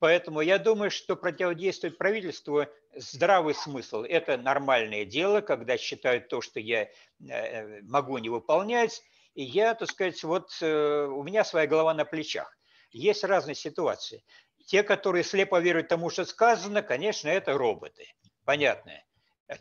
Поэтому 0.00 0.40
я 0.40 0.58
думаю, 0.58 0.90
что 0.90 1.14
противодействовать 1.14 1.96
правительству 1.96 2.66
здравый 2.96 3.54
смысл. 3.54 4.02
Это 4.02 4.36
нормальное 4.36 5.04
дело, 5.04 5.40
когда 5.40 5.78
считают 5.78 6.28
то, 6.28 6.40
что 6.40 6.58
я 6.58 6.88
э, 7.20 7.80
могу 7.82 8.18
не 8.18 8.28
выполнять. 8.28 9.02
И 9.34 9.44
я, 9.44 9.74
так 9.74 9.88
сказать, 9.88 10.22
вот 10.24 10.50
э, 10.60 11.06
у 11.06 11.22
меня 11.22 11.44
своя 11.44 11.66
голова 11.66 11.94
на 11.94 12.04
плечах 12.04 12.53
есть 12.94 13.24
разные 13.24 13.54
ситуации. 13.54 14.24
Те, 14.66 14.82
которые 14.82 15.24
слепо 15.24 15.60
веруют 15.60 15.88
тому, 15.88 16.08
что 16.10 16.24
сказано, 16.24 16.82
конечно, 16.82 17.28
это 17.28 17.52
роботы. 17.52 18.06
Понятно. 18.44 18.92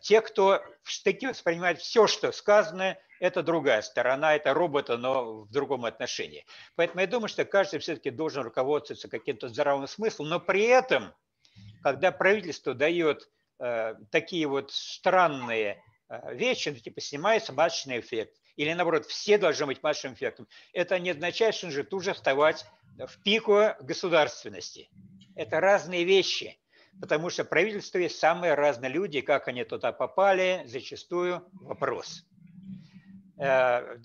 Те, 0.01 0.21
кто 0.21 0.63
в 0.83 0.89
штыки 0.89 1.27
воспринимает 1.27 1.79
все, 1.79 2.07
что 2.07 2.31
сказано, 2.31 2.97
это 3.19 3.43
другая 3.43 3.81
сторона, 3.81 4.35
это 4.35 4.53
робота, 4.53 4.97
но 4.97 5.41
в 5.41 5.51
другом 5.51 5.85
отношении. 5.85 6.45
Поэтому 6.75 7.01
я 7.01 7.07
думаю, 7.07 7.27
что 7.27 7.43
каждый 7.43 7.79
все-таки 7.79 8.09
должен 8.11 8.43
руководствоваться 8.43 9.09
каким-то 9.09 9.49
здравым 9.49 9.87
смыслом, 9.87 10.29
но 10.29 10.39
при 10.39 10.63
этом, 10.63 11.13
когда 11.81 12.11
правительство 12.11 12.73
дает 12.73 13.29
э, 13.59 13.95
такие 14.11 14.47
вот 14.47 14.71
странные 14.71 15.83
э, 16.09 16.35
вещи, 16.35 16.69
ну, 16.69 16.75
типа 16.75 17.01
снимается 17.01 17.51
маточный 17.51 17.99
эффект, 17.99 18.37
или 18.55 18.73
наоборот, 18.73 19.05
все 19.05 19.37
должны 19.37 19.65
быть 19.65 19.81
маточным 19.81 20.13
эффектом, 20.13 20.47
это 20.73 20.99
не 20.99 21.11
означает, 21.11 21.55
что 21.55 21.67
нужно 21.67 21.83
тут 21.83 22.03
же 22.03 22.13
вставать 22.13 22.65
в 22.97 23.21
пику 23.23 23.69
государственности. 23.81 24.89
Это 25.35 25.59
разные 25.59 26.03
вещи, 26.03 26.59
потому 27.01 27.29
что 27.29 27.43
правительство 27.43 27.97
есть 27.97 28.19
самые 28.19 28.53
разные 28.53 28.91
люди, 28.91 29.21
как 29.21 29.47
они 29.47 29.63
туда 29.63 29.91
попали, 29.91 30.63
зачастую 30.65 31.47
вопрос. 31.53 32.25
Э, 33.37 33.97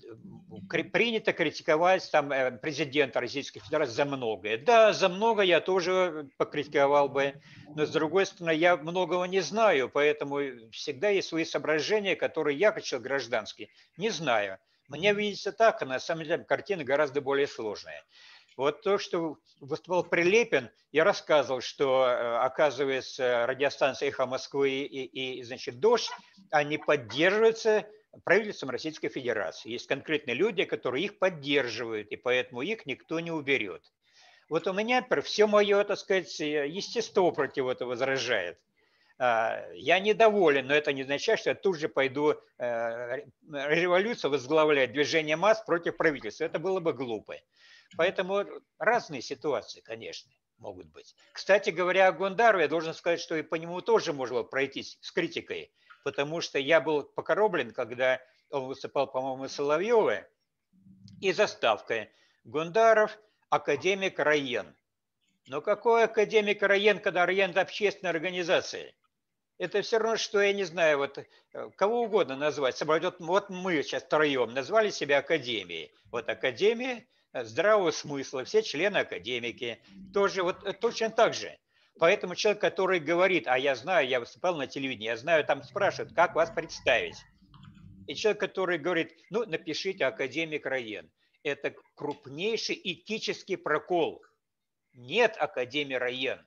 принято 0.91 1.33
критиковать 1.33 2.09
там 2.11 2.31
э, 2.31 2.51
президента 2.57 3.19
Российской 3.19 3.59
Федерации 3.59 3.93
за 3.93 4.05
многое. 4.05 4.57
Да, 4.57 4.91
за 4.91 5.07
много 5.07 5.43
я 5.43 5.61
тоже 5.61 6.29
покритиковал 6.37 7.09
бы, 7.09 7.35
но 7.75 7.85
с 7.85 7.91
другой 7.91 8.25
стороны, 8.25 8.55
я 8.55 8.75
многого 8.75 9.23
не 9.25 9.41
знаю, 9.41 9.89
поэтому 9.89 10.39
всегда 10.71 11.09
есть 11.09 11.27
свои 11.27 11.45
соображения, 11.45 12.15
которые 12.15 12.57
я, 12.57 12.71
как 12.71 12.83
человек 12.83 13.07
гражданский, 13.07 13.69
не 13.97 14.09
знаю. 14.09 14.57
Мне 14.87 15.13
видится 15.13 15.51
так, 15.51 15.79
а 15.83 15.85
на 15.85 15.99
самом 15.99 16.23
деле 16.23 16.43
картина 16.43 16.83
гораздо 16.83 17.21
более 17.21 17.45
сложная. 17.45 18.03
Вот 18.57 18.81
то, 18.81 18.97
что 18.97 19.37
выступал 19.61 20.03
Прилепин, 20.03 20.71
я 20.91 21.03
рассказывал, 21.03 21.61
что, 21.61 22.07
э, 22.07 22.37
оказывается, 22.39 23.45
радиостанция 23.45 24.09
«Эхо 24.09 24.25
Москвы» 24.25 24.71
и, 24.71 25.37
и, 25.37 25.43
значит, 25.43 25.79
«Дождь», 25.79 26.09
они 26.49 26.79
поддерживаются 26.79 27.85
правительством 28.23 28.69
Российской 28.69 29.09
Федерации. 29.09 29.71
Есть 29.71 29.87
конкретные 29.87 30.35
люди, 30.35 30.65
которые 30.65 31.05
их 31.05 31.19
поддерживают, 31.19 32.09
и 32.11 32.15
поэтому 32.15 32.61
их 32.61 32.85
никто 32.85 33.19
не 33.19 33.31
уберет. 33.31 33.83
Вот 34.49 34.67
у 34.67 34.73
меня, 34.73 35.01
например, 35.01 35.23
все 35.23 35.47
мое, 35.47 35.83
так 35.83 35.97
сказать, 35.97 36.39
естество 36.39 37.31
против 37.31 37.67
этого 37.67 37.89
возражает. 37.89 38.59
А, 39.19 39.63
я 39.73 39.99
недоволен, 39.99 40.65
но 40.67 40.73
это 40.73 40.93
не 40.93 41.01
означает, 41.01 41.39
что 41.39 41.49
я 41.49 41.55
тут 41.55 41.77
же 41.77 41.89
пойду 41.89 42.35
э, 42.57 43.25
революцию 43.51 44.31
возглавлять, 44.31 44.93
движение 44.93 45.35
масс 45.35 45.61
против 45.61 45.97
правительства. 45.97 46.45
Это 46.45 46.57
было 46.57 46.79
бы 46.79 46.93
глупо. 46.93 47.35
Поэтому 47.97 48.45
разные 48.77 49.21
ситуации, 49.21 49.81
конечно, 49.81 50.31
могут 50.57 50.87
быть. 50.87 51.15
Кстати 51.33 51.69
говоря, 51.69 52.07
о 52.07 52.11
Гондару, 52.13 52.59
я 52.59 52.67
должен 52.67 52.93
сказать, 52.93 53.19
что 53.19 53.35
и 53.35 53.41
по 53.41 53.55
нему 53.55 53.81
тоже 53.81 54.13
можно 54.13 54.43
пройтись 54.43 54.97
с 55.01 55.11
критикой, 55.11 55.71
потому 56.03 56.41
что 56.41 56.59
я 56.59 56.81
был 56.81 57.03
покороблен, 57.03 57.73
когда 57.73 58.21
он 58.49 58.65
выступал, 58.65 59.07
по-моему, 59.07 59.47
Соловьева, 59.47 60.25
и 61.21 61.31
заставка 61.31 62.09
Гундаров, 62.43 63.17
академик 63.49 64.19
Райен. 64.19 64.75
Но 65.47 65.61
какой 65.61 66.05
академик 66.05 66.61
Райен, 66.61 66.99
когда 66.99 67.25
Райен– 67.25 67.49
это 67.51 67.61
общественная 67.61 68.11
организация? 68.11 68.93
Это 69.57 69.81
все 69.81 69.97
равно, 69.97 70.17
что, 70.17 70.41
я 70.41 70.53
не 70.53 70.63
знаю, 70.63 70.99
вот 70.99 71.17
э, 71.17 71.25
кого 71.75 72.03
угодно 72.03 72.37
назвать. 72.37 72.81
Вот, 72.81 73.19
вот 73.19 73.49
мы 73.49 73.83
сейчас 73.83 74.03
втроем 74.03 74.53
назвали 74.53 74.89
себя 74.89 75.17
академией. 75.17 75.91
Вот 76.11 76.29
академия– 76.29 77.05
здравого 77.33 77.91
смысла, 77.91 78.43
все 78.43 78.63
члены 78.63 78.97
академики, 78.97 79.81
тоже 80.13 80.43
вот 80.43 80.65
э, 80.65 80.73
точно 80.73 81.09
так 81.09 81.33
же. 81.33 81.57
Поэтому 81.99 82.35
человек, 82.35 82.61
который 82.61 82.99
говорит, 82.99 83.47
а 83.47 83.57
я 83.57 83.75
знаю, 83.75 84.07
я 84.07 84.19
выступал 84.19 84.55
на 84.55 84.67
телевидении, 84.67 85.07
я 85.07 85.17
знаю, 85.17 85.43
там 85.43 85.63
спрашивают, 85.63 86.13
как 86.15 86.33
вас 86.33 86.49
представить. 86.49 87.17
И 88.07 88.15
человек, 88.15 88.39
который 88.39 88.77
говорит, 88.77 89.13
ну, 89.29 89.45
напишите 89.45 90.05
академик 90.05 90.65
Раен. 90.65 91.11
Это 91.43 91.75
крупнейший 91.95 92.79
этический 92.81 93.57
прокол. 93.57 94.23
Нет 94.93 95.35
Академии 95.37 95.95
Раен. 95.95 96.45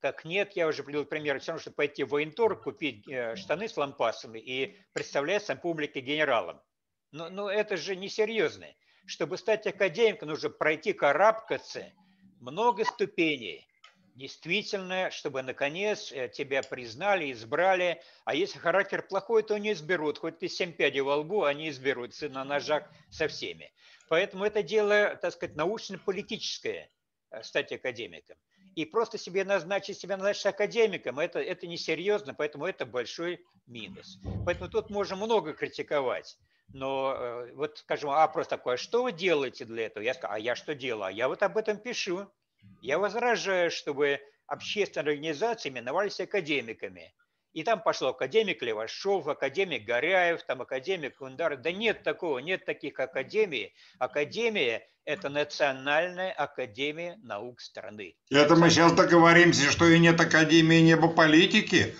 Как 0.00 0.24
нет, 0.24 0.52
я 0.54 0.66
уже 0.66 0.82
привел 0.82 1.04
пример, 1.04 1.38
все 1.38 1.52
равно, 1.52 1.62
чтобы 1.62 1.76
пойти 1.76 2.04
в 2.04 2.10
военторг, 2.10 2.64
купить 2.64 3.08
э, 3.08 3.36
штаны 3.36 3.68
с 3.68 3.76
лампасами 3.76 4.38
и 4.38 4.76
представлять 4.92 5.44
сам 5.44 5.58
публике 5.58 6.00
генералом. 6.00 6.60
Но, 7.10 7.30
но 7.30 7.50
это 7.50 7.76
же 7.76 7.96
несерьезно. 7.96 8.66
Чтобы 9.06 9.38
стать 9.38 9.66
академиком, 9.66 10.28
нужно 10.28 10.50
пройти, 10.50 10.92
карабкаться, 10.92 11.92
много 12.40 12.84
ступеней. 12.84 13.66
Действительно, 14.14 15.10
чтобы 15.10 15.42
наконец 15.42 16.12
э, 16.12 16.28
тебя 16.28 16.62
признали, 16.62 17.32
избрали. 17.32 18.00
А 18.24 18.36
если 18.36 18.60
характер 18.60 19.02
плохой, 19.02 19.42
то 19.42 19.58
не 19.58 19.72
изберут. 19.72 20.18
Хоть 20.18 20.38
ты 20.38 20.48
семь 20.48 20.72
пядей 20.72 21.00
во 21.00 21.16
лбу, 21.16 21.42
они 21.42 21.68
изберут 21.68 22.12
на 22.22 22.44
ножах 22.44 22.84
со 23.10 23.26
всеми. 23.26 23.72
Поэтому 24.08 24.44
это 24.44 24.62
дело, 24.62 25.16
так 25.16 25.32
сказать, 25.32 25.56
научно-политическое, 25.56 26.90
э, 27.32 27.42
стать 27.42 27.72
академиком. 27.72 28.36
и 28.76 28.84
просто 28.84 29.18
себе 29.18 29.44
назначить 29.44 29.98
себя 29.98 30.16
назначить 30.16 30.46
академиком, 30.46 31.20
это, 31.20 31.38
это 31.38 31.66
несерьезно, 31.68 32.34
поэтому 32.34 32.66
это 32.66 32.84
большой 32.84 33.44
минус. 33.66 34.18
Поэтому 34.44 34.68
тут 34.68 34.90
можно 34.90 35.14
много 35.16 35.52
критиковать. 35.52 36.36
Но 36.72 37.14
э, 37.16 37.52
вот 37.54 37.78
скажем, 37.78 38.10
а 38.10 38.26
просто 38.28 38.56
такое, 38.56 38.76
что 38.76 39.02
вы 39.02 39.12
делаете 39.12 39.64
для 39.64 39.86
этого? 39.86 40.02
Я 40.02 40.14
скажу, 40.14 40.34
а 40.34 40.38
я 40.38 40.56
что 40.56 40.74
делаю? 40.74 41.04
А 41.04 41.12
я 41.12 41.28
вот 41.28 41.42
об 41.42 41.56
этом 41.56 41.78
пишу. 41.78 42.28
Я 42.80 42.98
возражаю, 42.98 43.70
чтобы 43.70 44.20
общественные 44.46 45.14
организации 45.14 45.68
именовались 45.68 46.20
академиками. 46.20 47.14
И 47.54 47.62
там 47.62 47.80
пошло 47.80 48.08
академик 48.08 48.62
Левашов, 48.62 49.28
академик 49.28 49.84
Горяев, 49.84 50.42
там 50.42 50.60
академик 50.60 51.16
Кундар. 51.16 51.56
Да 51.56 51.70
нет 51.70 52.02
такого, 52.02 52.40
нет 52.40 52.64
таких 52.64 52.98
академий. 52.98 53.72
Академия– 54.00 54.84
это 55.04 55.28
Национальная 55.28 56.32
академия 56.32 57.16
наук 57.22 57.60
страны. 57.60 58.16
Это 58.28 58.56
мы 58.56 58.70
сейчас 58.70 58.92
договоримся, 58.92 59.70
что 59.70 59.86
и 59.86 60.00
нет 60.00 60.20
академии 60.20 60.80
небополитики. 60.80 61.94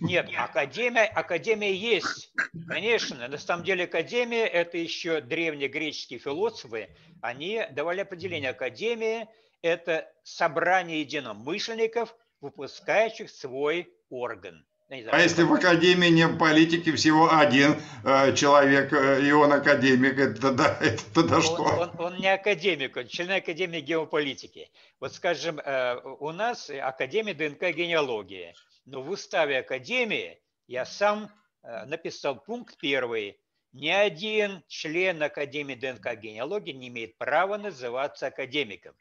Нет, 0.00 0.28
академия, 0.36 1.04
академия 1.04 1.74
есть, 1.74 2.32
конечно. 2.68 3.28
На 3.28 3.38
самом 3.38 3.64
деле 3.64 3.84
академия– 3.84 4.46
это 4.46 4.78
еще 4.78 5.20
древнегреческие 5.20 6.18
философы. 6.18 6.88
Они 7.20 7.62
давали 7.72 8.00
определение. 8.00 8.50
Академия– 8.50 9.28
это 9.62 10.10
собрание 10.22 11.00
единомышленников, 11.00 12.14
выпускающих 12.40 13.30
свой 13.30 13.88
орган. 14.10 14.64
А 14.90 15.20
если 15.20 15.42
в 15.42 15.52
Академии 15.54 16.08
не 16.08 16.28
политики 16.28 16.92
всего 16.92 17.34
один 17.34 17.76
э, 18.04 18.34
человек, 18.34 18.92
э, 18.92 19.22
и 19.22 19.32
он 19.32 19.50
академик, 19.50 20.18
это 20.18 20.40
тогда, 20.40 20.78
это 20.80 21.02
тогда 21.14 21.36
он, 21.36 21.42
что? 21.42 21.62
Он, 21.62 21.90
он 21.98 22.18
не 22.18 22.30
академик, 22.30 22.96
он 22.96 23.06
член 23.08 23.30
Академии 23.30 23.80
геополитики. 23.80 24.70
Вот 25.00 25.14
скажем, 25.14 25.58
э, 25.58 25.96
у 26.20 26.30
нас 26.32 26.70
Академия 26.70 27.32
ДНК 27.32 27.74
генеалогии, 27.74 28.54
но 28.84 29.02
в 29.02 29.10
уставе 29.10 29.58
Академии 29.58 30.40
я 30.66 30.84
сам 30.84 31.30
э, 31.62 31.84
написал 31.86 32.40
пункт 32.40 32.76
первый. 32.78 33.40
Ни 33.72 33.88
один 33.88 34.62
член 34.68 35.22
Академии 35.22 35.74
ДНК 35.74 36.14
генеалогии 36.14 36.72
не 36.72 36.88
имеет 36.88 37.18
права 37.18 37.56
называться 37.58 38.28
академиком. 38.28 38.94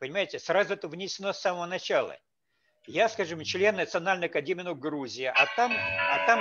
Понимаете, 0.00 0.38
сразу 0.38 0.74
это 0.74 0.88
внесено 0.88 1.32
с 1.32 1.40
самого 1.40 1.66
начала– 1.66 2.18
я, 2.86 3.08
скажем, 3.08 3.42
член 3.44 3.76
Национальной 3.76 4.26
академии 4.26 4.62
наук 4.62 4.78
Грузии, 4.78 5.24
а 5.24 5.46
там, 5.56 5.72
а 5.72 6.26
там... 6.26 6.40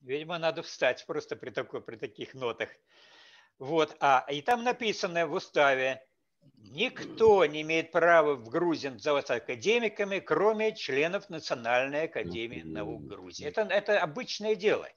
Видимо, 0.00 0.38
надо 0.38 0.62
встать 0.62 1.06
просто 1.06 1.36
при, 1.36 1.50
такой, 1.50 1.82
при 1.82 1.96
таких 1.96 2.34
нотах. 2.34 2.70
Вот, 3.58 3.96
а, 4.00 4.26
и 4.28 4.42
там 4.42 4.64
написано 4.64 5.26
в 5.26 5.34
уставе, 5.34 6.04
никто 6.70 7.44
не 7.46 7.62
имеет 7.62 7.92
права 7.92 8.34
в 8.34 8.48
Грузии 8.48 8.88
называться 8.88 9.34
академиками, 9.34 10.18
кроме 10.18 10.74
членов 10.74 11.28
Национальной 11.30 12.04
академии 12.04 12.62
наук 12.62 13.06
Грузии. 13.06 13.46
Это, 13.46 13.62
это 13.62 14.00
обычное 14.00 14.54
дело. 14.54 14.88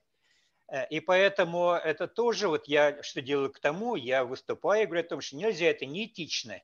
Э, 0.68 0.88
и 0.88 1.00
поэтому 1.00 1.72
это 1.72 2.08
тоже, 2.08 2.48
вот 2.48 2.68
я 2.68 3.02
что 3.04 3.22
делаю 3.22 3.52
к 3.52 3.60
тому, 3.60 3.96
я 3.96 4.26
выступаю 4.26 4.84
и 4.84 4.86
говорю 4.86 5.06
о 5.06 5.10
том, 5.10 5.22
что 5.22 5.36
нельзя, 5.36 5.68
это 5.68 5.86
неэтично 5.86 6.62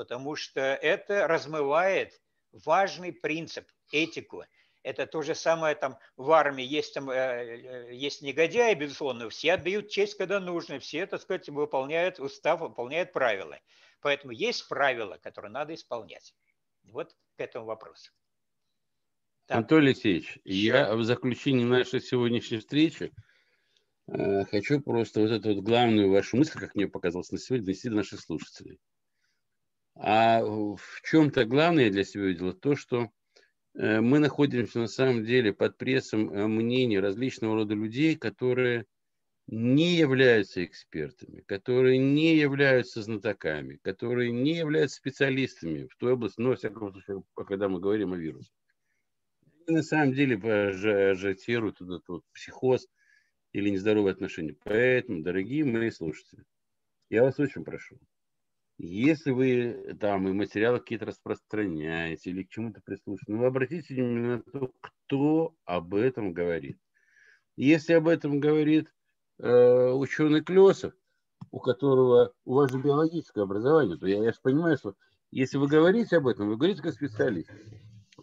потому 0.00 0.34
что 0.34 0.60
это 0.60 1.26
размывает 1.26 2.18
важный 2.52 3.12
принцип, 3.12 3.66
этику. 3.92 4.44
Это 4.82 5.06
то 5.06 5.20
же 5.20 5.34
самое 5.34 5.74
там 5.74 5.98
в 6.16 6.30
армии 6.30 6.64
есть, 6.64 6.94
там, 6.94 7.10
э, 7.10 7.16
э, 7.16 7.92
есть 7.92 8.22
негодяи, 8.22 8.72
безусловно, 8.72 9.28
все 9.28 9.52
отдают 9.52 9.90
честь, 9.90 10.16
когда 10.16 10.40
нужно, 10.40 10.78
все, 10.78 11.04
так 11.04 11.20
сказать, 11.20 11.50
выполняют 11.50 12.18
устав, 12.18 12.60
выполняют 12.60 13.12
правила. 13.12 13.58
Поэтому 14.00 14.32
есть 14.32 14.68
правила, 14.68 15.18
которые 15.18 15.50
надо 15.50 15.74
исполнять. 15.74 16.34
Вот 16.84 17.14
к 17.36 17.40
этому 17.40 17.66
вопросу. 17.66 18.12
Так. 19.46 19.58
Анатолий 19.58 19.88
Алексеевич, 19.88 20.38
я 20.44 20.94
в 20.94 21.02
заключении 21.02 21.64
нашей 21.64 22.00
сегодняшней 22.00 22.58
встречи 22.58 23.12
э, 24.06 24.44
хочу 24.44 24.80
просто 24.80 25.20
вот 25.20 25.30
эту 25.30 25.54
вот 25.54 25.64
главную 25.64 26.10
вашу 26.10 26.36
мысль, 26.36 26.58
как 26.58 26.74
мне 26.74 26.88
показалось 26.88 27.32
на 27.32 27.38
сегодня, 27.38 27.66
донести 27.66 27.88
до 27.88 27.96
наших 27.96 28.20
слушателей. 28.20 28.78
А 29.96 30.42
в 30.42 30.80
чем-то 31.02 31.44
главное 31.44 31.90
для 31.90 32.04
себя 32.04 32.24
видела 32.24 32.54
то, 32.54 32.76
что 32.76 33.10
э, 33.74 34.00
мы 34.00 34.18
находимся 34.18 34.78
на 34.78 34.86
самом 34.86 35.24
деле 35.24 35.52
под 35.52 35.76
прессом 35.76 36.30
э, 36.30 36.46
мнений 36.46 37.00
различного 37.00 37.56
рода 37.56 37.74
людей, 37.74 38.16
которые 38.16 38.86
не 39.52 39.96
являются 39.96 40.64
экспертами, 40.64 41.40
которые 41.40 41.98
не 41.98 42.36
являются 42.36 43.02
знатоками, 43.02 43.80
которые 43.82 44.30
не 44.30 44.54
являются 44.54 44.98
специалистами 44.98 45.88
в 45.88 45.96
той 45.96 46.12
области, 46.12 46.40
но, 46.40 46.50
во 46.50 46.56
всяком 46.56 46.92
случае, 46.92 47.24
когда 47.34 47.68
мы 47.68 47.80
говорим 47.80 48.12
о 48.12 48.16
вирусе. 48.16 48.50
Они 49.66 49.78
на 49.78 49.82
самом 49.82 50.12
деле 50.14 50.36
ажитируют 50.36 51.80
этот 51.80 52.06
вот 52.08 52.22
психоз 52.32 52.86
или 53.52 53.70
нездоровые 53.70 54.12
отношения. 54.12 54.56
Поэтому, 54.64 55.22
дорогие 55.22 55.64
мои 55.64 55.90
слушатели, 55.90 56.44
я 57.10 57.22
вас 57.24 57.40
очень 57.40 57.64
прошу, 57.64 57.98
если 58.78 59.32
вы 59.32 59.96
там 60.00 60.28
и 60.28 60.32
материалы 60.32 60.80
какие-то 60.80 61.06
распространяете 61.06 62.30
или 62.30 62.44
к 62.44 62.50
чему-то 62.50 62.80
прислушиваетесь, 62.84 63.28
ну, 63.28 63.44
обратите 63.44 63.94
внимание 63.94 64.36
на 64.36 64.42
то, 64.42 64.72
кто 64.80 65.56
об 65.64 65.94
этом 65.94 66.32
говорит. 66.32 66.78
Если 67.56 67.94
об 67.94 68.08
этом 68.08 68.40
говорит 68.40 68.92
э, 69.42 69.92
ученый 69.92 70.42
Клесов, 70.42 70.92
у 71.50 71.58
которого 71.58 72.32
у 72.44 72.54
вас 72.54 72.70
же 72.70 72.78
биологическое 72.78 73.44
образование, 73.44 73.96
то 73.96 74.06
я, 74.06 74.22
я 74.22 74.32
же 74.32 74.38
понимаю, 74.42 74.76
что 74.76 74.94
если 75.30 75.58
вы 75.58 75.68
говорите 75.68 76.16
об 76.16 76.26
этом, 76.26 76.48
вы 76.48 76.56
говорите 76.56 76.82
как 76.82 76.94
специалист, 76.94 77.50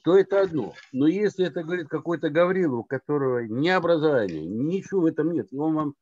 то 0.03 0.18
это 0.18 0.41
одно. 0.41 0.74
Но 0.91 1.07
если 1.07 1.45
это 1.45 1.63
говорит 1.63 1.88
какой-то 1.88 2.30
Гаврилов, 2.30 2.80
у 2.80 2.84
которого 2.84 3.39
ни 3.39 3.70
образования, 3.70 4.45
ничего 4.45 5.01
в 5.01 5.05
этом 5.05 5.32
нет, 5.32 5.47
он 5.51 5.76
вам 5.76 5.95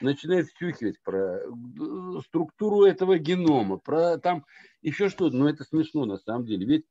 начинает 0.00 0.46
втюхивать 0.46 1.00
про 1.02 1.38
э, 1.38 2.20
структуру 2.26 2.84
этого 2.84 3.18
генома, 3.18 3.78
про 3.78 4.18
там 4.18 4.44
еще 4.82 5.08
что-то. 5.08 5.36
Но 5.36 5.48
это 5.48 5.64
смешно 5.64 6.04
на 6.04 6.18
самом 6.18 6.46
деле. 6.46 6.66
Ведь 6.66 6.86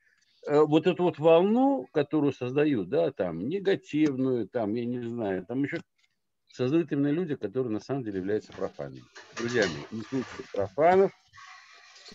э, 0.45 0.59
вот 0.59 0.88
эту 0.88 1.03
вот 1.03 1.19
волну, 1.19 1.88
которую 1.93 2.34
создают, 2.34 2.89
да, 2.89 3.11
там, 3.11 3.47
негативную, 3.47 4.47
там, 4.47 4.73
я 4.73 4.86
не 4.86 4.99
знаю, 4.99 5.45
там 5.45 5.63
еще 5.63 5.80
создают 6.58 6.91
именно 6.91 7.12
люди, 7.12 7.36
которые 7.36 7.72
на 7.72 7.80
самом 7.80 8.03
деле 8.03 8.18
являются 8.18 8.51
профанами. 8.51 9.03
Друзья 9.38 9.64
мои, 9.64 9.99
не 9.99 10.01
слушайте 10.01 10.43
профанов, 10.53 11.12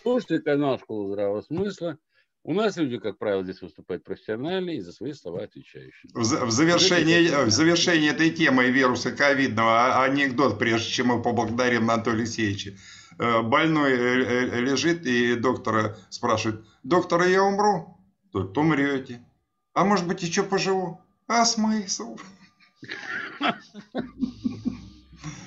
слушайте 0.03 0.39
канал 0.39 0.77
Школа 0.77 1.07
Здравого 1.07 1.41
Смысла– 1.41 1.97
у 2.45 2.53
нас 2.53 2.75
люди, 2.75 2.97
как 2.97 3.17
правило, 3.19 3.41
здесь 3.41 3.61
выступают 3.61 4.03
профессионально 4.03 4.71
и 4.71 4.81
за 4.81 4.91
свои 4.91 5.13
слова 5.13 5.43
отвечающие. 5.43 6.11
В, 6.13 6.19
в, 6.19 6.51
завершении, 6.51 7.45
в 7.45 7.49
завершении 7.49 8.09
этой 8.09 8.31
темы 8.31 8.69
вируса 8.69 9.13
ковидного 9.13 10.01
а, 10.01 10.03
анекдот, 10.03 10.59
прежде 10.59 10.89
чем 10.89 11.07
мы 11.07 11.21
поблагодарим 11.21 11.89
Анатолия 11.89 12.23
Алексеевича. 12.23 12.75
Э, 13.17 13.41
больной 13.43 13.93
э, 13.93 13.95
э, 13.95 14.59
лежит 14.59 15.05
и 15.05 15.35
доктора 15.35 15.95
спрашивает, 16.09 16.65
доктора, 16.83 17.27
я 17.27 17.43
умру? 17.43 17.97
Тот, 18.33 18.57
умрете. 18.57 19.25
А 19.73 19.85
может 19.85 20.05
быть, 20.05 20.21
еще 20.21 20.43
поживу? 20.43 20.99
А 21.27 21.45
смысл? 21.45 22.17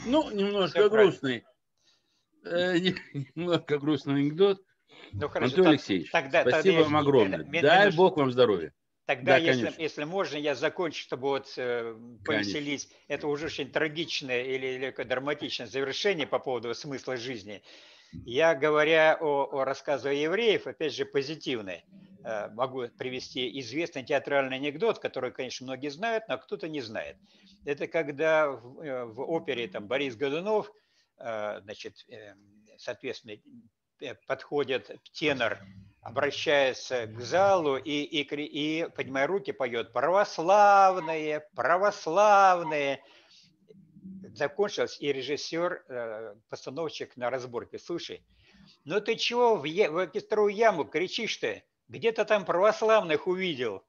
Ну, 0.07 0.31
немножко 0.31 0.89
грустный. 0.89 1.45
Немножко 2.45 3.79
грустный 3.79 4.15
анекдот. 4.15 4.63
Ну, 5.13 5.29
хорошо, 5.29 5.57
Антон 5.57 5.67
Алексеевич, 5.69 6.11
тогда, 6.11 6.43
спасибо 6.43 6.77
тогда 6.77 6.83
вам 6.85 6.97
огромное. 6.97 7.45
Меня, 7.45 7.63
Дай 7.63 7.87
меня, 7.87 7.97
Бог 7.97 8.17
вам 8.17 8.33
здоровья. 8.33 8.73
Тогда, 9.07 9.33
да, 9.33 9.37
если, 9.39 9.73
если 9.79 10.05
можно, 10.05 10.37
я 10.37 10.57
закончу, 10.57 11.01
чтобы 11.01 11.29
вот 11.29 11.53
э, 11.57 11.95
повеселить. 12.25 12.87
Конечно. 12.87 13.05
Это 13.07 13.29
уже 13.29 13.47
очень 13.47 13.71
трагичное 13.71 14.43
или, 14.43 14.67
или 14.67 15.05
драматичное 15.05 15.69
завершение 15.69 16.27
по 16.27 16.41
поводу 16.41 16.75
смысла 16.75 17.17
жизни. 17.17 17.63
Я, 18.13 18.55
говоря 18.55 19.17
о, 19.21 19.49
о 19.53 19.65
рассказе 19.65 20.11
о 20.11 20.13
евреев, 20.13 20.67
опять 20.67 20.95
же, 20.95 21.05
позитивный, 21.05 21.85
э, 22.25 22.49
могу 22.51 22.89
привести 22.89 23.59
известный 23.61 24.05
театральный 24.05 24.57
анекдот, 24.57 24.99
который, 24.99 25.33
конечно, 25.33 25.67
многие 25.67 25.89
знают, 25.89 26.25
но 26.29 26.39
кто-то 26.39 26.69
не 26.69 26.81
знает. 26.81 27.17
Это 27.65 27.87
когда 27.87 28.51
в, 28.51 28.81
э, 28.81 29.05
в 29.05 29.21
опере 29.23 29.69
там, 29.69 29.87
Борис 29.87 30.17
Годунов, 30.17 30.71
э, 31.19 31.61
значит, 31.63 32.07
соответственно, 32.79 33.37
подходит 34.27 34.91
тенор, 35.13 35.59
обращается 36.03 37.07
к 37.07 37.21
залу 37.21 37.77
и, 37.77 38.03
и, 38.03 38.23
и 38.23 38.89
поднимая 38.95 39.27
руки, 39.27 39.53
поет 39.53 39.93
«Православные, 39.93 41.45
православные». 41.55 43.01
Закончилось, 44.35 44.99
и 45.01 45.13
режиссер, 45.13 45.85
э, 45.89 46.35
постановщик 46.49 47.17
на 47.17 47.31
разборке, 47.31 47.79
слушай, 47.79 48.25
ну 48.85 49.01
ты 49.01 49.17
чего 49.17 49.57
в, 49.57 49.63
в 49.63 49.99
оркестровую 49.99 50.55
яму 50.55 50.85
кричишь 50.85 51.37
ты? 51.37 51.65
Где-то 51.89 52.25
там 52.25 52.45
православных 52.45 53.27
увидел. 53.27 53.85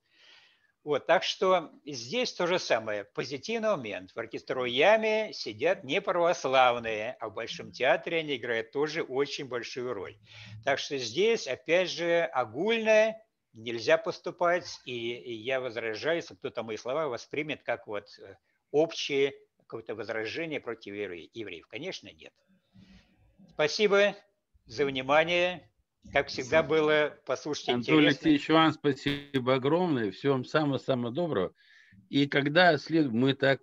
Вот, 0.84 1.06
так 1.06 1.24
что 1.24 1.72
здесь 1.86 2.32
то 2.32 2.48
же 2.48 2.60
самое. 2.60 3.04
Позитивный 3.04 3.72
момент. 3.72 4.12
В 4.12 4.20
оркестровой 4.20 4.72
яме 4.72 5.34
сидят 5.34 5.84
не 5.84 6.00
православные, 6.00 7.18
а 7.20 7.28
в 7.28 7.34
Большом 7.34 7.74
театре 7.74 8.20
они 8.20 8.38
играют 8.38 8.72
тоже 8.72 9.02
очень 9.02 9.48
большую 9.48 9.94
роль. 9.94 10.18
Так 10.64 10.80
что 10.80 10.98
здесь, 10.98 11.46
опять 11.46 11.90
же, 11.90 12.22
огульное 12.22 13.22
нельзя 13.52 13.98
поступать, 13.98 14.80
и, 14.86 15.16
и 15.16 15.34
я 15.34 15.60
возражаю, 15.60 16.18
если 16.18 16.36
кто-то 16.36 16.64
мои 16.64 16.78
слова 16.78 17.08
воспримет 17.08 17.64
как 17.64 17.86
вот 17.88 18.08
э, 18.20 18.36
общее 18.72 19.34
какое-то 19.68 19.96
возражение 19.96 20.60
против 20.60 20.94
евреев. 20.94 21.68
Конечно, 21.68 22.10
нет. 22.12 22.34
Спасибо 23.50 24.16
за 24.66 24.86
внимание. 24.86 25.70
Как 26.14 26.28
всегда 26.30 26.64
было 26.64 27.18
послушать 27.26 27.70
Анатолий 27.70 28.08
Алексеевич, 28.08 28.48
вам 28.50 28.72
спасибо 28.72 29.56
огромное. 29.56 30.12
Всего 30.12 30.34
вам 30.34 30.46
самого-самого 30.46 31.12
доброго. 31.14 31.54
И 32.10 32.28
когда 32.28 32.78
след... 32.78 33.12
мы 33.12 33.34
так 33.34 33.62